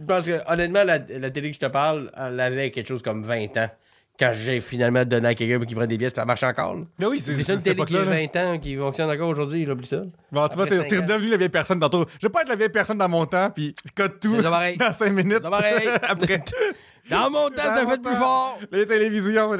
Je 0.00 0.04
pense 0.06 0.26
que, 0.26 0.52
honnêtement, 0.52 0.82
la, 0.82 0.98
la 0.98 1.30
télé 1.30 1.50
que 1.50 1.54
je 1.54 1.60
te 1.60 1.66
parle, 1.66 2.10
elle 2.16 2.40
avait 2.40 2.72
quelque 2.72 2.88
chose 2.88 3.02
comme 3.02 3.22
20 3.22 3.56
ans. 3.58 3.70
Quand 4.18 4.32
j'ai 4.32 4.60
finalement 4.60 5.04
donné 5.04 5.28
à 5.28 5.34
quelqu'un 5.34 5.64
qui 5.64 5.74
prend 5.74 5.86
des 5.86 5.98
pièces, 5.98 6.14
ça 6.14 6.24
marche 6.24 6.44
encore. 6.44 6.76
là. 6.76 6.82
Mais 7.00 7.06
oui, 7.06 7.20
c'est 7.20 7.34
c'est 7.42 7.54
une 7.54 7.62
télé 7.62 7.74
qui 7.84 7.96
a 7.96 8.02
époque-là. 8.02 8.04
là. 8.04 8.26
20 8.32 8.36
ans, 8.36 8.58
qui 8.58 8.76
fonctionne 8.76 9.10
encore 9.10 9.28
aujourd'hui, 9.28 9.66
j'oublie 9.66 9.86
ça. 9.86 10.02
Bon, 10.30 10.46
tu 10.46 10.54
vois, 10.54 10.64
Après 10.66 10.86
t'es 10.86 10.98
redevenu 10.98 11.30
la 11.30 11.36
vieille 11.36 11.48
personne 11.48 11.80
tantôt. 11.80 12.04
Je 12.20 12.26
veux 12.26 12.32
pas 12.32 12.42
être 12.42 12.48
la 12.48 12.54
vieille 12.56 12.68
personne 12.68 12.98
dans 12.98 13.08
mon 13.08 13.26
temps, 13.26 13.50
puis 13.50 13.74
code 13.96 14.20
tout 14.20 14.40
ça 14.40 14.72
dans 14.78 14.92
5 14.92 15.10
minutes. 15.10 15.42
Après, 15.44 16.36
Dans 17.10 17.28
mon 17.30 17.48
temps, 17.50 17.62
ça 17.62 17.86
fait 17.86 18.00
plus 18.00 18.14
fort. 18.14 18.58
les 18.72 18.86
télévisions. 18.86 19.50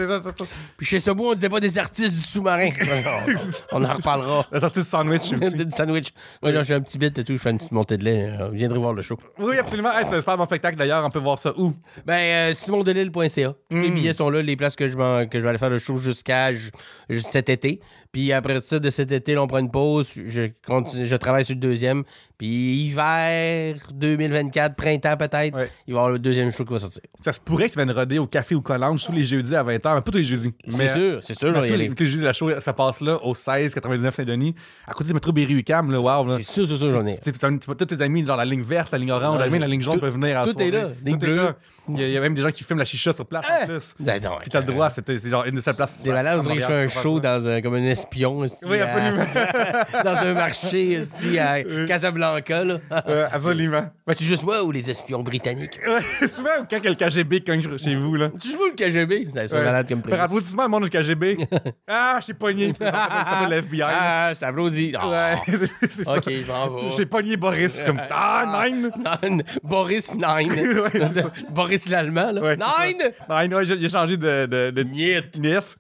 Puis 0.77 0.87
chez 0.87 1.01
Sobo, 1.01 1.31
on 1.31 1.35
disait 1.35 1.49
pas 1.49 1.61
des 1.61 1.77
artistes 1.79 2.15
du 2.15 2.21
sous-marin. 2.21 2.71
on 3.73 3.85
en 3.85 3.95
reparlera. 3.95 4.47
La 4.51 4.61
sortie 4.61 4.79
de 4.81 4.85
sandwich 4.85 5.31
du 5.33 5.71
sandwich. 5.77 6.09
Moi, 6.43 6.53
genre, 6.53 6.65
j'ai 6.65 6.75
un 6.75 6.81
petit 6.81 6.99
bit 6.99 7.15
de 7.15 7.23
tout, 7.23 7.33
je 7.33 7.39
fais 7.39 7.51
une 7.51 7.59
petite 7.59 7.73
montée 7.73 7.99
de 7.99 8.05
lait. 8.05 8.31
euh, 8.41 8.49
Vous 8.49 8.55
viendrez 8.55 8.79
voir 8.79 8.93
le 8.95 9.03
show. 9.03 9.19
Oui, 9.39 9.59
absolument. 9.59 9.93
Hey, 9.93 10.05
c'est 10.09 10.15
un 10.17 10.21
super 10.21 10.37
bon 10.39 10.47
spectacle 10.47 10.77
d'ailleurs. 10.79 11.05
On 11.05 11.11
peut 11.11 11.19
voir 11.19 11.39
ça 11.39 11.53
où? 11.59 11.75
Ben, 12.07 12.51
euh, 12.51 12.55
simondelille.ca. 12.55 13.55
Les 13.71 13.91
Mm. 13.91 13.95
billets 13.95 14.15
sont 14.15 14.31
là, 14.31 14.41
les 14.43 14.57
places 14.57 14.77
que 14.77 14.89
je, 14.89 14.95
que 15.27 15.39
je 15.39 15.43
vais 15.43 15.49
aller 15.49 15.59
faire 15.59 15.71
le 15.71 15.79
show 15.79 15.97
jusqu'à 15.97 16.53
ju- 16.53 16.71
ju- 17.11 17.21
cet 17.21 17.49
été. 17.49 17.81
Puis 18.15 18.33
après 18.33 18.61
ça, 18.65 18.79
de 18.79 18.89
cet 18.91 19.11
été, 19.13 19.35
là, 19.35 19.43
on 19.43 19.47
prend 19.49 19.59
une 19.59 19.71
pause. 19.71 20.09
Je, 20.29 20.49
continue, 20.67 21.05
je 21.05 21.17
travaille 21.17 21.45
sur 21.45 21.55
le 21.57 21.61
deuxième. 21.61 22.05
Puis 22.39 22.47
hiver 22.49 23.77
2024, 23.93 24.75
printemps 24.75 25.17
peut-être, 25.17 25.55
Ouais. 25.55 25.69
il 25.87 25.95
va 25.95 25.99
y 25.99 26.01
avoir 26.01 26.11
le 26.11 26.19
deuxième 26.19 26.51
show 26.51 26.65
qui 26.65 26.73
va 26.73 26.79
sortir. 26.81 27.03
Ça 27.25 27.33
se 27.33 27.39
pourrait 27.41 27.69
que 27.69 27.75
tu 27.75 27.79
viennes 27.79 27.93
roder 27.93 28.19
au 28.19 28.27
café 28.27 28.55
ou 28.55 28.61
collange 28.61 29.05
tous 29.05 29.13
les 29.13 29.25
jeudis 29.25 29.55
à 29.55 29.63
20h, 29.63 29.95
mais 29.95 30.01
pas 30.01 30.11
tous 30.11 30.19
les 30.19 30.23
jeudis. 30.25 30.53
C'est 30.69 30.89
sûr, 30.95 31.21
c'est 31.23 31.39
sûr, 31.39 31.55
tous, 31.55 31.61
les, 31.75 31.89
tous 31.91 32.01
les 32.01 32.07
jeudis, 32.09 32.25
la 32.25 32.33
show, 32.33 32.51
ça 32.61 32.73
passe 32.73 33.01
là, 33.01 33.17
au 33.23 33.35
1699 33.35 34.15
Saint-Denis, 34.15 34.55
à 34.87 34.93
côté 34.93 35.09
du 35.09 35.15
métro 35.15 35.33
Berry-UQAM, 35.33 35.93
là, 35.93 36.01
wow. 36.01 36.37
C'est 36.39 36.43
sûr, 36.43 36.67
c'est 36.67 36.77
sûr, 36.77 36.89
j'en 36.89 37.07
ai. 37.07 37.19
Tous 37.19 37.75
tes 37.87 38.03
amis, 38.03 38.27
genre 38.27 38.37
la 38.37 38.45
ligne 38.45 38.63
verte, 38.63 38.91
la 38.93 38.99
ligne 38.99 39.13
orange, 39.13 39.41
Ouais, 39.41 39.49
même 39.51 39.61
la 39.61 39.69
ligne 39.69 39.83
jaune 39.83 40.01
peuvent 40.01 40.15
venir 40.15 40.41
à 40.41 40.45
tout 40.45 40.61
est 40.61 40.71
là, 40.71 40.89
ligne 41.05 41.19
Tout 41.19 41.25
est 41.27 41.29
bleue. 41.29 41.37
là. 41.37 41.57
Il 41.89 42.01
y, 42.11 42.17
a, 42.17 42.21
même 42.21 42.33
des 42.35 42.41
gens 42.43 42.51
qui 42.51 42.65
filment 42.65 42.79
la 42.79 42.85
chicha 42.87 43.13
sur 43.13 43.27
place 43.27 43.45
en 43.45 43.63
Hein? 43.63 43.67
plus. 43.67 43.95
Ben 44.01 44.19
Puis 44.41 44.51
t'as 44.51 44.61
le 44.61 44.67
droit, 44.67 44.89
c'est 44.91 45.29
genre 45.29 45.45
une 45.45 45.55
de 45.57 45.61
ces 45.61 45.73
places. 45.75 46.01
C'est 46.03 46.11
malade, 46.11 46.39
on 46.39 46.41
à 46.41 46.43
dirait 46.45 46.57
que 46.57 46.63
je 46.63 46.67
Montréal, 46.67 46.89
fais 46.89 46.93
tu 46.95 46.99
un 46.99 47.03
show 47.03 47.21
dans 47.21 47.63
comme 47.63 47.75
espion. 48.05 48.39
aussi, 48.39 48.55
Oui, 48.65 48.81
à- 48.81 48.85
absolument. 48.85 49.25
dans 50.05 50.17
un 50.17 50.35
marché 50.35 50.83
ici 51.03 51.39
à 51.39 51.63
Casablanca. 51.87 52.65
Là. 52.65 52.79
Euh, 53.09 53.27
absolument. 53.31 53.91
C'est 54.09 54.25
juste 54.25 54.43
moi 54.43 54.63
ou 54.63 54.71
les 54.71 54.91
espions 54.91 55.23
britanniques? 55.23 55.81
Souvent, 56.29 56.51
quand 56.71 56.77
il 56.79 56.85
y 56.85 56.87
a 56.87 56.91
le 56.91 56.95
KGB 56.97 57.41
cogne 57.41 57.79
chez 57.79 57.95
vous, 57.97 58.15
là. 58.17 58.29
Tu 58.41 58.49
joues 58.51 58.59
le 58.71 58.75
KGB? 58.77 59.29
C'est 59.35 59.53
Ouais. 59.53 59.65
malade 59.65 59.89
comme 59.89 60.03
prémisse. 60.03 60.21
applaudissement, 60.21 60.63
le 60.65 60.69
monde 60.69 60.85
du 60.85 60.91
KGB. 60.91 61.39
ah, 61.89 62.19
j'ai 62.27 62.35
pogné. 62.35 62.73
Puis, 62.73 62.79
comme 62.79 63.51
le 63.51 63.57
FBI. 63.57 63.79
là. 63.79 63.89
Ah, 63.91 64.35
je 64.35 64.41
t'applaudis. 64.41 64.93
Ah, 64.99 65.35
Ouais, 65.47 65.57
c'est- 65.89 66.05
ça. 66.05 66.17
Ok, 66.17 66.25
je 66.27 66.31
vais. 66.31 66.91
J'ai 66.97 67.07
pogné 67.07 67.37
Boris 67.37 67.83
comme 67.83 68.01
Ah, 68.11 68.63
nine! 68.67 68.91
Nine. 69.23 69.43
Boris 69.63 70.13
Nine. 70.15 70.53
Ouais. 70.53 71.25
Boris 71.51 71.89
l'Allemand, 71.89 72.31
là. 72.33 72.41
Ouais, 72.43 72.57
Nine! 72.57 73.03
Nine, 73.31 73.55
ouais, 73.55 73.65
j'ai 73.65 73.89
changé 73.89 74.17
de. 74.17 74.47
de, 74.47 74.71
de... 74.71 74.83
Niet. 74.83 75.39
Niet. 75.41 75.77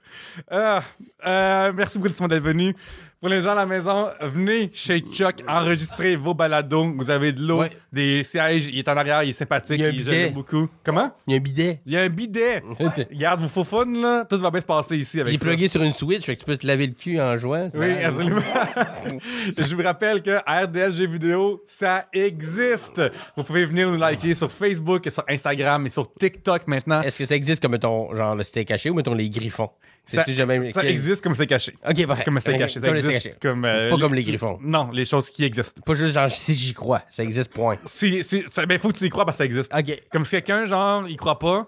Ah, 0.51 0.83
euh, 1.27 1.73
merci 1.75 1.99
beaucoup 1.99 2.14
d'être 2.29 2.43
venu. 2.43 2.75
Pour 3.21 3.31
les 3.31 3.41
gens 3.41 3.53
à 3.53 3.55
la 3.55 3.65
maison, 3.65 4.09
venez 4.21 4.71
chez 4.75 5.01
Chuck 5.01 5.37
enregistrer 5.49 6.15
vos 6.15 6.35
balados. 6.35 6.93
Vous 6.95 7.09
avez 7.11 7.33
de 7.33 7.41
l'eau, 7.43 7.61
Ouais. 7.63 7.71
des 7.91 8.23
sièges. 8.23 8.67
Il 8.71 8.79
est 8.79 8.89
en 8.89 8.97
arrière, 8.99 9.23
il 9.23 9.31
est 9.31 9.33
sympathique. 9.33 9.79
Il 9.79 9.81
y 9.81 9.85
a 9.85 9.89
un 9.89 9.93
il 9.93 9.97
bidet. 9.99 10.13
j'aime 10.13 10.35
beaucoup. 10.35 10.69
Comment? 10.85 11.11
Il 11.27 11.31
y 11.33 11.35
a 11.35 11.39
un 11.39 11.43
bidet. 11.43 11.81
Il 11.87 11.93
y 11.93 11.97
a 11.97 12.03
un 12.03 12.09
bidet. 12.11 12.63
Garde 13.13 13.41
vos 13.41 13.49
faux 13.49 13.65
fun, 13.65 13.87
là. 13.87 14.27
Tout 14.29 14.39
va 14.39 14.51
bien 14.51 14.61
se 14.61 14.67
passer 14.67 14.99
ici 14.99 15.17
Il 15.17 15.21
avec 15.23 15.35
est 15.37 15.39
ça. 15.39 15.45
plugué 15.47 15.69
sur 15.69 15.83
une 15.83 15.95
Switch, 15.95 16.25
fait 16.27 16.35
que 16.35 16.41
tu 16.41 16.45
peux 16.45 16.59
te 16.59 16.67
laver 16.67 16.87
le 16.89 16.93
cul 16.93 17.19
en 17.19 17.39
jouant. 17.39 17.71
c'est 17.73 17.79
Oui, 17.79 17.93
absolument. 18.05 18.43
Je 19.59 19.75
vous 19.75 19.83
rappelle 19.83 20.21
que 20.21 20.37
RDSG 20.47 21.07
Vidéo, 21.07 21.63
ça 21.67 22.07
existe. 22.13 23.01
Vous 23.39 23.43
pouvez 23.45 23.65
venir 23.65 23.91
nous 23.91 23.97
liker 23.97 24.35
sur 24.35 24.53
Facebook, 24.53 25.07
et 25.07 25.11
sur 25.11 25.25
Instagram 25.29 25.87
et 25.87 25.91
sur 25.91 26.13
TikTok 26.13 26.67
maintenant. 26.69 27.01
Est-ce 27.01 27.19
que 27.19 27.25
ça 27.25 27.35
existe 27.37 27.63
comme, 27.63 27.73
mettons, 27.73 28.15
genre 28.15 28.35
le 28.37 28.43
steak 28.43 28.69
caché 28.69 28.91
ou, 28.91 28.95
mettons, 28.95 29.15
les 29.15 29.31
griffons? 29.31 29.71
Ça, 30.07 30.25
jamais- 30.29 30.71
ça 30.73 30.85
existe 30.85 31.23
comme 31.25 31.35
c'est 31.35 31.47
caché. 31.47 31.75
Ok. 31.89 32.25
Comme 32.25 32.39
c'est 32.41 32.59
caché. 32.59 32.81
Ça 32.81 32.87
Comme 32.87 32.95
le 32.95 33.01
steak 33.01 33.15
existe 33.15 33.29
caché. 33.31 33.39
comme. 33.41 33.65
euh, 33.65 33.91
Pas 33.91 33.97
comme 33.99 34.15
les 34.15 34.23
griffons. 34.25 34.59
Non, 34.63 34.91
les 34.93 35.05
choses 35.05 35.31
qui 35.31 35.45
existent. 35.45 35.81
Pas 35.85 35.95
juste 35.95 36.15
genre 36.15 36.31
si 36.31 36.55
j'y 36.55 36.75
crois. 36.75 37.03
Ça 37.11 37.23
existe, 37.23 37.51
point. 37.53 37.79
Si, 37.87 38.23
si, 38.23 38.45
ça- 38.51 38.67
ben, 38.67 38.79
faut 38.79 38.91
que 38.91 38.99
tu 38.99 39.05
y 39.07 39.09
crois 39.09 39.25
parce 39.25 39.37
que 39.39 39.43
ça 39.43 39.47
existe. 39.47 39.73
Ok. 39.75 40.03
Comme 40.13 40.25
si 40.25 40.33
quelqu'un, 40.33 40.67
genre, 40.67 41.09
il 41.09 41.17
croit 41.17 41.39
pas, 41.39 41.67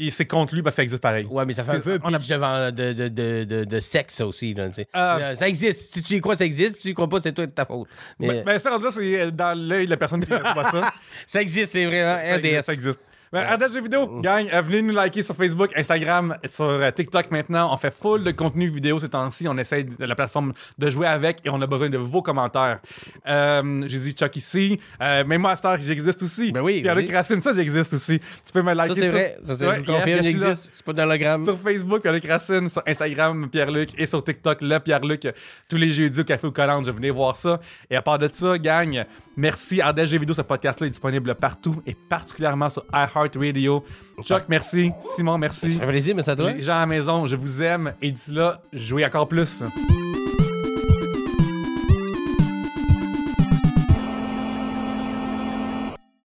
et 0.00 0.10
c'est 0.10 0.26
contre 0.26 0.54
lui 0.54 0.62
parce 0.62 0.74
que 0.74 0.76
ça 0.76 0.82
existe 0.84 1.02
pareil. 1.02 1.26
Ouais, 1.30 1.44
mais 1.46 1.54
ça 1.54 1.64
fait 1.64 1.72
un 1.72 1.80
peu 1.80 1.98
On 2.04 2.12
a- 2.14 2.18
pitch 2.18 2.28
de, 2.28 2.70
de, 2.92 3.08
de, 3.08 3.44
de, 3.44 3.64
de 3.64 3.80
sexe, 3.80 4.14
ça 4.16 4.26
aussi. 4.26 4.54
Là. 4.54 4.68
Ah. 4.92 5.16
Euh, 5.18 5.34
ça 5.34 5.48
existe. 5.48 5.92
Si 5.92 6.02
tu 6.02 6.14
y 6.16 6.20
crois, 6.20 6.36
ça 6.36 6.44
existe. 6.44 6.76
Si 6.76 6.82
tu 6.82 6.88
y 6.90 6.94
crois 6.94 7.08
pas, 7.08 7.20
c'est 7.20 7.32
toi 7.32 7.46
de 7.46 7.50
ta 7.52 7.64
faute. 7.64 7.88
Mais 8.20 8.28
Ben, 8.28 8.44
ben, 8.44 8.58
ça, 8.58 8.70
rendu 8.70 8.84
là, 8.84 8.90
c'est 8.92 9.20
euh, 9.20 9.30
dans 9.30 9.58
l'œil 9.58 9.86
de 9.86 9.90
la 9.90 9.96
personne 9.96 10.24
qui 10.24 10.32
reçoit 10.32 10.64
ça. 10.70 10.92
ça 11.26 11.40
existe, 11.42 11.72
c'est 11.72 11.86
vraiment 11.86 12.16
Ça 12.22 12.36
existe, 12.36 12.58
RDS. 12.58 12.62
Ça 12.64 12.72
existe. 12.74 13.00
Ben, 13.30 13.44
RDSG 13.44 13.82
vidéo, 13.82 14.20
gang, 14.22 14.48
euh, 14.54 14.62
venez 14.62 14.80
nous 14.80 14.94
liker 14.94 15.22
sur 15.22 15.36
Facebook, 15.36 15.70
Instagram, 15.76 16.36
sur 16.46 16.64
euh, 16.64 16.90
TikTok 16.90 17.30
maintenant. 17.30 17.70
On 17.72 17.76
fait 17.76 17.92
full 17.94 18.24
de 18.24 18.30
contenu 18.30 18.70
vidéo 18.70 18.98
ces 18.98 19.10
temps-ci. 19.10 19.46
On 19.48 19.58
essaie 19.58 19.84
de 19.84 20.02
la 20.04 20.14
plateforme 20.14 20.54
de 20.78 20.88
jouer 20.88 21.06
avec 21.06 21.40
et 21.44 21.50
on 21.50 21.60
a 21.60 21.66
besoin 21.66 21.90
de 21.90 21.98
vos 21.98 22.22
commentaires. 22.22 22.78
Euh, 23.28 23.84
J'ai 23.86 23.98
dit 23.98 24.12
Chuck 24.12 24.34
ici. 24.36 24.80
Euh, 25.02 25.24
même 25.26 25.42
moi, 25.42 25.50
à 25.50 25.56
Star, 25.56 25.78
j'existe 25.78 26.22
aussi. 26.22 26.52
Ben 26.52 26.62
oui, 26.62 26.80
Pierre-Luc 26.80 27.06
oui. 27.08 27.14
Racine, 27.14 27.40
ça, 27.42 27.52
j'existe 27.52 27.92
aussi. 27.92 28.18
Tu 28.18 28.52
peux 28.52 28.62
me 28.62 28.72
liker 28.72 28.94
Ça, 28.94 29.00
c'est 29.00 29.08
sur... 29.10 29.18
vrai. 29.18 29.36
Ça, 29.44 29.56
c'est, 29.58 29.66
Ouais, 29.66 29.74
je 29.74 29.80
vous 29.80 29.84
confirme, 29.92 30.08
yeah, 30.08 30.16
il 30.18 30.24
je 30.24 30.28
suis 30.30 30.38
là. 30.38 30.50
existe. 30.50 30.70
C'est 30.72 30.84
pas 30.86 30.92
dans 30.94 31.04
l'hologramme. 31.04 31.44
Sur 31.44 31.58
Facebook, 31.58 32.00
Pierre-Luc 32.00 32.24
Racine, 32.26 32.68
sur 32.70 32.82
Instagram, 32.86 33.48
Pierre-Luc, 33.50 33.90
et 33.98 34.06
sur 34.06 34.24
TikTok, 34.24 34.58
le 34.62 34.78
Pierre-Luc, 34.78 35.28
tous 35.68 35.76
les 35.76 35.90
jeudis 35.90 36.20
au 36.20 36.24
Café 36.24 36.46
au 36.46 36.50
Collant, 36.52 36.82
je 36.82 36.90
venez 36.90 37.10
voir 37.10 37.36
ça. 37.36 37.60
Et 37.90 37.96
à 37.96 38.00
part 38.00 38.18
de 38.18 38.28
ça, 38.32 38.56
gang, 38.58 39.04
merci. 39.38 39.80
RDSG 39.80 40.18
Vidéo, 40.18 40.34
ce 40.34 40.42
podcast-là 40.42 40.86
est 40.86 40.90
disponible 40.90 41.34
partout, 41.34 41.80
et 41.86 41.94
particulièrement 41.94 42.68
sur 42.68 42.84
iHeartRadio. 42.92 43.84
Chuck, 44.22 44.42
merci. 44.48 44.90
Simon, 45.16 45.38
merci. 45.38 45.74
Ça 45.74 45.80
fait 45.80 45.86
plaisir, 45.86 46.14
mais 46.14 46.22
ça 46.22 46.36
toi. 46.36 46.52
Les 46.52 46.62
gens 46.62 46.76
à 46.76 46.80
la 46.80 46.86
maison, 46.86 47.26
je 47.26 47.36
vous 47.36 47.62
aime, 47.62 47.94
et 48.02 48.10
d'ici 48.10 48.32
là, 48.32 48.60
jouez 48.72 49.06
encore 49.06 49.28
plus. 49.28 49.62